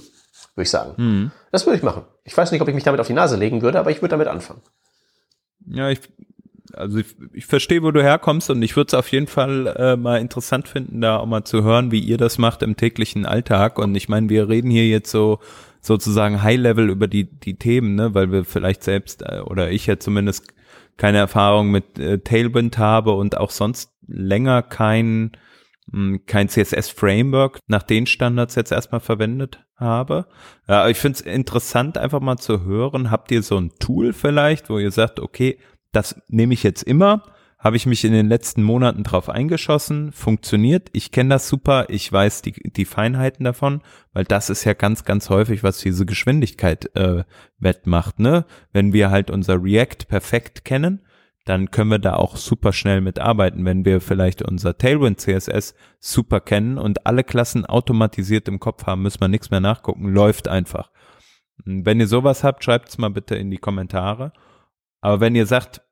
würde 0.55 0.63
ich 0.63 0.71
sagen. 0.71 0.93
Mhm. 0.97 1.31
Das 1.51 1.67
würde 1.67 1.79
ich 1.79 1.83
machen. 1.83 2.05
Ich 2.25 2.37
weiß 2.37 2.53
nicht, 2.53 2.61
ob 2.61 2.69
ich 2.69 2.75
mich 2.75 2.85
damit 2.85 3.01
auf 3.01 3.07
die 3.07 3.15
Nase 3.15 3.37
legen 3.37 3.63
würde, 3.63 3.79
aber 3.79 3.91
ich 3.91 4.03
würde 4.03 4.11
damit 4.11 4.29
anfangen. 4.29 4.61
Ja, 5.67 5.89
ich, 5.89 6.01
also 6.77 6.99
ich, 6.99 7.07
ich 7.33 7.47
verstehe, 7.47 7.83
wo 7.83 7.91
du 7.91 8.03
herkommst 8.03 8.51
und 8.51 8.62
ich 8.62 8.77
würde 8.77 8.89
es 8.89 8.95
auf 8.95 9.11
jeden 9.11 9.27
Fall 9.27 9.66
äh, 9.77 9.97
mal 9.97 10.20
interessant 10.20 10.68
finden, 10.68 11.01
da 11.01 11.18
auch 11.18 11.27
mal 11.27 11.45
zu 11.45 11.62
hören, 11.62 11.91
wie 11.91 12.01
ihr 12.01 12.16
das 12.16 12.39
macht 12.39 12.62
im 12.62 12.77
täglichen 12.77 13.27
Alltag. 13.27 13.79
Und 13.79 13.95
ich 13.95 14.09
meine, 14.09 14.29
wir 14.29 14.49
reden 14.49 14.70
hier 14.70 14.87
jetzt 14.87 15.11
so 15.11 15.41
sozusagen 15.81 16.43
High-Level 16.43 16.89
über 16.89 17.09
die, 17.09 17.31
die 17.31 17.57
Themen, 17.57 17.95
ne, 17.95 18.14
weil 18.14 18.33
wir 18.33 18.45
vielleicht 18.45 18.83
selbst 18.83 19.22
äh, 19.22 19.41
oder 19.41 19.70
ich 19.70 19.87
ja 19.87 19.99
zumindest 19.99 20.55
keine 20.97 21.18
Erfahrung 21.18 21.70
mit 21.70 21.99
äh, 21.99 22.18
Tailwind 22.18 22.79
habe 22.79 23.12
und 23.12 23.37
auch 23.37 23.51
sonst 23.51 23.93
länger 24.07 24.62
kein, 24.62 25.33
mh, 25.91 25.93
hm, 25.93 26.27
kein 26.27 26.49
CSS-Framework 26.49 27.59
nach 27.66 27.83
den 27.83 28.07
Standards 28.07 28.55
jetzt 28.55 28.72
erstmal 28.72 29.01
verwendet 29.01 29.64
habe. 29.77 30.27
Ja, 30.68 30.89
ich 30.89 30.99
finde 30.99 31.18
es 31.18 31.20
interessant, 31.20 31.99
einfach 31.99 32.20
mal 32.20 32.39
zu 32.39 32.64
hören, 32.64 33.11
habt 33.11 33.31
ihr 33.31 33.43
so 33.43 33.59
ein 33.59 33.72
Tool 33.79 34.12
vielleicht, 34.12 34.70
wo 34.70 34.79
ihr 34.79 34.91
sagt, 34.91 35.20
okay, 35.20 35.59
das 35.97 36.21
nehme 36.29 36.55
ich 36.55 36.63
jetzt 36.63 36.83
immer, 36.83 37.23
habe 37.59 37.77
ich 37.77 37.87
mich 37.87 38.05
in 38.05 38.13
den 38.13 38.29
letzten 38.29 38.63
Monaten 38.63 39.05
drauf 39.05 39.31
eingeschossen, 39.31 40.13
funktioniert, 40.13 40.91
ich 40.93 41.13
kenne 41.13 41.31
das 41.31 41.49
super, 41.49 41.87
ich 41.89 42.13
weiß 42.13 42.43
die, 42.43 42.53
die 42.53 42.85
Feinheiten 42.85 43.45
davon, 43.45 43.81
weil 44.13 44.25
das 44.25 44.51
ist 44.51 44.65
ja 44.65 44.75
ganz, 44.75 45.05
ganz 45.05 45.31
häufig, 45.31 45.63
was 45.63 45.79
diese 45.79 46.05
Geschwindigkeit 46.05 46.95
äh, 46.95 47.25
wettmacht, 47.59 48.19
ne? 48.19 48.45
Wenn 48.73 48.93
wir 48.93 49.11
halt 49.11 49.31
unser 49.31 49.63
React 49.63 50.09
perfekt 50.09 50.67
kennen, 50.67 51.01
dann 51.47 51.71
können 51.71 51.91
wir 51.91 51.99
da 51.99 52.17
auch 52.17 52.37
super 52.37 52.73
schnell 52.73 53.01
mitarbeiten, 53.01 53.65
wenn 53.65 53.85
wir 53.85 54.01
vielleicht 54.01 54.43
unser 54.43 54.77
Tailwind 54.77 55.21
CSS 55.21 55.75
super 56.01 56.41
kennen 56.41 56.79
und 56.79 57.07
alle 57.07 57.25
Klassen 57.25 57.65
automatisiert 57.67 58.49
im 58.49 58.61
Kopf 58.61 58.87
haben, 58.87 59.03
müssen 59.03 59.21
wir 59.21 59.29
nichts 59.29 59.51
mehr 59.51 59.61
nachgucken, 59.61 60.09
läuft 60.09 60.49
einfach. 60.49 60.91
Wenn 61.65 62.01
ihr 62.01 62.09
sowas 62.09 62.45
habt, 62.45 62.65
schreibt 62.65 62.89
es 62.89 62.99
mal 62.99 63.11
bitte 63.11 63.37
in 63.37 63.51
die 63.51 63.59
Kommentare. 63.59 64.33
Aber 65.01 65.21
wenn 65.21 65.35
ihr 65.35 65.47
sagt, 65.47 65.83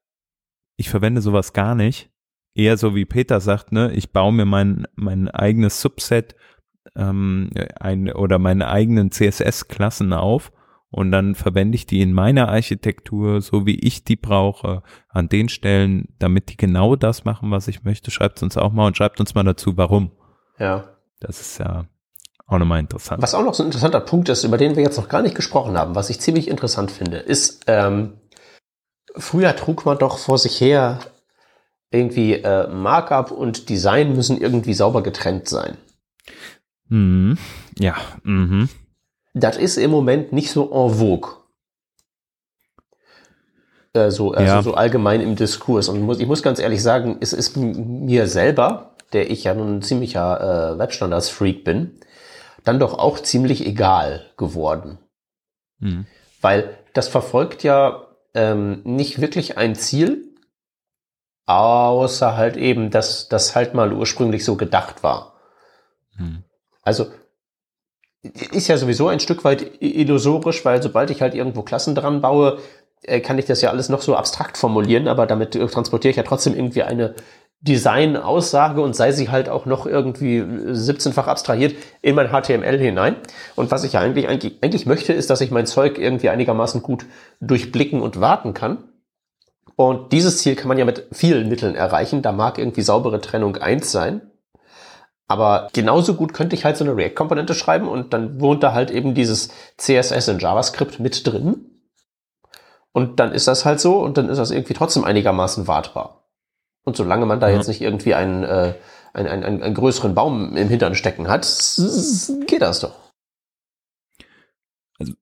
ich 0.76 0.90
verwende 0.90 1.20
sowas 1.20 1.52
gar 1.52 1.74
nicht, 1.74 2.10
eher 2.54 2.76
so 2.76 2.94
wie 2.94 3.04
Peter 3.04 3.40
sagt, 3.40 3.72
ne, 3.72 3.92
ich 3.92 4.12
baue 4.12 4.32
mir 4.32 4.44
mein, 4.44 4.86
mein 4.94 5.28
eigenes 5.28 5.80
Subset 5.80 6.34
ähm, 6.96 7.50
ein, 7.78 8.12
oder 8.12 8.38
meine 8.38 8.68
eigenen 8.68 9.10
CSS-Klassen 9.10 10.12
auf 10.12 10.52
und 10.90 11.10
dann 11.10 11.34
verwende 11.34 11.76
ich 11.76 11.86
die 11.86 12.02
in 12.02 12.12
meiner 12.12 12.48
Architektur, 12.50 13.40
so 13.40 13.64
wie 13.64 13.78
ich 13.78 14.04
die 14.04 14.16
brauche, 14.16 14.82
an 15.08 15.28
den 15.28 15.48
Stellen, 15.48 16.08
damit 16.18 16.50
die 16.50 16.56
genau 16.56 16.96
das 16.96 17.24
machen, 17.24 17.50
was 17.50 17.66
ich 17.66 17.82
möchte. 17.82 18.10
Schreibt 18.10 18.42
uns 18.42 18.58
auch 18.58 18.72
mal 18.72 18.86
und 18.86 18.96
schreibt 18.96 19.18
uns 19.18 19.34
mal 19.34 19.42
dazu, 19.42 19.78
warum. 19.78 20.12
Ja. 20.58 20.84
Das 21.20 21.40
ist 21.40 21.58
ja 21.58 21.86
auch 22.46 22.58
nochmal 22.58 22.80
interessant. 22.80 23.22
Was 23.22 23.34
auch 23.34 23.42
noch 23.42 23.54
so 23.54 23.62
ein 23.62 23.66
interessanter 23.66 24.00
Punkt 24.00 24.28
ist, 24.28 24.44
über 24.44 24.58
den 24.58 24.76
wir 24.76 24.82
jetzt 24.82 24.98
noch 24.98 25.08
gar 25.08 25.22
nicht 25.22 25.34
gesprochen 25.34 25.78
haben, 25.78 25.94
was 25.94 26.10
ich 26.10 26.20
ziemlich 26.20 26.48
interessant 26.48 26.90
finde, 26.90 27.16
ist, 27.18 27.64
ähm, 27.68 28.18
Früher 29.16 29.54
trug 29.56 29.84
man 29.84 29.98
doch 29.98 30.18
vor 30.18 30.38
sich 30.38 30.60
her 30.60 31.00
irgendwie 31.90 32.34
äh, 32.34 32.68
Markup 32.68 33.30
und 33.30 33.68
Design 33.68 34.16
müssen 34.16 34.40
irgendwie 34.40 34.74
sauber 34.74 35.02
getrennt 35.02 35.48
sein. 35.48 35.76
Mhm. 36.88 37.38
Ja. 37.78 37.96
Mhm. 38.22 38.68
Das 39.34 39.56
ist 39.56 39.76
im 39.76 39.90
Moment 39.90 40.32
nicht 40.32 40.50
so 40.50 40.64
en 40.72 40.94
vogue. 40.94 41.42
Äh, 43.94 44.10
so, 44.10 44.32
also 44.32 44.46
ja. 44.46 44.62
so 44.62 44.74
allgemein 44.74 45.20
im 45.20 45.36
Diskurs. 45.36 45.88
Und 45.88 46.00
muss, 46.02 46.18
ich 46.18 46.26
muss 46.26 46.42
ganz 46.42 46.58
ehrlich 46.58 46.82
sagen, 46.82 47.18
es 47.20 47.32
ist 47.32 47.56
mir 47.56 48.26
selber, 48.26 48.96
der 49.12 49.30
ich 49.30 49.44
ja 49.44 49.54
nun 49.54 49.76
ein 49.76 49.82
ziemlicher 49.82 50.74
äh, 50.74 50.78
Webstandards-Freak 50.78 51.64
bin, 51.64 51.98
dann 52.64 52.78
doch 52.78 52.98
auch 52.98 53.18
ziemlich 53.20 53.66
egal 53.66 54.24
geworden. 54.36 54.98
Mhm. 55.78 56.06
Weil 56.40 56.78
das 56.94 57.08
verfolgt 57.08 57.62
ja 57.62 58.06
ähm, 58.34 58.82
nicht 58.84 59.20
wirklich 59.20 59.58
ein 59.58 59.74
Ziel, 59.74 60.32
außer 61.46 62.36
halt 62.36 62.56
eben, 62.56 62.90
dass 62.90 63.28
das 63.28 63.54
halt 63.54 63.74
mal 63.74 63.92
ursprünglich 63.92 64.44
so 64.44 64.56
gedacht 64.56 65.02
war. 65.02 65.34
Hm. 66.16 66.44
Also 66.82 67.06
ist 68.22 68.68
ja 68.68 68.76
sowieso 68.76 69.08
ein 69.08 69.20
Stück 69.20 69.44
weit 69.44 69.82
illusorisch, 69.82 70.64
weil 70.64 70.82
sobald 70.82 71.10
ich 71.10 71.22
halt 71.22 71.34
irgendwo 71.34 71.62
Klassen 71.62 71.94
dran 71.94 72.20
baue, 72.20 72.58
äh, 73.02 73.20
kann 73.20 73.38
ich 73.38 73.46
das 73.46 73.60
ja 73.62 73.70
alles 73.70 73.88
noch 73.88 74.02
so 74.02 74.14
abstrakt 74.14 74.56
formulieren, 74.56 75.08
aber 75.08 75.26
damit 75.26 75.56
äh, 75.56 75.66
transportiere 75.66 76.10
ich 76.10 76.16
ja 76.16 76.22
trotzdem 76.22 76.54
irgendwie 76.54 76.84
eine 76.84 77.14
Design-Aussage 77.62 78.80
und 78.80 78.96
sei 78.96 79.12
sie 79.12 79.30
halt 79.30 79.48
auch 79.48 79.66
noch 79.66 79.86
irgendwie 79.86 80.40
17-fach 80.40 81.28
abstrahiert 81.28 81.76
in 82.02 82.16
mein 82.16 82.28
HTML 82.28 82.76
hinein. 82.78 83.16
Und 83.54 83.70
was 83.70 83.84
ich 83.84 83.92
ja 83.92 84.00
eigentlich, 84.00 84.28
eigentlich, 84.28 84.58
eigentlich 84.62 84.86
möchte, 84.86 85.12
ist, 85.12 85.30
dass 85.30 85.40
ich 85.40 85.52
mein 85.52 85.66
Zeug 85.66 85.96
irgendwie 85.96 86.28
einigermaßen 86.28 86.82
gut 86.82 87.06
durchblicken 87.40 88.00
und 88.02 88.20
warten 88.20 88.52
kann. 88.52 88.78
Und 89.76 90.12
dieses 90.12 90.38
Ziel 90.38 90.56
kann 90.56 90.68
man 90.68 90.78
ja 90.78 90.84
mit 90.84 91.06
vielen 91.12 91.48
Mitteln 91.48 91.76
erreichen. 91.76 92.20
Da 92.20 92.32
mag 92.32 92.58
irgendwie 92.58 92.82
saubere 92.82 93.20
Trennung 93.20 93.56
eins 93.56 93.92
sein. 93.92 94.22
Aber 95.28 95.68
genauso 95.72 96.14
gut 96.14 96.34
könnte 96.34 96.56
ich 96.56 96.64
halt 96.64 96.76
so 96.76 96.84
eine 96.84 96.96
React-Komponente 96.96 97.54
schreiben 97.54 97.88
und 97.88 98.12
dann 98.12 98.40
wohnt 98.40 98.62
da 98.62 98.74
halt 98.74 98.90
eben 98.90 99.14
dieses 99.14 99.50
CSS 99.78 100.28
in 100.28 100.40
JavaScript 100.40 100.98
mit 100.98 101.26
drin. 101.26 101.80
Und 102.92 103.20
dann 103.20 103.32
ist 103.32 103.48
das 103.48 103.64
halt 103.64 103.80
so 103.80 104.00
und 104.00 104.18
dann 104.18 104.28
ist 104.28 104.38
das 104.38 104.50
irgendwie 104.50 104.74
trotzdem 104.74 105.04
einigermaßen 105.04 105.66
wartbar. 105.66 106.21
Und 106.84 106.96
solange 106.96 107.26
man 107.26 107.40
da 107.40 107.48
ja. 107.48 107.56
jetzt 107.56 107.68
nicht 107.68 107.80
irgendwie 107.80 108.14
einen, 108.14 108.42
äh, 108.42 108.74
einen, 109.12 109.28
einen, 109.28 109.62
einen 109.62 109.74
größeren 109.74 110.14
Baum 110.14 110.56
im 110.56 110.68
Hintern 110.68 110.94
stecken 110.94 111.28
hat, 111.28 111.42
geht 112.46 112.62
das 112.62 112.80
doch. 112.80 112.94
Also 114.98 115.12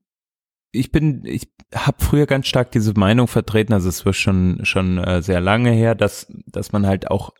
ich 0.73 0.91
bin, 0.91 1.23
ich 1.25 1.53
habe 1.75 2.03
früher 2.03 2.27
ganz 2.27 2.47
stark 2.47 2.71
diese 2.71 2.95
Meinung 2.95 3.29
vertreten, 3.29 3.73
also 3.73 3.89
es 3.89 4.05
wird 4.05 4.17
schon 4.17 4.61
schon 4.65 4.99
äh, 4.99 5.23
sehr 5.23 5.41
lange 5.41 5.71
her, 5.71 5.95
dass 5.95 6.27
dass 6.47 6.73
man 6.73 6.87
halt 6.87 7.11
auch 7.11 7.33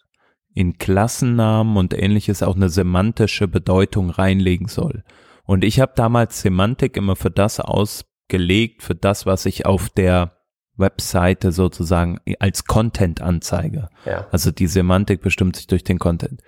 in 0.53 0.79
Klassennamen 0.79 1.77
und 1.77 1.95
ähnliches 1.95 2.43
auch 2.43 2.57
eine 2.57 2.69
semantische 2.69 3.49
Bedeutung 3.49 4.11
reinlegen 4.11 4.69
soll. 4.69 5.05
Und 5.45 5.65
ich 5.65 5.81
habe 5.81 5.93
damals 5.95 6.43
Semantik 6.43 6.97
immer 6.97 7.17
für 7.17 7.31
das 7.31 7.61
ausgelegt, 7.61 8.83
für 8.83 8.95
das, 8.95 9.27
was 9.27 9.47
ich 9.47 9.67
auf 9.67 9.89
der 9.89 10.40
Webseite 10.81 11.53
sozusagen 11.53 12.19
als 12.39 12.65
Content 12.65 13.21
anzeige. 13.21 13.89
Ja. 14.05 14.27
Also 14.33 14.51
die 14.51 14.67
Semantik 14.67 15.21
bestimmt 15.21 15.57
sich 15.57 15.67
durch 15.67 15.85
den 15.85 15.99
Content. 15.99 16.41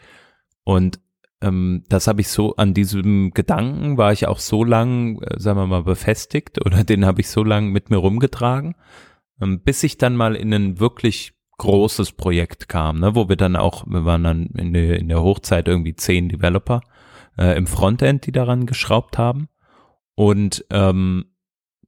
Und 0.65 1.01
ähm, 1.43 1.85
das 1.89 2.07
habe 2.07 2.21
ich 2.21 2.29
so, 2.29 2.57
an 2.57 2.73
diesem 2.73 3.33
Gedanken 3.33 3.99
war 3.99 4.13
ich 4.13 4.27
auch 4.29 4.39
so 4.39 4.65
lang, 4.65 5.21
äh, 5.23 5.39
sagen 5.39 5.59
wir 5.59 5.67
mal, 5.67 5.83
befestigt 5.83 6.65
oder 6.65 6.85
den 6.85 7.05
habe 7.05 7.21
ich 7.21 7.29
so 7.29 7.45
lang 7.45 7.71
mit 7.71 7.91
mir 7.91 7.99
rumgetragen, 7.99 8.75
ähm, 9.41 9.61
bis 9.61 9.83
ich 9.83 9.99
dann 9.99 10.17
mal 10.17 10.37
in 10.37 10.55
ein 10.55 10.81
wirklich 10.81 11.35
großes 11.59 12.13
Projekt 12.13 12.69
kam, 12.69 13.01
ne, 13.01 13.15
wo 13.15 13.29
wir 13.29 13.37
dann 13.37 13.57
auch, 13.57 13.85
wir 13.87 14.05
waren 14.05 14.25
dann 14.25 14.47
in 14.47 14.73
der, 14.73 14.99
in 14.99 15.09
der 15.09 15.23
Hochzeit 15.23 15.69
irgendwie 15.69 15.95
zehn 15.95 16.29
Developer 16.29 16.81
äh, 17.39 17.57
im 17.57 17.67
Frontend, 17.67 18.27
die 18.27 18.33
daran 18.33 18.67
geschraubt 18.67 19.19
haben. 19.19 19.49
Und 20.15 20.65
ähm, 20.71 21.27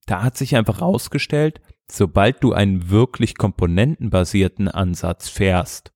da 0.07 0.23
hat 0.23 0.37
sich 0.37 0.57
einfach 0.57 0.81
rausgestellt, 0.81 1.61
sobald 1.91 2.43
du 2.43 2.53
einen 2.53 2.91
wirklich 2.91 3.37
komponentenbasierten 3.37 4.69
Ansatz 4.69 5.29
fährst, 5.29 5.93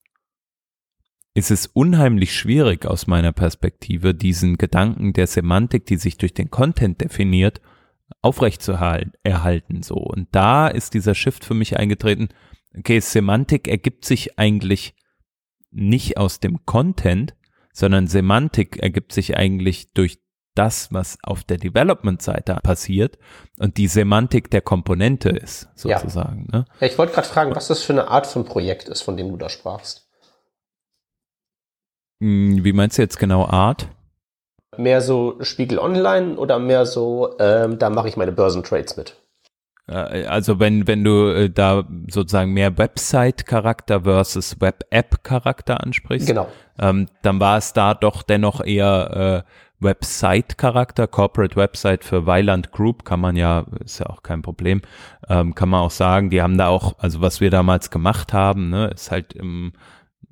ist 1.35 1.51
es 1.51 1.67
unheimlich 1.67 2.35
schwierig 2.35 2.85
aus 2.85 3.07
meiner 3.07 3.33
Perspektive, 3.33 4.15
diesen 4.15 4.59
Gedanken 4.59 5.13
der 5.13 5.27
Semantik, 5.27 5.87
die 5.87 5.97
sich 5.97 6.19
durch 6.19 6.35
den 6.35 6.51
Content 6.51 7.01
definiert, 7.01 7.61
aufrechtzuerhalten, 8.23 9.83
so. 9.83 9.95
Und 9.95 10.29
da 10.33 10.69
ist 10.69 10.95
dieser 10.95 11.15
Shift 11.15 11.45
für 11.45 11.55
mich 11.55 11.79
eingetreten. 11.79 12.29
Okay, 12.77 13.01
Semantik 13.01 13.69
ergibt 13.69 14.05
sich 14.05 14.39
eigentlich 14.39 14.95
nicht 15.71 16.17
aus 16.17 16.41
dem 16.41 16.65
Content, 16.65 17.35
sondern 17.73 18.09
Semantik 18.09 18.79
ergibt 18.79 19.13
sich 19.13 19.37
eigentlich 19.37 19.93
durch 19.93 20.19
das, 20.59 20.93
was 20.93 21.19
auf 21.23 21.45
der 21.45 21.59
Development-Seite 21.59 22.59
passiert 22.63 23.19
und 23.59 23.77
die 23.77 23.87
Semantik 23.87 24.51
der 24.51 24.61
Komponente 24.61 25.29
ist, 25.29 25.69
sozusagen. 25.75 26.49
Ja. 26.53 26.59
Ne? 26.59 26.65
ja 26.81 26.87
ich 26.87 26.99
wollte 26.99 27.13
gerade 27.13 27.29
fragen, 27.29 27.55
was 27.55 27.69
das 27.69 27.83
für 27.83 27.93
eine 27.93 28.09
Art 28.09 28.27
von 28.27 28.45
Projekt 28.45 28.89
ist, 28.89 29.03
von 29.03 29.17
dem 29.17 29.29
du 29.29 29.37
da 29.37 29.49
sprachst. 29.49 30.09
Hm, 32.21 32.65
wie 32.65 32.73
meinst 32.73 32.99
du 32.99 33.03
jetzt 33.03 33.19
genau 33.19 33.47
Art? 33.47 33.89
Mehr 34.77 35.01
so 35.01 35.37
Spiegel 35.41 35.79
Online 35.79 36.37
oder 36.37 36.59
mehr 36.59 36.87
so, 36.87 37.37
ähm, 37.39 37.79
da 37.79 37.91
mache 37.91 38.09
ich 38.09 38.17
meine 38.17 38.33
Börsentrades 38.33 38.97
mit? 38.97 39.17
Äh, 39.89 40.27
also 40.27 40.61
wenn, 40.61 40.87
wenn 40.87 41.03
du 41.05 41.29
äh, 41.29 41.51
da 41.51 41.85
sozusagen 42.09 42.53
mehr 42.53 42.77
Website-Charakter 42.77 44.03
versus 44.03 44.61
Web-App-Charakter 44.61 45.83
ansprichst, 45.83 46.29
Genau. 46.29 46.49
ähm, 46.79 47.09
dann 47.23 47.41
war 47.41 47.59
es 47.59 47.73
da 47.73 47.95
doch 47.95 48.23
dennoch 48.23 48.65
eher 48.65 49.45
äh, 49.47 49.51
Website-Charakter, 49.81 51.07
Corporate 51.07 51.57
Website 51.57 52.05
für 52.05 52.27
Weiland 52.27 52.73
Group 52.73 53.05
kann 53.05 53.21
man 53.21 53.37
ja, 53.37 53.67
ist 53.85 54.01
ja 54.01 54.07
auch 54.07 54.23
kein 54.23 54.43
Problem, 54.43 54.83
ähm, 55.29 55.55
kann 55.55 55.69
man 55.69 55.81
auch 55.81 55.91
sagen, 55.91 56.31
die 56.31 56.43
haben 56.43 56.59
da 56.59 56.69
auch, 56.69 56.99
also 56.99 57.21
was 57.21 57.41
wir 57.41 57.51
damals 57.51 57.91
gemacht 57.91 58.33
haben, 58.33 58.71
ne, 58.71 58.89
ist 58.89 59.11
halt 59.11 59.35
im, 59.35 59.73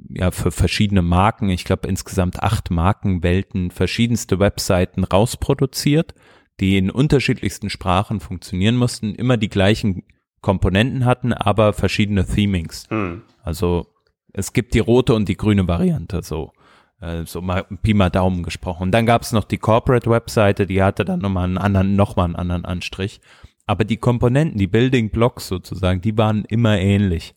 ja 0.08 0.30
für 0.30 0.50
verschiedene 0.50 1.02
Marken, 1.02 1.48
ich 1.48 1.64
glaube 1.64 1.88
insgesamt 1.88 2.42
acht 2.42 2.70
Markenwelten, 2.70 3.70
verschiedenste 3.70 4.38
Webseiten 4.38 5.04
rausproduziert, 5.04 6.14
die 6.60 6.78
in 6.78 6.90
unterschiedlichsten 6.90 7.70
Sprachen 7.70 8.20
funktionieren 8.20 8.76
mussten, 8.76 9.14
immer 9.14 9.36
die 9.36 9.50
gleichen 9.50 10.04
Komponenten 10.40 11.04
hatten, 11.04 11.32
aber 11.32 11.72
verschiedene 11.72 12.26
Themings. 12.26 12.84
Hm. 12.88 13.22
Also 13.42 13.86
es 14.32 14.52
gibt 14.52 14.74
die 14.74 14.80
rote 14.80 15.14
und 15.14 15.28
die 15.28 15.36
grüne 15.36 15.66
Variante, 15.66 16.22
so. 16.22 16.52
Äh, 17.00 17.24
so 17.26 17.40
mal 17.40 17.64
Pi 17.82 17.94
mal 17.94 18.10
Daumen 18.10 18.42
gesprochen. 18.42 18.84
Und 18.84 18.92
dann 18.92 19.06
gab 19.06 19.22
es 19.22 19.32
noch 19.32 19.44
die 19.44 19.58
Corporate-Webseite, 19.58 20.66
die 20.66 20.82
hatte 20.82 21.04
dann 21.04 21.20
nochmal 21.20 21.44
einen 21.44 21.58
anderen, 21.58 21.96
nochmal 21.96 22.26
einen 22.26 22.36
anderen 22.36 22.64
Anstrich. 22.64 23.20
Aber 23.66 23.84
die 23.84 23.96
Komponenten, 23.96 24.58
die 24.58 24.68
Building 24.68 25.10
Blocks 25.10 25.48
sozusagen, 25.48 26.00
die 26.00 26.16
waren 26.16 26.44
immer 26.44 26.78
ähnlich. 26.78 27.34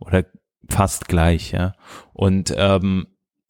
Oder 0.00 0.24
fast 0.68 1.08
gleich, 1.08 1.52
ja. 1.52 1.74
Und 2.12 2.54
ähm, 2.56 3.06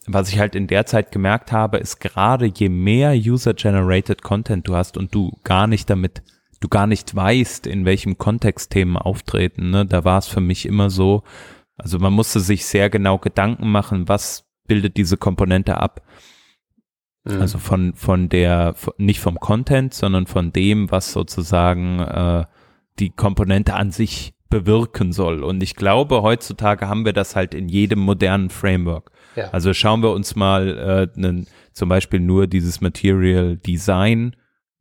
was 0.06 0.30
ich 0.30 0.38
halt 0.38 0.54
in 0.54 0.66
der 0.66 0.86
Zeit 0.86 1.12
gemerkt 1.12 1.52
habe, 1.52 1.78
ist 1.78 2.00
gerade 2.00 2.46
je 2.46 2.68
mehr 2.68 3.12
User-Generated 3.12 4.22
Content 4.22 4.66
du 4.66 4.74
hast 4.74 4.96
und 4.96 5.14
du 5.14 5.32
gar 5.44 5.66
nicht 5.66 5.90
damit, 5.90 6.22
du 6.60 6.68
gar 6.68 6.86
nicht 6.86 7.14
weißt, 7.14 7.66
in 7.66 7.84
welchem 7.84 8.18
Kontext 8.18 8.72
Themen 8.72 8.96
auftreten, 8.96 9.70
ne, 9.70 9.84
da 9.84 10.04
war 10.04 10.18
es 10.18 10.26
für 10.26 10.40
mich 10.40 10.64
immer 10.66 10.88
so, 10.90 11.24
also 11.76 11.98
man 11.98 12.12
musste 12.12 12.40
sich 12.40 12.64
sehr 12.64 12.88
genau 12.90 13.18
Gedanken 13.18 13.70
machen, 13.70 14.08
was 14.08 14.47
bildet 14.68 14.96
diese 14.96 15.16
Komponente 15.16 15.78
ab. 15.78 16.02
Hm. 17.26 17.40
Also 17.40 17.58
von, 17.58 17.94
von 17.94 18.28
der, 18.28 18.76
nicht 18.96 19.20
vom 19.20 19.40
Content, 19.40 19.92
sondern 19.92 20.26
von 20.26 20.52
dem, 20.52 20.90
was 20.90 21.12
sozusagen 21.12 21.98
äh, 21.98 22.44
die 23.00 23.10
Komponente 23.10 23.74
an 23.74 23.90
sich 23.90 24.34
bewirken 24.50 25.12
soll. 25.12 25.42
Und 25.42 25.62
ich 25.62 25.74
glaube, 25.76 26.22
heutzutage 26.22 26.88
haben 26.88 27.04
wir 27.04 27.12
das 27.12 27.36
halt 27.36 27.54
in 27.54 27.68
jedem 27.68 27.98
modernen 27.98 28.50
Framework. 28.50 29.10
Ja. 29.36 29.50
Also 29.50 29.74
schauen 29.74 30.02
wir 30.02 30.10
uns 30.10 30.36
mal 30.36 30.78
äh, 31.14 31.20
nen, 31.20 31.46
zum 31.72 31.88
Beispiel 31.88 32.20
nur 32.20 32.46
dieses 32.46 32.80
Material 32.80 33.56
Design, 33.56 34.34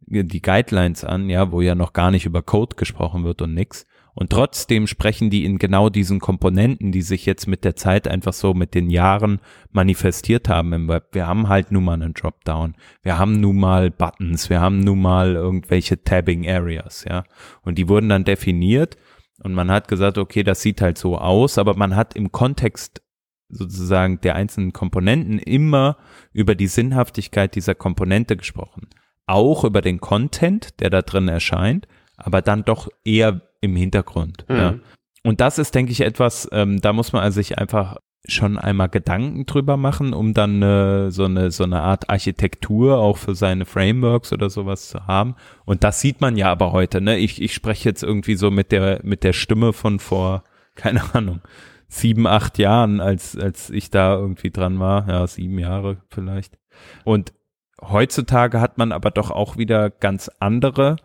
die 0.09 0.41
Guidelines 0.41 1.03
an, 1.03 1.29
ja, 1.29 1.51
wo 1.51 1.61
ja 1.61 1.75
noch 1.75 1.91
gar 1.91 2.11
nicht 2.11 2.25
über 2.25 2.41
Code 2.41 2.75
gesprochen 2.77 3.25
wird 3.25 3.41
und 3.41 3.53
nix. 3.53 3.85
Und 4.19 4.31
trotzdem 4.31 4.87
sprechen 4.87 5.29
die 5.29 5.45
in 5.45 5.59
genau 5.59 5.89
diesen 5.89 6.19
Komponenten, 6.19 6.91
die 6.91 7.03
sich 7.03 7.27
jetzt 7.27 7.45
mit 7.45 7.63
der 7.63 7.75
Zeit 7.75 8.07
einfach 8.07 8.33
so 8.33 8.55
mit 8.55 8.73
den 8.73 8.89
Jahren 8.89 9.39
manifestiert 9.69 10.49
haben 10.49 10.73
im 10.73 10.87
Web. 10.87 11.09
Wir 11.11 11.27
haben 11.27 11.49
halt 11.49 11.71
nun 11.71 11.83
mal 11.83 11.93
einen 11.93 12.15
Dropdown. 12.15 12.73
Wir 13.03 13.19
haben 13.19 13.39
nun 13.39 13.57
mal 13.57 13.91
Buttons. 13.91 14.49
Wir 14.49 14.59
haben 14.59 14.79
nun 14.79 15.03
mal 15.03 15.35
irgendwelche 15.35 16.03
Tabbing 16.03 16.49
Areas, 16.49 17.05
ja. 17.07 17.25
Und 17.61 17.77
die 17.77 17.87
wurden 17.87 18.09
dann 18.09 18.23
definiert 18.23 18.97
und 19.43 19.53
man 19.53 19.69
hat 19.69 19.87
gesagt, 19.87 20.17
okay, 20.17 20.41
das 20.41 20.63
sieht 20.63 20.81
halt 20.81 20.97
so 20.97 21.19
aus, 21.19 21.59
aber 21.59 21.75
man 21.75 21.95
hat 21.95 22.15
im 22.15 22.31
Kontext 22.31 23.03
sozusagen 23.49 24.19
der 24.21 24.33
einzelnen 24.33 24.73
Komponenten 24.73 25.37
immer 25.37 25.95
über 26.33 26.55
die 26.55 26.65
Sinnhaftigkeit 26.65 27.53
dieser 27.53 27.75
Komponente 27.75 28.35
gesprochen. 28.35 28.87
Auch 29.27 29.63
über 29.63 29.81
den 29.81 30.01
Content, 30.01 30.79
der 30.79 30.89
da 30.89 31.03
drin 31.03 31.27
erscheint, 31.27 31.87
aber 32.17 32.41
dann 32.41 32.65
doch 32.65 32.89
eher 33.05 33.46
im 33.61 33.75
Hintergrund. 33.75 34.45
Mhm. 34.47 34.55
Ja. 34.55 34.75
Und 35.23 35.41
das 35.41 35.57
ist, 35.57 35.75
denke 35.75 35.91
ich, 35.91 36.01
etwas, 36.01 36.47
ähm, 36.51 36.79
da 36.79 36.93
muss 36.93 37.11
man 37.11 37.23
also 37.23 37.35
sich 37.35 37.57
einfach 37.57 37.97
schon 38.27 38.57
einmal 38.57 38.89
Gedanken 38.89 39.45
drüber 39.45 39.77
machen, 39.77 40.13
um 40.13 40.33
dann 40.33 40.61
äh, 40.61 41.11
so 41.11 41.25
eine 41.25 41.51
so 41.51 41.63
eine 41.63 41.81
Art 41.81 42.09
Architektur 42.09 42.97
auch 42.97 43.17
für 43.17 43.35
seine 43.35 43.65
Frameworks 43.65 44.33
oder 44.33 44.49
sowas 44.49 44.89
zu 44.89 45.07
haben. 45.07 45.35
Und 45.65 45.83
das 45.83 46.01
sieht 46.01 46.21
man 46.21 46.35
ja 46.35 46.51
aber 46.51 46.71
heute. 46.71 47.01
Ne, 47.01 47.17
ich 47.17 47.41
ich 47.41 47.53
spreche 47.53 47.87
jetzt 47.87 48.03
irgendwie 48.03 48.35
so 48.35 48.51
mit 48.51 48.71
der 48.71 48.99
mit 49.03 49.23
der 49.23 49.33
Stimme 49.33 49.73
von 49.73 49.99
vor 49.99 50.43
keine 50.75 51.01
Ahnung 51.15 51.41
sieben 51.87 52.27
acht 52.27 52.57
Jahren, 52.57 52.99
als 52.99 53.37
als 53.37 53.69
ich 53.69 53.89
da 53.89 54.15
irgendwie 54.15 54.51
dran 54.51 54.79
war. 54.79 55.07
Ja, 55.07 55.25
sieben 55.27 55.59
Jahre 55.59 55.97
vielleicht. 56.09 56.57
Und 57.05 57.33
heutzutage 57.81 58.59
hat 58.59 58.77
man 58.77 58.91
aber 58.91 59.11
doch 59.11 59.31
auch 59.31 59.57
wieder 59.57 59.89
ganz 59.89 60.29
andere 60.39 60.97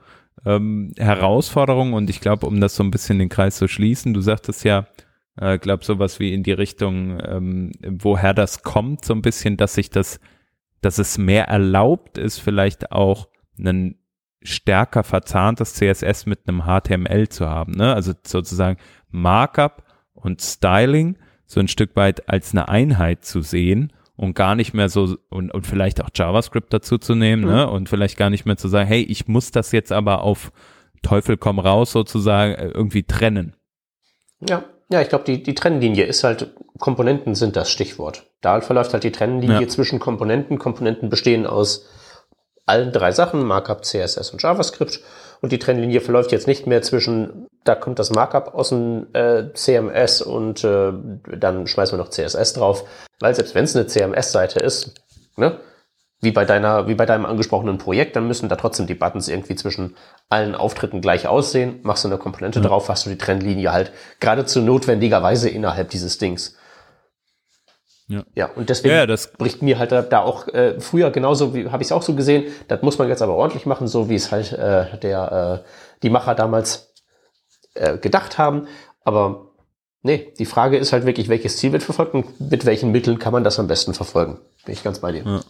ähm, 0.44 0.92
Herausforderungen 0.98 1.94
und 1.94 2.10
ich 2.10 2.20
glaube, 2.20 2.46
um 2.46 2.60
das 2.60 2.74
so 2.76 2.82
ein 2.82 2.90
bisschen 2.90 3.18
den 3.18 3.28
Kreis 3.28 3.56
zu 3.56 3.68
schließen, 3.68 4.14
du 4.14 4.20
sagtest 4.20 4.64
ja, 4.64 4.86
äh, 5.36 5.58
glaube 5.58 5.84
sowas 5.84 6.20
wie 6.20 6.34
in 6.34 6.42
die 6.42 6.52
Richtung, 6.52 7.18
ähm, 7.24 7.72
woher 7.82 8.34
das 8.34 8.62
kommt, 8.62 9.04
so 9.04 9.14
ein 9.14 9.22
bisschen, 9.22 9.56
dass 9.56 9.74
sich 9.74 9.90
das, 9.90 10.20
dass 10.80 10.98
es 10.98 11.18
mehr 11.18 11.48
erlaubt 11.48 12.18
ist, 12.18 12.38
vielleicht 12.38 12.92
auch 12.92 13.28
einen 13.58 13.98
stärker 14.42 15.04
verzahntes 15.04 15.74
CSS 15.74 16.26
mit 16.26 16.48
einem 16.48 16.62
HTML 16.62 17.28
zu 17.28 17.48
haben, 17.48 17.72
ne? 17.72 17.94
Also 17.94 18.12
sozusagen 18.26 18.78
Markup 19.08 19.84
und 20.14 20.42
Styling 20.42 21.16
so 21.46 21.60
ein 21.60 21.68
Stück 21.68 21.94
weit 21.96 22.28
als 22.28 22.52
eine 22.52 22.68
Einheit 22.68 23.24
zu 23.24 23.40
sehen 23.42 23.92
und 24.22 24.34
gar 24.34 24.54
nicht 24.54 24.72
mehr 24.72 24.88
so 24.88 25.16
und, 25.30 25.52
und 25.52 25.66
vielleicht 25.66 26.00
auch 26.00 26.08
JavaScript 26.14 26.72
dazu 26.72 26.96
zu 26.96 27.16
nehmen, 27.16 27.44
ne? 27.44 27.68
Und 27.68 27.88
vielleicht 27.88 28.16
gar 28.16 28.30
nicht 28.30 28.46
mehr 28.46 28.56
zu 28.56 28.68
sagen, 28.68 28.86
hey, 28.86 29.02
ich 29.02 29.26
muss 29.26 29.50
das 29.50 29.72
jetzt 29.72 29.90
aber 29.90 30.22
auf 30.22 30.52
Teufel 31.02 31.36
komm 31.36 31.58
raus 31.58 31.90
sozusagen 31.90 32.54
äh, 32.54 32.68
irgendwie 32.68 33.02
trennen. 33.02 33.56
Ja, 34.48 34.62
ja, 34.90 35.00
ich 35.00 35.08
glaube, 35.08 35.24
die, 35.24 35.42
die 35.42 35.56
Trennlinie 35.56 36.04
ist 36.04 36.22
halt, 36.22 36.54
Komponenten 36.78 37.34
sind 37.34 37.56
das 37.56 37.70
Stichwort. 37.70 38.24
Da 38.40 38.60
verläuft 38.60 38.92
halt 38.92 39.02
die 39.02 39.10
Trennlinie 39.10 39.62
Ja. 39.62 39.68
zwischen 39.68 39.98
Komponenten. 39.98 40.58
Komponenten 40.58 41.08
bestehen 41.08 41.44
aus 41.44 41.86
allen 42.64 42.92
drei 42.92 43.10
Sachen, 43.10 43.44
Markup, 43.44 43.84
CSS 43.84 44.30
und 44.30 44.40
JavaScript. 44.40 45.00
Und 45.40 45.50
die 45.50 45.58
Trennlinie 45.58 46.00
verläuft 46.00 46.30
jetzt 46.30 46.46
nicht 46.46 46.68
mehr 46.68 46.82
zwischen, 46.82 47.48
da 47.64 47.74
kommt 47.74 47.98
das 47.98 48.10
Markup 48.10 48.54
aus 48.54 48.70
dem 48.70 49.06
äh, 49.12 49.52
CMS 49.54 50.22
und 50.22 50.64
äh, 50.64 50.92
dann 51.36 51.66
schmeißen 51.66 51.96
wir 51.96 52.02
noch 52.02 52.10
CSS 52.10 52.54
drauf. 52.54 52.84
Weil 53.20 53.34
selbst 53.34 53.54
wenn 53.54 53.64
es 53.64 53.76
eine 53.76 53.86
CMS-Seite 53.86 54.60
ist, 54.60 54.94
ne, 55.36 55.58
wie 56.20 56.30
bei 56.30 56.44
deiner, 56.44 56.86
wie 56.86 56.94
bei 56.94 57.04
deinem 57.04 57.26
angesprochenen 57.26 57.78
Projekt, 57.78 58.14
dann 58.16 58.28
müssen 58.28 58.48
da 58.48 58.56
trotzdem 58.56 58.86
die 58.86 58.94
Buttons 58.94 59.28
irgendwie 59.28 59.56
zwischen 59.56 59.96
allen 60.28 60.54
Auftritten 60.54 61.00
gleich 61.00 61.26
aussehen. 61.26 61.80
Machst 61.82 62.04
du 62.04 62.08
eine 62.08 62.18
Komponente 62.18 62.60
drauf, 62.60 62.88
hast 62.88 63.06
du 63.06 63.10
die 63.10 63.18
Trennlinie 63.18 63.72
halt 63.72 63.92
geradezu 64.20 64.60
notwendigerweise 64.60 65.48
innerhalb 65.48 65.90
dieses 65.90 66.18
Dings. 66.18 66.56
Ja. 68.08 68.24
Ja, 68.34 68.50
und 68.54 68.68
deswegen 68.68 68.94
Ja, 68.94 69.06
das 69.06 69.32
bricht 69.32 69.62
mir 69.62 69.78
halt 69.78 69.90
da, 69.90 70.02
da 70.02 70.20
auch 70.20 70.46
äh, 70.48 70.80
früher 70.80 71.10
genauso 71.10 71.54
wie 71.54 71.70
habe 71.70 71.82
ich 71.82 71.88
es 71.88 71.92
auch 71.92 72.02
so 72.02 72.14
gesehen. 72.14 72.52
Das 72.68 72.82
muss 72.82 72.98
man 72.98 73.08
jetzt 73.08 73.22
aber 73.22 73.34
ordentlich 73.34 73.66
machen, 73.66 73.86
so 73.86 74.08
wie 74.08 74.16
es 74.16 74.30
halt 74.30 74.52
äh, 74.52 74.98
der 74.98 75.62
äh, 75.64 75.68
die 76.02 76.10
Macher 76.10 76.34
damals 76.34 76.91
äh, 77.74 77.98
gedacht 77.98 78.38
haben. 78.38 78.66
Aber 79.04 79.52
nee, 80.02 80.32
die 80.38 80.46
Frage 80.46 80.76
ist 80.76 80.92
halt 80.92 81.06
wirklich, 81.06 81.28
welches 81.28 81.56
Ziel 81.56 81.72
wird 81.72 81.82
verfolgt 81.82 82.14
und 82.14 82.40
mit 82.50 82.64
welchen 82.66 82.92
Mitteln 82.92 83.18
kann 83.18 83.32
man 83.32 83.44
das 83.44 83.58
am 83.58 83.68
besten 83.68 83.94
verfolgen? 83.94 84.38
Bin 84.64 84.74
ich 84.74 84.82
ganz 84.82 85.00
bei 85.00 85.12
dir. 85.12 85.24
Ja. 85.24 85.40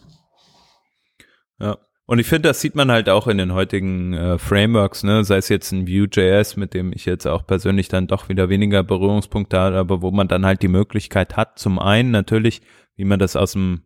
Ja. 1.59 1.77
Und 2.05 2.19
ich 2.19 2.27
finde, 2.27 2.49
das 2.49 2.59
sieht 2.59 2.75
man 2.75 2.91
halt 2.91 3.07
auch 3.07 3.27
in 3.27 3.37
den 3.37 3.53
heutigen 3.53 4.13
äh, 4.13 4.37
Frameworks, 4.37 5.03
ne, 5.03 5.23
sei 5.23 5.37
es 5.37 5.47
jetzt 5.47 5.71
ein 5.71 5.87
Vue.js, 5.87 6.57
mit 6.57 6.73
dem 6.73 6.91
ich 6.91 7.05
jetzt 7.05 7.25
auch 7.25 7.47
persönlich 7.47 7.87
dann 7.87 8.07
doch 8.07 8.27
wieder 8.27 8.49
weniger 8.49 8.83
Berührungspunkte 8.83 9.57
habe, 9.57 9.77
aber 9.77 10.01
wo 10.01 10.11
man 10.11 10.27
dann 10.27 10.45
halt 10.45 10.61
die 10.61 10.67
Möglichkeit 10.67 11.37
hat, 11.37 11.57
zum 11.57 11.79
einen 11.79 12.11
natürlich, 12.11 12.61
wie 12.97 13.05
man 13.05 13.19
das 13.19 13.37
aus 13.37 13.53
dem 13.53 13.83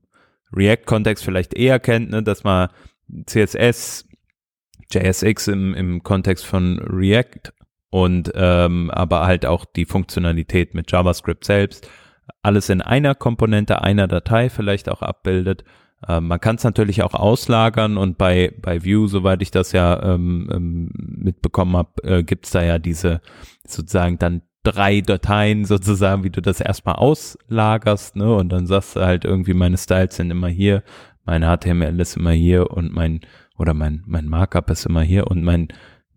React-Kontext 0.52 1.24
vielleicht 1.24 1.54
eher 1.54 1.80
kennt, 1.80 2.10
ne, 2.10 2.24
dass 2.24 2.44
man 2.44 2.70
CSS, 3.28 4.06
JSX 4.90 5.48
im, 5.50 5.76
im 5.76 6.02
Kontext 6.02 6.46
von 6.46 6.80
React 6.80 7.54
und 7.90 8.32
ähm, 8.36 8.90
aber 8.92 9.26
halt 9.26 9.46
auch 9.46 9.66
die 9.66 9.86
Funktionalität 9.86 10.74
mit 10.74 10.92
JavaScript 10.92 11.46
selbst, 11.46 11.90
alles 12.42 12.70
in 12.70 12.82
einer 12.82 13.16
Komponente, 13.16 13.82
einer 13.82 14.08
Datei 14.08 14.50
vielleicht 14.50 14.90
auch 14.90 15.02
abbildet. 15.02 15.64
Ähm, 16.08 16.28
man 16.28 16.40
kann 16.40 16.58
es 16.58 16.64
natürlich 16.64 17.02
auch 17.04 17.14
auslagern 17.14 17.98
und 17.98 18.18
bei, 18.18 18.54
bei 18.62 18.84
Vue, 18.84 19.08
soweit 19.08 19.42
ich 19.42 19.52
das 19.52 19.72
ja 19.72 20.02
ähm, 20.04 20.50
ähm, 20.52 20.92
mitbekommen 20.96 21.76
habe, 21.76 22.04
äh, 22.04 22.24
gibt's 22.24 22.52
da 22.52 22.62
ja 22.62 22.78
diese 22.78 23.22
sozusagen 23.66 24.20
dann 24.20 24.42
drei 24.64 25.02
Dateien 25.02 25.66
sozusagen, 25.66 26.24
wie 26.24 26.30
du 26.30 26.42
das 26.42 26.60
erstmal 26.60 26.96
auslagerst, 26.96 28.16
ne? 28.18 28.34
Und 28.36 28.50
dann 28.50 28.68
sagst 28.68 28.96
du 28.96 29.02
halt 29.02 29.24
irgendwie, 29.24 29.54
meine 29.54 29.78
Styles 29.78 30.18
sind 30.18 30.30
immer 30.30 30.50
hier, 30.50 30.84
mein 31.26 31.42
HTML 31.42 32.00
ist 32.00 32.18
immer 32.18 32.32
hier 32.32 32.70
und 32.72 32.94
mein, 32.94 33.22
oder 33.58 33.74
mein, 33.74 34.04
mein 34.06 34.28
Markup 34.28 34.70
ist 34.70 34.86
immer 34.86 35.02
hier 35.02 35.28
und 35.28 35.44
mein, 35.44 35.70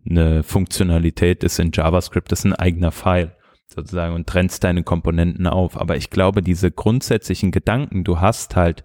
eine 0.09 0.43
Funktionalität 0.43 1.43
ist 1.43 1.59
in 1.59 1.71
JavaScript, 1.73 2.31
das 2.31 2.39
ist 2.39 2.45
ein 2.45 2.55
eigener 2.55 2.91
File 2.91 3.35
sozusagen 3.67 4.15
und 4.15 4.27
trennst 4.27 4.63
deine 4.63 4.83
Komponenten 4.83 5.47
auf. 5.47 5.79
Aber 5.79 5.95
ich 5.95 6.09
glaube, 6.09 6.41
diese 6.41 6.71
grundsätzlichen 6.71 7.51
Gedanken, 7.51 8.03
du 8.03 8.19
hast 8.19 8.55
halt 8.55 8.83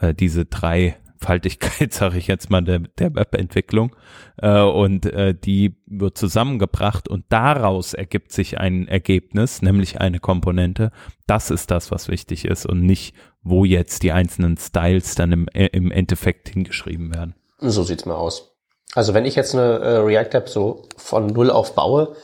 äh, 0.00 0.12
diese 0.12 0.44
drei 0.44 0.96
Mannigfaltigkeit, 1.26 1.92
sage 1.92 2.18
ich 2.18 2.26
jetzt 2.26 2.50
mal, 2.50 2.62
der, 2.62 2.80
der 2.80 3.14
Webentwicklung. 3.14 3.94
Äh, 4.36 4.60
und 4.60 5.06
äh, 5.06 5.34
die 5.34 5.76
wird 5.86 6.18
zusammengebracht 6.18 7.08
und 7.08 7.24
daraus 7.28 7.94
ergibt 7.94 8.32
sich 8.32 8.58
ein 8.58 8.88
Ergebnis, 8.88 9.62
nämlich 9.62 10.00
eine 10.00 10.20
Komponente. 10.20 10.90
Das 11.26 11.50
ist 11.50 11.70
das, 11.70 11.90
was 11.90 12.08
wichtig 12.08 12.44
ist 12.44 12.66
und 12.66 12.82
nicht, 12.82 13.14
wo 13.42 13.64
jetzt 13.64 14.02
die 14.02 14.12
einzelnen 14.12 14.56
Styles 14.56 15.14
dann 15.14 15.32
im, 15.32 15.48
im 15.52 15.90
Endeffekt 15.90 16.48
hingeschrieben 16.48 17.14
werden. 17.14 17.34
So 17.58 17.82
sieht's 17.82 18.06
mal 18.06 18.14
aus. 18.14 18.55
Also 18.94 19.14
wenn 19.14 19.24
ich 19.24 19.34
jetzt 19.34 19.54
eine 19.54 19.78
äh, 19.78 19.96
React-App 19.98 20.48
so 20.48 20.82
von 20.96 21.26
null 21.26 21.50
auf 21.50 21.74
baue, 21.74 22.16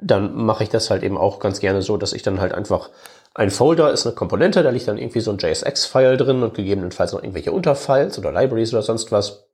dann 0.00 0.34
mache 0.34 0.64
ich 0.64 0.70
das 0.70 0.90
halt 0.90 1.02
eben 1.02 1.16
auch 1.16 1.38
ganz 1.38 1.60
gerne 1.60 1.82
so, 1.82 1.96
dass 1.96 2.12
ich 2.12 2.22
dann 2.22 2.40
halt 2.40 2.52
einfach 2.52 2.90
ein 3.34 3.50
Folder 3.50 3.90
ist 3.90 4.06
eine 4.06 4.14
Komponente, 4.14 4.62
da 4.62 4.70
liegt 4.70 4.86
dann 4.86 4.98
irgendwie 4.98 5.20
so 5.20 5.32
ein 5.32 5.38
JSX-File 5.38 6.16
drin 6.16 6.42
und 6.44 6.54
gegebenenfalls 6.54 7.12
noch 7.12 7.20
irgendwelche 7.20 7.50
Unterfiles 7.50 8.16
oder 8.16 8.30
Libraries 8.30 8.72
oder 8.72 8.82
sonst 8.82 9.10
was. 9.10 9.48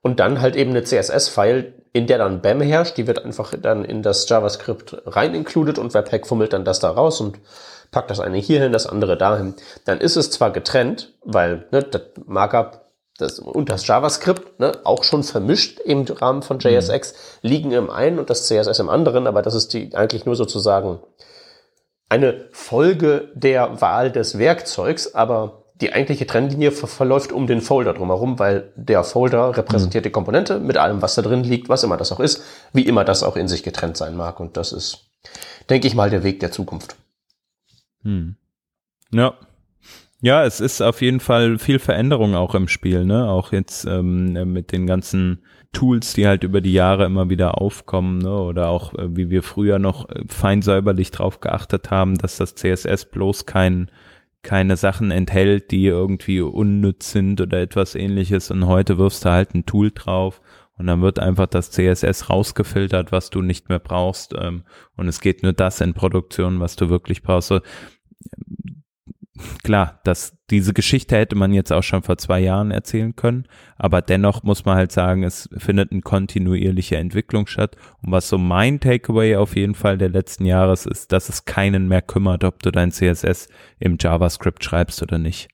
Und 0.00 0.18
dann 0.18 0.40
halt 0.40 0.56
eben 0.56 0.70
eine 0.70 0.84
CSS-File, 0.84 1.74
in 1.92 2.06
der 2.06 2.18
dann 2.18 2.40
BAM 2.40 2.60
herrscht. 2.60 2.96
Die 2.96 3.06
wird 3.06 3.24
einfach 3.24 3.52
dann 3.60 3.84
in 3.84 4.02
das 4.02 4.28
JavaScript 4.28 5.02
rein 5.06 5.34
included 5.34 5.78
und 5.78 5.92
Webpack 5.92 6.26
fummelt 6.26 6.52
dann 6.52 6.64
das 6.64 6.78
da 6.78 6.90
raus 6.90 7.20
und 7.20 7.38
packt 7.90 8.10
das 8.10 8.20
eine 8.20 8.38
hier 8.38 8.60
hin, 8.62 8.72
das 8.72 8.86
andere 8.86 9.18
dahin. 9.18 9.54
Dann 9.84 10.00
ist 10.00 10.16
es 10.16 10.30
zwar 10.30 10.50
getrennt, 10.50 11.12
weil 11.22 11.66
ne, 11.70 11.82
das 11.82 12.02
Markup 12.26 12.87
das, 13.18 13.40
und 13.40 13.68
das 13.68 13.86
JavaScript 13.86 14.60
ne, 14.60 14.78
auch 14.84 15.04
schon 15.04 15.24
vermischt 15.24 15.80
im 15.80 16.04
Rahmen 16.04 16.42
von 16.42 16.58
JSX 16.60 17.12
mhm. 17.12 17.48
liegen 17.48 17.70
im 17.72 17.90
einen 17.90 18.18
und 18.18 18.30
das 18.30 18.46
CSS 18.46 18.78
im 18.78 18.88
anderen, 18.88 19.26
aber 19.26 19.42
das 19.42 19.54
ist 19.54 19.74
die 19.74 19.94
eigentlich 19.94 20.24
nur 20.24 20.36
sozusagen 20.36 21.00
eine 22.08 22.46
Folge 22.52 23.30
der 23.34 23.80
Wahl 23.80 24.10
des 24.10 24.38
Werkzeugs, 24.38 25.14
aber 25.14 25.64
die 25.80 25.92
eigentliche 25.92 26.26
Trennlinie 26.26 26.72
ver 26.72 26.86
verläuft 26.86 27.32
um 27.32 27.46
den 27.46 27.60
Folder 27.60 27.92
drumherum, 27.92 28.38
weil 28.38 28.72
der 28.76 29.04
Folder 29.04 29.56
repräsentiert 29.56 30.04
die 30.04 30.10
Komponente 30.10 30.58
mit 30.58 30.76
allem, 30.76 31.02
was 31.02 31.14
da 31.14 31.22
drin 31.22 31.44
liegt, 31.44 31.68
was 31.68 31.84
immer 31.84 31.96
das 31.96 32.12
auch 32.12 32.20
ist, 32.20 32.42
wie 32.72 32.82
immer 32.82 33.04
das 33.04 33.22
auch 33.22 33.36
in 33.36 33.48
sich 33.48 33.62
getrennt 33.62 33.96
sein 33.96 34.16
mag. 34.16 34.40
Und 34.40 34.56
das 34.56 34.72
ist, 34.72 35.10
denke 35.70 35.86
ich 35.86 35.94
mal, 35.94 36.10
der 36.10 36.24
Weg 36.24 36.40
der 36.40 36.50
Zukunft. 36.50 36.96
Hm. 38.02 38.36
Ja. 39.12 39.34
Ja, 40.20 40.44
es 40.44 40.60
ist 40.60 40.80
auf 40.80 41.00
jeden 41.00 41.20
Fall 41.20 41.58
viel 41.58 41.78
Veränderung 41.78 42.34
auch 42.34 42.54
im 42.56 42.66
Spiel, 42.66 43.04
ne? 43.04 43.28
Auch 43.28 43.52
jetzt 43.52 43.84
ähm, 43.84 44.32
mit 44.52 44.72
den 44.72 44.86
ganzen 44.86 45.44
Tools, 45.72 46.14
die 46.14 46.26
halt 46.26 46.44
über 46.44 46.60
die 46.60 46.72
Jahre 46.72 47.04
immer 47.04 47.30
wieder 47.30 47.60
aufkommen, 47.60 48.18
ne? 48.18 48.32
oder 48.32 48.68
auch 48.68 48.94
äh, 48.94 49.16
wie 49.16 49.30
wir 49.30 49.42
früher 49.42 49.78
noch 49.78 50.08
äh, 50.08 50.24
fein 50.26 50.62
säuberlich 50.62 51.10
drauf 51.10 51.40
geachtet 51.40 51.90
haben, 51.90 52.16
dass 52.16 52.36
das 52.38 52.54
CSS 52.54 53.04
bloß 53.06 53.46
kein 53.46 53.90
keine 54.42 54.76
Sachen 54.76 55.10
enthält, 55.10 55.70
die 55.72 55.86
irgendwie 55.86 56.40
unnütz 56.40 57.12
sind 57.12 57.40
oder 57.40 57.60
etwas 57.60 57.94
ähnliches 57.94 58.50
und 58.50 58.66
heute 58.66 58.96
wirfst 58.96 59.24
du 59.24 59.30
halt 59.30 59.54
ein 59.54 59.66
Tool 59.66 59.90
drauf 59.92 60.40
und 60.78 60.86
dann 60.86 61.02
wird 61.02 61.18
einfach 61.18 61.48
das 61.48 61.70
CSS 61.70 62.30
rausgefiltert, 62.30 63.12
was 63.12 63.30
du 63.30 63.42
nicht 63.42 63.68
mehr 63.68 63.80
brauchst 63.80 64.34
ähm, 64.38 64.62
und 64.96 65.08
es 65.08 65.20
geht 65.20 65.42
nur 65.42 65.52
das 65.52 65.80
in 65.80 65.92
Produktion, 65.92 66.60
was 66.60 66.76
du 66.76 66.88
wirklich 66.88 67.22
brauchst. 67.22 67.48
So, 67.48 67.60
klar, 69.62 70.00
dass 70.04 70.36
diese 70.50 70.72
Geschichte 70.72 71.16
hätte 71.16 71.36
man 71.36 71.52
jetzt 71.52 71.72
auch 71.72 71.82
schon 71.82 72.02
vor 72.02 72.16
zwei 72.18 72.40
Jahren 72.40 72.70
erzählen 72.70 73.14
können, 73.14 73.46
aber 73.76 74.02
dennoch 74.02 74.42
muss 74.42 74.64
man 74.64 74.76
halt 74.76 74.92
sagen, 74.92 75.22
es 75.22 75.48
findet 75.56 75.92
eine 75.92 76.00
kontinuierliche 76.00 76.96
Entwicklung 76.96 77.46
statt. 77.46 77.76
Und 78.02 78.12
was 78.12 78.28
so 78.28 78.38
mein 78.38 78.80
Takeaway 78.80 79.36
auf 79.36 79.56
jeden 79.56 79.74
Fall 79.74 79.98
der 79.98 80.08
letzten 80.08 80.44
Jahres 80.44 80.86
ist, 80.86 81.12
dass 81.12 81.28
es 81.28 81.44
keinen 81.44 81.88
mehr 81.88 82.02
kümmert, 82.02 82.44
ob 82.44 82.62
du 82.62 82.70
dein 82.70 82.92
CSS 82.92 83.48
im 83.78 83.96
JavaScript 84.00 84.64
schreibst 84.64 85.02
oder 85.02 85.18
nicht. 85.18 85.48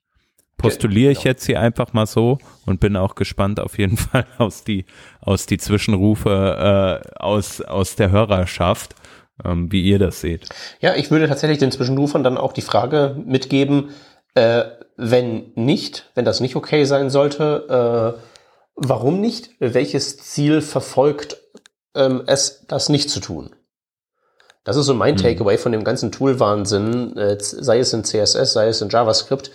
Postuliere 0.56 1.12
ich 1.12 1.18
genau. 1.18 1.30
jetzt 1.30 1.46
hier 1.46 1.60
einfach 1.60 1.92
mal 1.92 2.06
so 2.06 2.38
und 2.64 2.80
bin 2.80 2.96
auch 2.96 3.16
gespannt 3.16 3.60
auf 3.60 3.78
jeden 3.78 3.96
Fall 3.98 4.26
aus 4.38 4.64
die, 4.64 4.86
aus 5.20 5.46
die 5.46 5.58
Zwischenrufe 5.58 7.02
äh, 7.04 7.18
aus, 7.18 7.60
aus 7.60 7.96
der 7.96 8.10
Hörerschaft 8.10 8.94
ähm, 9.42 9.72
wie 9.72 9.82
ihr 9.82 9.98
das 9.98 10.20
seht. 10.20 10.48
Ja, 10.80 10.94
ich 10.94 11.10
würde 11.10 11.28
tatsächlich 11.28 11.58
den 11.58 11.72
Zwischenrufern 11.72 12.22
dann 12.22 12.38
auch 12.38 12.52
die 12.52 12.62
Frage 12.62 13.16
mitgeben, 13.24 13.90
äh, 14.34 14.64
wenn 14.96 15.52
nicht, 15.54 16.10
wenn 16.14 16.24
das 16.24 16.40
nicht 16.40 16.56
okay 16.56 16.84
sein 16.84 17.10
sollte, 17.10 18.16
äh, 18.16 18.20
warum 18.76 19.20
nicht? 19.20 19.50
Welches 19.58 20.18
Ziel 20.18 20.60
verfolgt 20.60 21.38
ähm, 21.94 22.22
es, 22.26 22.66
das 22.68 22.88
nicht 22.88 23.10
zu 23.10 23.20
tun? 23.20 23.54
Das 24.64 24.76
ist 24.76 24.86
so 24.86 24.94
mein 24.94 25.16
hm. 25.16 25.22
Takeaway 25.22 25.58
von 25.58 25.72
dem 25.72 25.84
ganzen 25.84 26.10
Tool-Wahnsinn, 26.10 27.16
äh, 27.16 27.36
sei 27.40 27.78
es 27.78 27.92
in 27.92 28.04
CSS, 28.04 28.52
sei 28.52 28.68
es 28.68 28.80
in 28.80 28.88
JavaScript. 28.88 29.50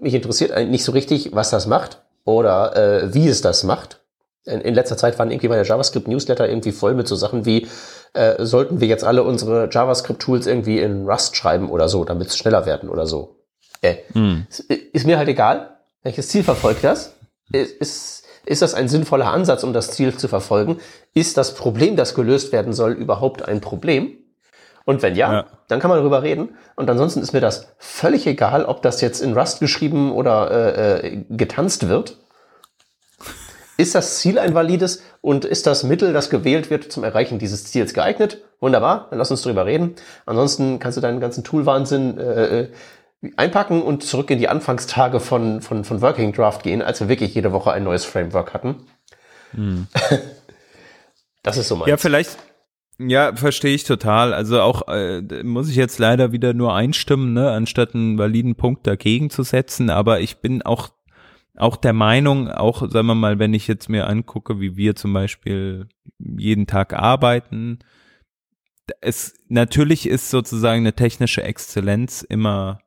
Mich 0.00 0.14
interessiert 0.14 0.56
nicht 0.68 0.84
so 0.84 0.92
richtig, 0.92 1.34
was 1.34 1.50
das 1.50 1.66
macht 1.66 2.02
oder 2.24 2.76
äh, 2.76 3.14
wie 3.14 3.28
es 3.28 3.40
das 3.40 3.64
macht. 3.64 4.00
In, 4.44 4.60
in 4.60 4.74
letzter 4.74 4.96
Zeit 4.96 5.18
waren 5.18 5.30
irgendwie 5.30 5.48
meine 5.48 5.64
JavaScript-Newsletter 5.64 6.48
irgendwie 6.48 6.72
voll 6.72 6.94
mit 6.94 7.08
so 7.08 7.16
Sachen 7.16 7.46
wie, 7.46 7.66
äh, 8.14 8.44
sollten 8.44 8.80
wir 8.80 8.88
jetzt 8.88 9.04
alle 9.04 9.22
unsere 9.22 9.68
JavaScript-Tools 9.70 10.46
irgendwie 10.46 10.78
in 10.80 11.06
Rust 11.08 11.36
schreiben 11.36 11.70
oder 11.70 11.88
so, 11.88 12.04
damit 12.04 12.28
es 12.28 12.36
schneller 12.36 12.66
werden 12.66 12.88
oder 12.88 13.06
so. 13.06 13.36
Äh, 13.80 13.96
hm. 14.12 14.46
ist, 14.48 14.60
ist, 14.70 15.06
mir 15.06 15.18
halt 15.18 15.28
egal. 15.28 15.78
Welches 16.02 16.28
Ziel 16.28 16.44
verfolgt 16.44 16.84
das? 16.84 17.14
Ist, 17.52 18.24
ist 18.44 18.62
das 18.62 18.74
ein 18.74 18.88
sinnvoller 18.88 19.28
Ansatz, 19.28 19.64
um 19.64 19.72
das 19.72 19.90
Ziel 19.92 20.16
zu 20.16 20.28
verfolgen? 20.28 20.78
Ist 21.14 21.36
das 21.36 21.54
Problem, 21.54 21.96
das 21.96 22.14
gelöst 22.14 22.52
werden 22.52 22.72
soll, 22.72 22.92
überhaupt 22.92 23.46
ein 23.48 23.60
Problem? 23.60 24.18
Und 24.84 25.02
wenn 25.02 25.14
ja, 25.14 25.32
ja, 25.32 25.46
dann 25.68 25.80
kann 25.80 25.90
man 25.90 25.98
darüber 25.98 26.22
reden. 26.22 26.56
Und 26.74 26.90
ansonsten 26.90 27.20
ist 27.20 27.32
mir 27.32 27.40
das 27.40 27.68
völlig 27.78 28.26
egal, 28.26 28.64
ob 28.64 28.82
das 28.82 29.00
jetzt 29.00 29.20
in 29.20 29.36
Rust 29.36 29.60
geschrieben 29.60 30.12
oder 30.12 30.50
äh, 30.50 31.06
äh, 31.06 31.24
getanzt 31.30 31.88
wird. 31.88 32.18
Ist 33.76 33.94
das 33.94 34.18
Ziel 34.18 34.38
ein 34.38 34.54
valides 34.54 35.02
und 35.20 35.44
ist 35.44 35.66
das 35.66 35.82
Mittel, 35.82 36.12
das 36.12 36.30
gewählt 36.30 36.70
wird 36.70 36.92
zum 36.92 37.04
Erreichen 37.04 37.38
dieses 37.38 37.64
Ziels 37.64 37.94
geeignet? 37.94 38.42
Wunderbar, 38.60 39.08
dann 39.10 39.18
lass 39.18 39.30
uns 39.30 39.42
drüber 39.42 39.66
reden. 39.66 39.94
Ansonsten 40.26 40.78
kannst 40.78 40.96
du 40.96 41.02
deinen 41.02 41.20
ganzen 41.20 41.42
Tool-Wahnsinn 41.42 42.18
äh, 42.18 42.60
äh, 42.60 42.68
einpacken 43.36 43.82
und 43.82 44.04
zurück 44.04 44.30
in 44.30 44.38
die 44.38 44.48
Anfangstage 44.48 45.20
von, 45.20 45.62
von, 45.62 45.84
von 45.84 46.02
Working 46.02 46.32
Draft 46.32 46.62
gehen, 46.62 46.82
als 46.82 47.00
wir 47.00 47.08
wirklich 47.08 47.34
jede 47.34 47.52
Woche 47.52 47.72
ein 47.72 47.84
neues 47.84 48.04
Framework 48.04 48.54
hatten. 48.54 48.86
Hm. 49.52 49.86
Das 51.44 51.56
ist 51.56 51.66
so 51.66 51.74
mein. 51.76 51.88
Ja, 51.88 51.96
vielleicht, 51.96 52.38
ja, 52.98 53.34
verstehe 53.34 53.74
ich 53.74 53.84
total. 53.84 54.32
Also 54.32 54.60
auch 54.60 54.86
äh, 54.88 55.20
muss 55.42 55.68
ich 55.68 55.76
jetzt 55.76 55.98
leider 55.98 56.32
wieder 56.32 56.54
nur 56.54 56.74
einstimmen, 56.74 57.32
ne, 57.32 57.50
anstatt 57.50 57.94
einen 57.94 58.18
validen 58.18 58.54
Punkt 58.54 58.86
dagegen 58.86 59.30
zu 59.30 59.42
setzen. 59.42 59.90
Aber 59.90 60.20
ich 60.20 60.38
bin 60.38 60.62
auch 60.62 60.90
auch 61.56 61.76
der 61.76 61.92
Meinung, 61.92 62.48
auch 62.48 62.88
sagen 62.90 63.06
wir 63.06 63.14
mal, 63.14 63.38
wenn 63.38 63.54
ich 63.54 63.68
jetzt 63.68 63.88
mir 63.88 64.06
angucke, 64.06 64.60
wie 64.60 64.76
wir 64.76 64.96
zum 64.96 65.12
Beispiel 65.12 65.88
jeden 66.18 66.66
Tag 66.66 66.94
arbeiten, 66.94 67.78
es 69.00 69.34
natürlich 69.48 70.08
ist 70.08 70.30
sozusagen 70.30 70.80
eine 70.80 70.94
technische 70.94 71.42
Exzellenz 71.42 72.22
immer 72.22 72.80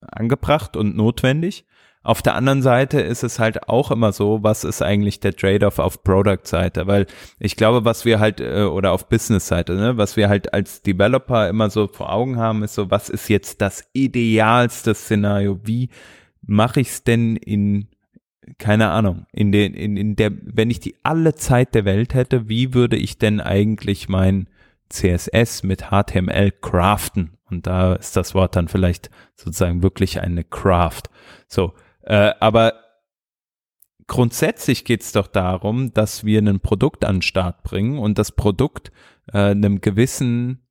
angebracht 0.00 0.76
und 0.76 0.96
notwendig. 0.96 1.66
Auf 2.02 2.20
der 2.20 2.34
anderen 2.34 2.60
Seite 2.60 3.00
ist 3.00 3.22
es 3.22 3.38
halt 3.38 3.66
auch 3.68 3.90
immer 3.90 4.12
so, 4.12 4.42
was 4.42 4.62
ist 4.64 4.82
eigentlich 4.82 5.20
der 5.20 5.34
Trade-off 5.34 5.78
auf 5.78 6.04
Product-Seite? 6.04 6.86
Weil 6.86 7.06
ich 7.38 7.56
glaube, 7.56 7.86
was 7.86 8.04
wir 8.04 8.20
halt, 8.20 8.40
äh, 8.40 8.64
oder 8.64 8.92
auf 8.92 9.08
Business-Seite, 9.08 9.74
ne, 9.74 9.96
was 9.96 10.18
wir 10.18 10.28
halt 10.28 10.52
als 10.52 10.82
Developer 10.82 11.48
immer 11.48 11.70
so 11.70 11.88
vor 11.88 12.12
Augen 12.12 12.36
haben, 12.36 12.62
ist 12.62 12.74
so, 12.74 12.90
was 12.90 13.08
ist 13.08 13.28
jetzt 13.28 13.62
das 13.62 13.88
idealste 13.94 14.94
Szenario? 14.94 15.60
Wie 15.62 15.88
mache 16.42 16.80
ich 16.80 16.88
es 16.88 17.04
denn 17.04 17.36
in 17.36 17.88
keine 18.58 18.90
Ahnung, 18.90 19.26
in 19.32 19.52
den, 19.52 19.74
in, 19.74 19.96
in 19.96 20.16
der, 20.16 20.32
wenn 20.42 20.70
ich 20.70 20.80
die 20.80 20.96
alle 21.02 21.34
Zeit 21.34 21.74
der 21.74 21.84
Welt 21.84 22.14
hätte, 22.14 22.48
wie 22.48 22.74
würde 22.74 22.96
ich 22.96 23.18
denn 23.18 23.40
eigentlich 23.40 24.08
mein 24.08 24.48
CSS 24.88 25.62
mit 25.62 25.90
HTML 25.90 26.50
craften? 26.50 27.36
Und 27.50 27.66
da 27.66 27.94
ist 27.94 28.16
das 28.16 28.34
Wort 28.34 28.56
dann 28.56 28.68
vielleicht 28.68 29.10
sozusagen 29.36 29.82
wirklich 29.82 30.20
eine 30.20 30.44
Craft. 30.44 31.02
So, 31.46 31.74
äh, 32.02 32.32
aber 32.40 32.74
grundsätzlich 34.06 34.84
geht 34.84 35.02
es 35.02 35.12
doch 35.12 35.26
darum, 35.26 35.92
dass 35.92 36.24
wir 36.24 36.40
ein 36.40 36.60
Produkt 36.60 37.04
an 37.04 37.16
den 37.16 37.22
Start 37.22 37.62
bringen 37.62 37.98
und 37.98 38.18
das 38.18 38.32
Produkt 38.32 38.92
äh, 39.32 39.38
einem 39.38 39.80
gewissen 39.80 40.66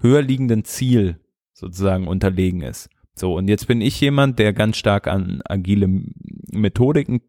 höher 0.00 0.22
liegenden 0.22 0.64
Ziel 0.64 1.20
sozusagen 1.52 2.06
unterlegen 2.06 2.62
ist. 2.62 2.88
So, 3.18 3.34
und 3.36 3.48
jetzt 3.48 3.66
bin 3.66 3.80
ich 3.80 4.00
jemand, 4.00 4.38
der 4.38 4.52
ganz 4.52 4.76
stark 4.76 5.06
an 5.06 5.40
agile 5.44 5.88
Methodiken 6.52 7.20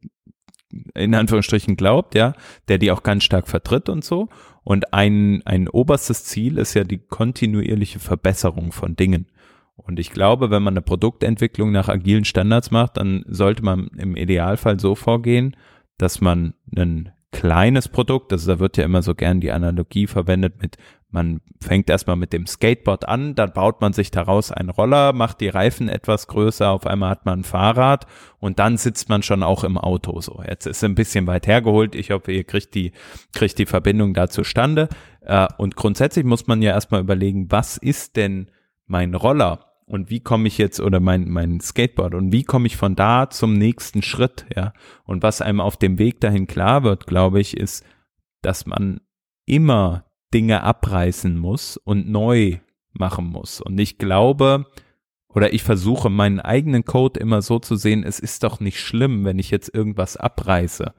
in 0.94 1.16
Anführungsstrichen 1.16 1.76
glaubt, 1.76 2.16
ja, 2.16 2.34
der 2.68 2.78
die 2.78 2.92
auch 2.92 3.04
ganz 3.04 3.24
stark 3.24 3.48
vertritt 3.48 3.90
und 3.90 4.04
so. 4.04 4.30
Und 4.64 4.94
ein, 4.94 5.42
ein 5.46 5.68
oberstes 5.68 6.26
Ziel 6.26 6.58
ist 6.58 6.76
ja 6.76 6.84
die 6.84 7.00
kontinuierliche 7.00 8.00
Verbesserung 8.00 8.72
von 8.72 8.96
Dingen. 8.96 9.28
Und 9.76 10.00
ich 10.00 10.12
glaube, 10.12 10.52
wenn 10.52 10.62
man 10.62 10.74
eine 10.74 10.82
Produktentwicklung 10.82 11.72
nach 11.72 11.90
agilen 11.90 12.26
Standards 12.26 12.70
macht, 12.70 12.98
dann 12.98 13.24
sollte 13.28 13.64
man 13.64 13.88
im 13.98 14.16
Idealfall 14.16 14.80
so 14.80 14.94
vorgehen, 14.94 15.56
dass 15.98 16.22
man 16.22 16.54
einen 16.76 17.12
kleines 17.32 17.88
Produkt. 17.88 18.32
Also 18.34 18.54
da 18.54 18.60
wird 18.60 18.78
ja 18.78 18.84
immer 18.84 19.02
so 19.02 19.16
gern 19.16 19.40
die 19.40 19.52
Analogie 19.52 20.08
verwendet 20.08 20.62
mit, 20.62 20.78
man 21.12 21.42
fängt 21.60 21.90
erstmal 21.90 22.16
mit 22.16 22.34
dem 22.34 22.46
Skateboard 22.46 23.08
an, 23.08 23.34
dann 23.34 23.52
baut 23.54 23.82
man 23.82 23.94
sich 23.94 24.12
daraus 24.12 24.52
einen 24.52 24.70
Roller, 24.70 25.12
macht 25.12 25.42
die 25.42 25.50
Reifen 25.50 25.90
etwas 25.90 26.28
größer, 26.28 26.70
auf 26.70 26.86
einmal 26.86 27.10
hat 27.10 27.26
man 27.26 27.40
ein 27.40 27.44
Fahrrad 27.44 28.06
und 28.38 28.60
dann 28.60 28.78
sitzt 28.78 29.10
man 29.10 29.24
schon 29.24 29.42
auch 29.42 29.64
im 29.64 29.78
Auto. 29.78 30.22
So, 30.22 30.44
jetzt 30.48 30.68
ist 30.68 30.84
ein 30.84 30.96
bisschen 30.96 31.26
weit 31.26 31.48
hergeholt. 31.48 31.96
Ich 31.96 32.12
hoffe, 32.12 32.32
ihr 32.32 32.44
kriegt 32.44 32.76
die, 32.76 32.92
kriegt 33.34 33.58
die 33.58 33.66
Verbindung 33.66 34.14
da 34.14 34.30
zustande. 34.30 34.88
Äh, 35.22 35.48
und 35.58 35.76
grundsätzlich 35.76 36.26
muss 36.26 36.48
man 36.48 36.62
ja 36.62 36.72
erstmal 36.72 37.02
überlegen, 37.02 37.52
was 37.52 37.78
ist 37.78 38.16
denn 38.16 38.52
mein 38.86 39.16
Roller? 39.16 39.69
Und 39.90 40.12
wie 40.12 40.20
komme 40.20 40.48
ich 40.48 40.60
jetzt 40.60 40.80
oder 40.80 41.00
mein 41.00 41.28
mein 41.30 41.60
Skateboard 41.60 42.14
und 42.14 42.32
wie 42.32 42.44
komme 42.44 42.68
ich 42.68 42.78
von 42.78 42.96
da 42.96 43.32
zum 43.32 43.54
nächsten 43.54 44.04
Schritt, 44.04 44.46
ja? 44.56 44.72
Und 45.04 45.24
was 45.24 45.42
einem 45.42 45.60
auf 45.60 45.78
dem 45.78 45.98
Weg 45.98 46.22
dahin 46.22 46.46
klar 46.46 46.84
wird, 46.84 47.08
glaube 47.08 47.42
ich, 47.42 47.58
ist, 47.58 47.84
dass 48.44 48.68
man 48.68 49.02
immer 49.48 50.06
Dinge 50.32 50.62
abreißen 50.62 51.36
muss 51.36 51.76
und 51.78 52.08
neu 52.08 52.60
machen 52.94 53.26
muss. 53.26 53.62
Und 53.62 53.80
ich 53.80 53.98
glaube, 53.98 54.68
oder 55.28 55.54
ich 55.54 55.64
versuche 55.64 56.12
meinen 56.12 56.40
eigenen 56.40 56.86
Code 56.86 57.20
immer 57.20 57.42
so 57.42 57.58
zu 57.58 57.76
sehen, 57.76 58.04
es 58.04 58.20
ist 58.20 58.44
doch 58.44 58.60
nicht 58.60 58.80
schlimm, 58.80 59.26
wenn 59.26 59.40
ich 59.40 59.50
jetzt 59.50 59.74
irgendwas 59.74 60.18
abreiße. 60.18 60.94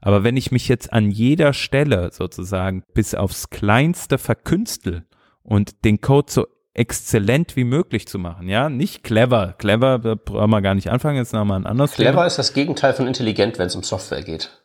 Aber 0.00 0.22
wenn 0.22 0.36
ich 0.36 0.52
mich 0.52 0.68
jetzt 0.68 0.92
an 0.92 1.10
jeder 1.10 1.52
Stelle 1.52 2.10
sozusagen 2.12 2.84
bis 2.94 3.16
aufs 3.16 3.50
Kleinste 3.50 4.18
verkünstel 4.18 5.04
und 5.42 5.84
den 5.84 6.00
Code 6.00 6.30
so 6.30 6.46
exzellent 6.72 7.56
wie 7.56 7.64
möglich 7.64 8.06
zu 8.06 8.18
machen, 8.18 8.48
ja, 8.48 8.68
nicht 8.68 9.02
clever. 9.02 9.54
Clever 9.58 9.98
da 9.98 10.14
brauchen 10.14 10.50
wir 10.50 10.62
gar 10.62 10.74
nicht 10.74 10.90
anfangen, 10.90 11.16
jetzt 11.16 11.32
nochmal 11.32 11.60
ein 11.60 11.66
anderes 11.66 11.92
Clever 11.92 12.12
Thema. 12.12 12.26
ist 12.26 12.38
das 12.38 12.52
Gegenteil 12.52 12.94
von 12.94 13.06
intelligent, 13.06 13.58
wenn 13.58 13.66
es 13.66 13.74
um 13.74 13.82
Software 13.82 14.22
geht. 14.22 14.64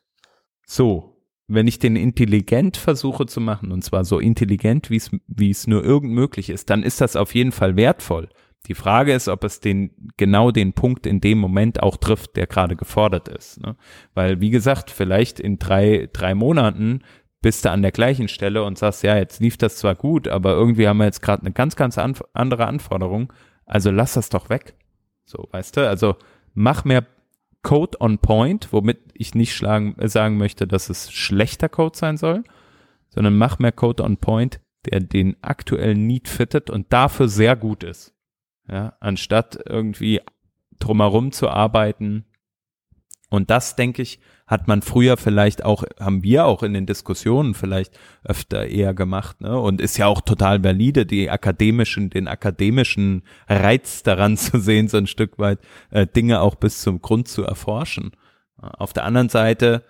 So, 0.68 1.16
wenn 1.48 1.68
ich 1.68 1.80
den 1.80 1.96
intelligent 1.96 2.78
versuche 2.78 3.26
zu 3.26 3.42
machen, 3.42 3.72
und 3.72 3.84
zwar 3.84 4.06
so 4.06 4.20
intelligent, 4.20 4.90
wie 4.90 5.50
es 5.50 5.68
nur 5.68 5.84
irgend 5.84 6.12
möglich 6.14 6.50
ist, 6.50 6.70
dann 6.70 6.84
ist 6.84 7.02
das 7.02 7.16
auf 7.16 7.34
jeden 7.36 7.52
Fall 7.52 7.76
wertvoll. 7.76 8.30
Die 8.68 8.74
Frage 8.74 9.14
ist, 9.14 9.28
ob 9.28 9.44
es 9.44 9.60
den 9.60 10.12
genau 10.18 10.50
den 10.50 10.74
Punkt 10.74 11.06
in 11.06 11.22
dem 11.22 11.38
Moment 11.38 11.84
auch 11.84 11.98
trifft, 11.98 12.36
der 12.36 12.48
gerade 12.48 12.76
gefordert 12.76 13.28
ist. 13.28 13.62
Ne? 13.62 13.76
Weil, 14.16 14.42
wie 14.42 14.50
gesagt, 14.50 14.90
vielleicht 14.90 15.40
in 15.40 15.60
drei, 15.60 16.10
drei 16.12 16.34
Monaten 16.34 17.02
bist 17.46 17.64
du 17.64 17.70
an 17.70 17.84
der 17.84 17.92
gleichen 17.92 18.28
Stelle 18.28 18.64
und 18.64 18.80
sagst, 18.80 19.04
ja, 19.04 19.18
jetzt 19.18 19.40
lief 19.40 19.56
das 19.56 19.78
zwar 19.78 19.94
gut, 19.94 20.28
aber 20.28 20.54
irgendwie 20.54 20.88
haben 20.88 20.98
wir 20.98 21.06
jetzt 21.06 21.22
gerade 21.22 21.44
eine 21.44 21.52
ganz, 21.52 21.76
ganz 21.76 22.00
anf 22.00 22.24
andere 22.34 22.66
Anforderung. 22.66 23.32
Also 23.68 23.92
lass 23.92 24.16
das 24.16 24.30
doch 24.30 24.50
weg. 24.50 24.74
So, 25.26 25.48
weißt 25.52 25.78
du? 25.78 25.88
Also 25.88 26.16
mach 26.56 26.86
mehr 26.86 27.06
Code 27.62 28.02
on 28.02 28.18
Point, 28.18 28.74
womit 28.74 28.98
ich 29.14 29.36
nicht 29.36 29.54
schlagen, 29.54 29.96
äh, 30.00 30.08
sagen 30.08 30.38
möchte, 30.38 30.66
dass 30.66 30.90
es 30.90 31.12
schlechter 31.12 31.70
Code 31.70 31.96
sein 31.96 32.18
soll, 32.18 32.44
sondern 33.10 33.38
mach 33.38 33.60
mehr 33.60 33.72
Code 33.72 34.02
on 34.02 34.18
Point, 34.18 34.60
der 34.88 35.02
den 35.02 35.38
aktuellen 35.44 36.08
Need 36.08 36.28
fittet 36.28 36.72
und 36.72 36.92
dafür 36.92 37.28
sehr 37.28 37.56
gut 37.56 37.84
ist. 37.84 38.16
Ja, 38.68 38.96
anstatt 39.00 39.60
irgendwie 39.68 40.20
drumherum 40.80 41.32
zu 41.32 41.48
arbeiten. 41.48 42.26
Und 43.36 43.50
das, 43.50 43.76
denke 43.76 44.02
ich, 44.02 44.20
hat 44.48 44.68
man 44.68 44.82
früher 44.82 45.18
vielleicht 45.18 45.64
auch, 45.66 45.84
haben 46.00 46.24
wir 46.24 46.46
auch 46.46 46.62
in 46.64 46.74
den 46.74 46.86
Diskussionen 46.86 47.54
vielleicht 47.54 47.98
öfter 48.24 48.68
eher 48.68 48.94
gemacht, 48.94 49.42
ne? 49.42 49.60
Und 49.60 49.82
ist 49.82 49.98
ja 49.98 50.06
auch 50.08 50.22
total 50.22 50.64
valide, 50.64 51.06
die 51.06 51.30
akademischen, 51.30 52.10
den 52.10 52.28
akademischen 52.28 53.24
Reiz 53.48 54.04
daran 54.04 54.38
zu 54.38 54.60
sehen, 54.60 54.88
so 54.88 54.98
ein 54.98 55.08
Stück 55.08 55.40
weit 55.40 55.60
äh, 55.90 56.06
Dinge 56.06 56.42
auch 56.42 56.56
bis 56.56 56.82
zum 56.82 57.02
Grund 57.02 57.28
zu 57.28 57.44
erforschen. 57.44 58.12
Auf 58.58 58.94
der 58.94 59.04
anderen 59.04 59.30
Seite 59.30 59.84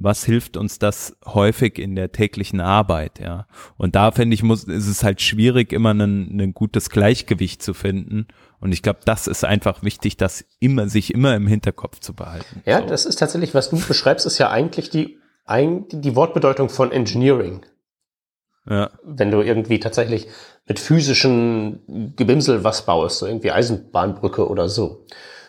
was 0.00 0.24
hilft 0.24 0.56
uns 0.56 0.78
das 0.78 1.16
häufig 1.26 1.78
in 1.78 1.96
der 1.96 2.12
täglichen 2.12 2.60
Arbeit, 2.60 3.18
ja. 3.18 3.46
Und 3.76 3.96
da 3.96 4.12
finde 4.12 4.34
ich, 4.34 4.42
muss, 4.42 4.64
ist 4.64 4.86
es 4.86 5.02
halt 5.02 5.20
schwierig, 5.20 5.72
immer 5.72 5.92
ein, 5.92 6.40
ein 6.40 6.54
gutes 6.54 6.90
Gleichgewicht 6.90 7.62
zu 7.62 7.74
finden. 7.74 8.28
Und 8.60 8.72
ich 8.72 8.82
glaube, 8.82 9.00
das 9.04 9.26
ist 9.26 9.44
einfach 9.44 9.82
wichtig, 9.82 10.16
das 10.16 10.44
immer, 10.60 10.88
sich 10.88 11.12
immer 11.12 11.34
im 11.34 11.46
Hinterkopf 11.46 11.98
zu 11.98 12.14
behalten. 12.14 12.62
Ja, 12.64 12.80
so. 12.80 12.86
das 12.86 13.06
ist 13.06 13.16
tatsächlich, 13.16 13.54
was 13.54 13.70
du 13.70 13.78
beschreibst, 13.78 14.24
ist 14.26 14.38
ja 14.38 14.50
eigentlich 14.50 14.90
die, 14.90 15.18
die 15.48 16.16
Wortbedeutung 16.16 16.68
von 16.68 16.92
Engineering. 16.92 17.66
Ja. 18.68 18.90
Wenn 19.02 19.30
du 19.30 19.40
irgendwie 19.40 19.80
tatsächlich 19.80 20.28
mit 20.66 20.78
physischen 20.78 22.14
Gebimsel 22.16 22.62
was 22.62 22.84
baust, 22.84 23.18
so 23.18 23.26
irgendwie 23.26 23.50
Eisenbahnbrücke 23.50 24.46
oder 24.46 24.68
so. 24.68 25.06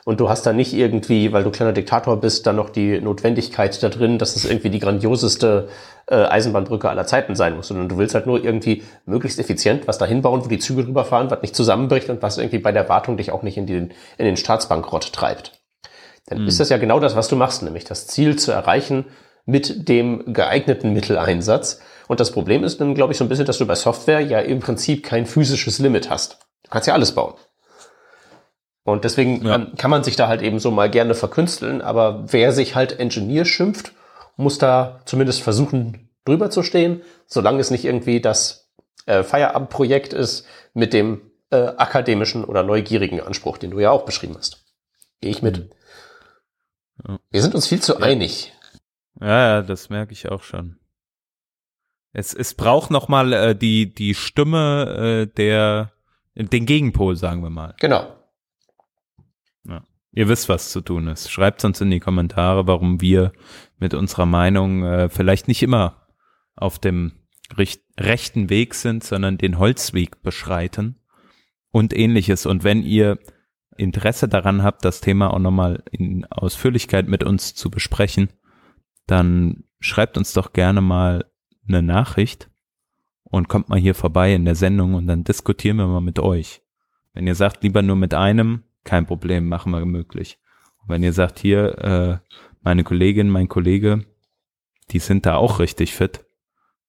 Und 0.09 0.19
du 0.19 0.27
hast 0.27 0.43
da 0.47 0.53
nicht 0.53 0.73
irgendwie, 0.73 1.33
weil 1.33 1.43
du 1.43 1.51
kleiner 1.51 1.71
Diktator 1.71 2.19
bist, 2.19 2.47
dann 2.47 2.55
noch 2.55 2.71
die 2.71 2.99
Notwendigkeit 2.99 3.83
da 3.83 3.89
drin, 3.89 4.17
dass 4.17 4.35
es 4.35 4.43
irgendwie 4.43 4.71
die 4.71 4.79
grandioseste 4.79 5.69
äh, 6.07 6.15
Eisenbahnbrücke 6.15 6.89
aller 6.89 7.05
Zeiten 7.05 7.35
sein 7.35 7.55
muss, 7.55 7.67
sondern 7.67 7.89
du 7.89 7.99
willst 7.99 8.15
halt 8.15 8.25
nur 8.25 8.43
irgendwie 8.43 8.81
möglichst 9.05 9.37
effizient 9.37 9.87
was 9.87 9.99
da 9.99 10.07
hinbauen, 10.07 10.43
wo 10.43 10.47
die 10.49 10.57
Züge 10.57 10.83
drüber 10.83 11.05
fahren, 11.05 11.29
was 11.29 11.43
nicht 11.43 11.55
zusammenbricht 11.55 12.09
und 12.09 12.23
was 12.23 12.39
irgendwie 12.39 12.57
bei 12.57 12.71
der 12.71 12.89
Wartung 12.89 13.17
dich 13.17 13.31
auch 13.31 13.43
nicht 13.43 13.55
in 13.55 13.67
den, 13.67 13.93
in 14.17 14.25
den 14.25 14.35
Staatsbankrott 14.35 15.13
treibt. 15.13 15.61
Dann 16.25 16.41
mhm. 16.41 16.47
ist 16.47 16.59
das 16.59 16.69
ja 16.69 16.79
genau 16.79 16.99
das, 16.99 17.15
was 17.15 17.27
du 17.27 17.35
machst, 17.35 17.61
nämlich 17.61 17.83
das 17.83 18.07
Ziel 18.07 18.35
zu 18.35 18.51
erreichen 18.51 19.05
mit 19.45 19.89
dem 19.89 20.33
geeigneten 20.33 20.91
Mitteleinsatz. 20.91 21.81
Und 22.07 22.19
das 22.19 22.31
Problem 22.31 22.63
ist 22.63 22.81
dann, 22.81 22.95
glaube 22.95 23.13
ich, 23.13 23.19
so 23.19 23.25
ein 23.25 23.29
bisschen, 23.29 23.45
dass 23.45 23.59
du 23.59 23.67
bei 23.67 23.75
Software 23.75 24.21
ja 24.21 24.39
im 24.39 24.59
Prinzip 24.59 25.03
kein 25.03 25.27
physisches 25.27 25.77
Limit 25.77 26.09
hast. 26.09 26.39
Du 26.63 26.71
kannst 26.71 26.87
ja 26.87 26.95
alles 26.95 27.13
bauen. 27.13 27.35
Und 28.91 29.03
deswegen 29.03 29.45
ja. 29.45 29.55
ähm, 29.55 29.75
kann 29.77 29.91
man 29.91 30.03
sich 30.03 30.15
da 30.15 30.27
halt 30.27 30.41
eben 30.41 30.59
so 30.59 30.71
mal 30.71 30.89
gerne 30.89 31.15
verkünsteln, 31.15 31.81
aber 31.81 32.25
wer 32.27 32.51
sich 32.51 32.75
halt 32.75 32.99
Engineer 32.99 33.45
schimpft, 33.45 33.93
muss 34.37 34.57
da 34.57 35.01
zumindest 35.05 35.41
versuchen, 35.41 36.09
drüber 36.25 36.49
zu 36.49 36.63
stehen, 36.63 37.01
solange 37.25 37.59
es 37.59 37.71
nicht 37.71 37.85
irgendwie 37.85 38.21
das 38.21 38.69
äh, 39.05 39.23
Feierabendprojekt 39.23 40.13
ist 40.13 40.45
mit 40.73 40.93
dem 40.93 41.21
äh, 41.51 41.57
akademischen 41.57 42.43
oder 42.45 42.63
neugierigen 42.63 43.21
Anspruch, 43.21 43.57
den 43.57 43.71
du 43.71 43.79
ja 43.79 43.91
auch 43.91 44.05
beschrieben 44.05 44.35
hast. 44.37 44.63
Gehe 45.21 45.31
ich 45.31 45.41
mit. 45.41 45.69
Ja. 47.07 47.19
Wir 47.31 47.41
sind 47.41 47.55
uns 47.55 47.67
viel 47.67 47.81
zu 47.81 47.93
ja. 47.93 47.99
einig. 47.99 48.53
Ja, 49.19 49.55
ja, 49.55 49.61
das 49.61 49.89
merke 49.89 50.13
ich 50.13 50.29
auch 50.29 50.43
schon. 50.43 50.77
Es, 52.13 52.33
es 52.33 52.53
braucht 52.53 52.91
noch 52.91 53.07
mal 53.07 53.33
äh, 53.33 53.55
die 53.55 53.93
die 53.93 54.15
Stimme 54.15 55.27
äh, 55.27 55.35
der 55.35 55.91
den 56.35 56.65
Gegenpol, 56.65 57.15
sagen 57.15 57.43
wir 57.43 57.49
mal. 57.49 57.75
Genau. 57.79 58.18
Ihr 60.11 60.27
wisst, 60.27 60.49
was 60.49 60.71
zu 60.71 60.81
tun 60.81 61.07
ist. 61.07 61.31
Schreibt 61.31 61.63
uns 61.63 61.81
in 61.81 61.91
die 61.91 61.99
Kommentare, 61.99 62.67
warum 62.67 63.01
wir 63.01 63.31
mit 63.77 63.93
unserer 63.93 64.25
Meinung 64.25 64.83
äh, 64.83 65.09
vielleicht 65.09 65.47
nicht 65.47 65.61
immer 65.61 66.07
auf 66.55 66.79
dem 66.79 67.13
richt 67.57 67.81
rechten 67.99 68.49
Weg 68.49 68.75
sind, 68.75 69.03
sondern 69.03 69.37
den 69.37 69.59
Holzweg 69.59 70.21
beschreiten 70.21 70.99
und 71.71 71.95
ähnliches. 71.95 72.45
Und 72.45 72.63
wenn 72.63 72.83
ihr 72.83 73.19
Interesse 73.77 74.27
daran 74.27 74.63
habt, 74.63 74.83
das 74.83 75.01
Thema 75.01 75.33
auch 75.33 75.39
nochmal 75.39 75.83
in 75.91 76.25
Ausführlichkeit 76.25 77.07
mit 77.07 77.23
uns 77.23 77.55
zu 77.55 77.69
besprechen, 77.69 78.29
dann 79.07 79.63
schreibt 79.79 80.17
uns 80.17 80.33
doch 80.33 80.53
gerne 80.53 80.81
mal 80.81 81.25
eine 81.67 81.81
Nachricht 81.81 82.49
und 83.23 83.47
kommt 83.47 83.69
mal 83.69 83.79
hier 83.79 83.95
vorbei 83.95 84.33
in 84.33 84.45
der 84.45 84.55
Sendung 84.55 84.95
und 84.95 85.07
dann 85.07 85.23
diskutieren 85.23 85.77
wir 85.77 85.87
mal 85.87 86.01
mit 86.01 86.19
euch. 86.19 86.61
Wenn 87.13 87.27
ihr 87.27 87.35
sagt, 87.35 87.63
lieber 87.63 87.81
nur 87.81 87.95
mit 87.95 88.13
einem, 88.13 88.63
kein 88.89 89.05
Problem, 89.05 89.47
machen 89.47 89.71
wir 89.71 89.85
möglich. 89.85 90.39
Und 90.81 90.89
wenn 90.89 91.03
ihr 91.03 91.13
sagt, 91.13 91.37
hier, 91.37 91.77
äh, 91.77 92.35
meine 92.61 92.83
Kollegin, 92.83 93.29
mein 93.29 93.47
Kollege, 93.47 94.03
die 94.89 94.97
sind 94.97 95.27
da 95.27 95.35
auch 95.35 95.59
richtig 95.59 95.93
fit, 95.93 96.25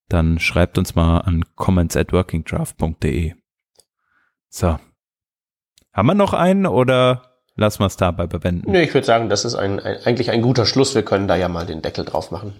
dann 0.08 0.38
schreibt 0.38 0.78
uns 0.78 0.94
mal 0.94 1.18
an 1.18 1.44
comments 1.56 1.98
at 1.98 2.14
workingdraft.de. 2.14 3.34
So. 4.48 4.78
Haben 5.92 6.06
wir 6.06 6.14
noch 6.14 6.32
einen 6.32 6.66
oder 6.66 7.36
lassen 7.54 7.80
wir 7.80 7.86
es 7.86 7.98
dabei 7.98 8.26
bewenden? 8.26 8.70
Nee, 8.70 8.84
ich 8.84 8.94
würde 8.94 9.06
sagen, 9.06 9.28
das 9.28 9.44
ist 9.44 9.54
ein, 9.54 9.78
ein, 9.78 9.98
eigentlich 10.04 10.30
ein 10.30 10.40
guter 10.40 10.64
Schluss. 10.64 10.94
Wir 10.94 11.02
können 11.02 11.28
da 11.28 11.36
ja 11.36 11.50
mal 11.50 11.66
den 11.66 11.82
Deckel 11.82 12.06
drauf 12.06 12.30
machen. 12.30 12.54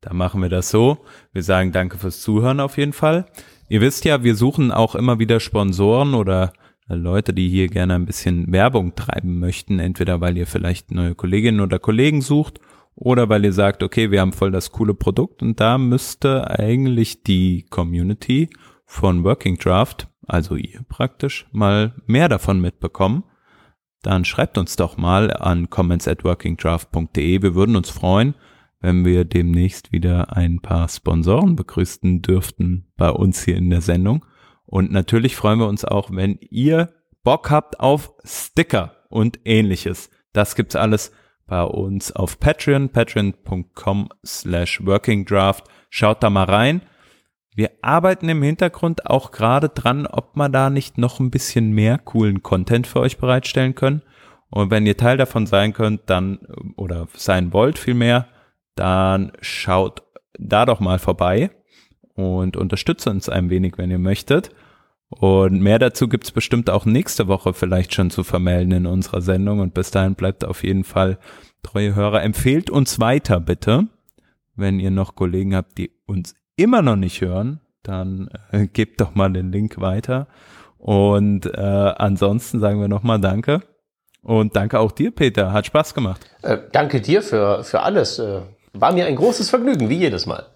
Da 0.00 0.12
machen 0.12 0.42
wir 0.42 0.48
das 0.48 0.68
so. 0.68 0.98
Wir 1.32 1.44
sagen 1.44 1.70
danke 1.70 1.96
fürs 1.96 2.20
Zuhören 2.20 2.58
auf 2.58 2.76
jeden 2.76 2.92
Fall. 2.92 3.26
Ihr 3.68 3.80
wisst 3.80 4.04
ja, 4.04 4.24
wir 4.24 4.34
suchen 4.34 4.72
auch 4.72 4.96
immer 4.96 5.20
wieder 5.20 5.38
Sponsoren 5.38 6.14
oder 6.14 6.52
Leute, 6.88 7.32
die 7.32 7.48
hier 7.48 7.68
gerne 7.68 7.94
ein 7.94 8.04
bisschen 8.04 8.52
Werbung 8.52 8.94
treiben 8.94 9.38
möchten, 9.38 9.78
entweder 9.78 10.20
weil 10.20 10.36
ihr 10.36 10.46
vielleicht 10.46 10.90
neue 10.90 11.14
Kolleginnen 11.14 11.60
oder 11.60 11.78
Kollegen 11.78 12.20
sucht 12.20 12.60
oder 12.94 13.28
weil 13.28 13.44
ihr 13.44 13.52
sagt, 13.52 13.82
okay, 13.82 14.10
wir 14.10 14.20
haben 14.20 14.32
voll 14.32 14.50
das 14.50 14.70
coole 14.70 14.94
Produkt 14.94 15.42
und 15.42 15.60
da 15.60 15.78
müsste 15.78 16.50
eigentlich 16.58 17.22
die 17.22 17.64
Community 17.70 18.50
von 18.84 19.24
Working 19.24 19.56
Draft, 19.56 20.08
also 20.26 20.56
ihr 20.56 20.82
praktisch, 20.88 21.46
mal 21.52 21.94
mehr 22.06 22.28
davon 22.28 22.60
mitbekommen. 22.60 23.24
Dann 24.02 24.26
schreibt 24.26 24.58
uns 24.58 24.76
doch 24.76 24.98
mal 24.98 25.32
an 25.32 25.70
comments 25.70 26.06
at 26.06 26.24
workingdraft.de. 26.24 27.42
Wir 27.42 27.54
würden 27.54 27.74
uns 27.74 27.88
freuen, 27.88 28.34
wenn 28.80 29.06
wir 29.06 29.24
demnächst 29.24 29.92
wieder 29.92 30.36
ein 30.36 30.60
paar 30.60 30.90
Sponsoren 30.90 31.56
begrüßen 31.56 32.20
dürften 32.20 32.92
bei 32.98 33.08
uns 33.08 33.42
hier 33.42 33.56
in 33.56 33.70
der 33.70 33.80
Sendung. 33.80 34.26
Und 34.74 34.90
natürlich 34.90 35.36
freuen 35.36 35.60
wir 35.60 35.68
uns 35.68 35.84
auch, 35.84 36.10
wenn 36.10 36.36
ihr 36.50 36.92
Bock 37.22 37.48
habt 37.48 37.78
auf 37.78 38.12
Sticker 38.24 38.96
und 39.08 39.38
ähnliches. 39.44 40.10
Das 40.32 40.56
gibt's 40.56 40.74
alles 40.74 41.12
bei 41.46 41.62
uns 41.62 42.10
auf 42.10 42.40
Patreon, 42.40 42.88
patreon.com 42.88 44.08
slash 44.26 44.84
workingdraft. 44.84 45.68
Schaut 45.90 46.24
da 46.24 46.28
mal 46.28 46.46
rein. 46.46 46.82
Wir 47.54 47.70
arbeiten 47.82 48.28
im 48.28 48.42
Hintergrund 48.42 49.08
auch 49.08 49.30
gerade 49.30 49.68
dran, 49.68 50.08
ob 50.08 50.34
wir 50.34 50.48
da 50.48 50.70
nicht 50.70 50.98
noch 50.98 51.20
ein 51.20 51.30
bisschen 51.30 51.70
mehr 51.70 51.98
coolen 51.98 52.42
Content 52.42 52.88
für 52.88 52.98
euch 52.98 53.16
bereitstellen 53.16 53.76
können. 53.76 54.02
Und 54.50 54.72
wenn 54.72 54.86
ihr 54.86 54.96
Teil 54.96 55.16
davon 55.16 55.46
sein 55.46 55.72
könnt, 55.72 56.10
dann 56.10 56.40
oder 56.74 57.06
sein 57.14 57.52
wollt 57.52 57.78
vielmehr, 57.78 58.26
dann 58.74 59.30
schaut 59.40 60.02
da 60.36 60.66
doch 60.66 60.80
mal 60.80 60.98
vorbei 60.98 61.52
und 62.14 62.56
unterstützt 62.56 63.06
uns 63.06 63.28
ein 63.28 63.50
wenig, 63.50 63.78
wenn 63.78 63.92
ihr 63.92 64.00
möchtet. 64.00 64.50
Und 65.20 65.60
mehr 65.60 65.78
dazu 65.78 66.08
gibt's 66.08 66.32
bestimmt 66.32 66.68
auch 66.70 66.86
nächste 66.86 67.28
Woche 67.28 67.54
vielleicht 67.54 67.94
schon 67.94 68.10
zu 68.10 68.24
vermelden 68.24 68.72
in 68.72 68.86
unserer 68.86 69.20
Sendung. 69.20 69.60
Und 69.60 69.72
bis 69.72 69.90
dahin 69.90 70.16
bleibt 70.16 70.44
auf 70.44 70.64
jeden 70.64 70.84
Fall 70.84 71.18
treue 71.62 71.94
Hörer. 71.94 72.22
Empfehlt 72.22 72.68
uns 72.68 72.98
weiter 73.00 73.40
bitte. 73.40 73.86
Wenn 74.56 74.80
ihr 74.80 74.90
noch 74.90 75.14
Kollegen 75.14 75.54
habt, 75.54 75.78
die 75.78 75.90
uns 76.06 76.34
immer 76.56 76.82
noch 76.82 76.96
nicht 76.96 77.20
hören, 77.20 77.60
dann 77.82 78.28
äh, 78.50 78.66
gebt 78.72 79.00
doch 79.00 79.14
mal 79.14 79.32
den 79.32 79.52
Link 79.52 79.80
weiter. 79.80 80.26
Und 80.78 81.46
äh, 81.46 81.60
ansonsten 81.60 82.60
sagen 82.60 82.80
wir 82.80 82.88
nochmal 82.88 83.20
Danke. 83.20 83.62
Und 84.22 84.56
danke 84.56 84.80
auch 84.80 84.92
dir, 84.92 85.10
Peter. 85.10 85.52
Hat 85.52 85.66
Spaß 85.66 85.94
gemacht. 85.94 86.26
Äh, 86.42 86.58
danke 86.72 87.00
dir 87.00 87.22
für, 87.22 87.62
für 87.62 87.82
alles. 87.82 88.18
Äh, 88.18 88.40
war 88.72 88.92
mir 88.92 89.06
ein 89.06 89.16
großes 89.16 89.50
Vergnügen, 89.50 89.88
wie 89.88 89.96
jedes 89.96 90.26
Mal. 90.26 90.46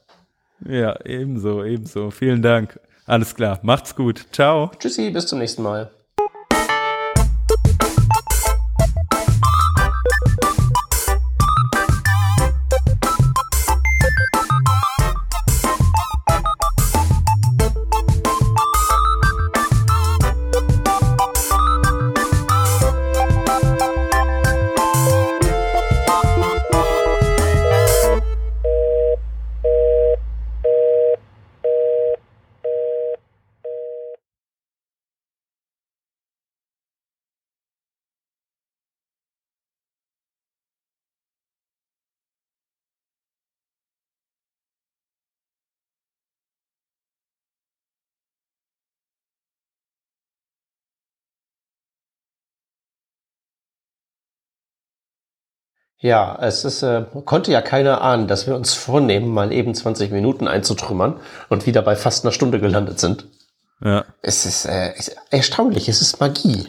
Ja, 0.66 0.98
ebenso, 1.04 1.64
ebenso. 1.64 2.10
Vielen 2.10 2.42
Dank. 2.42 2.80
Alles 3.08 3.34
klar. 3.34 3.58
Macht's 3.62 3.96
gut. 3.96 4.26
Ciao. 4.32 4.70
Tschüssi, 4.78 5.10
bis 5.10 5.26
zum 5.26 5.38
nächsten 5.38 5.62
Mal. 5.62 5.90
Ja, 56.00 56.38
es 56.40 56.64
ist, 56.64 56.82
äh, 56.82 57.04
konnte 57.24 57.50
ja 57.50 57.60
keiner 57.60 58.02
ahnen, 58.02 58.28
dass 58.28 58.46
wir 58.46 58.54
uns 58.54 58.74
vornehmen, 58.74 59.28
mal 59.28 59.52
eben 59.52 59.74
20 59.74 60.12
Minuten 60.12 60.46
einzutrümmern 60.46 61.18
und 61.48 61.66
wieder 61.66 61.82
bei 61.82 61.96
fast 61.96 62.24
einer 62.24 62.32
Stunde 62.32 62.60
gelandet 62.60 63.00
sind. 63.00 63.26
Ja. 63.84 64.04
Es 64.22 64.46
ist, 64.46 64.64
äh, 64.66 64.94
ist 64.96 65.16
erstaunlich, 65.30 65.88
es 65.88 66.00
ist 66.00 66.20
Magie. 66.20 66.66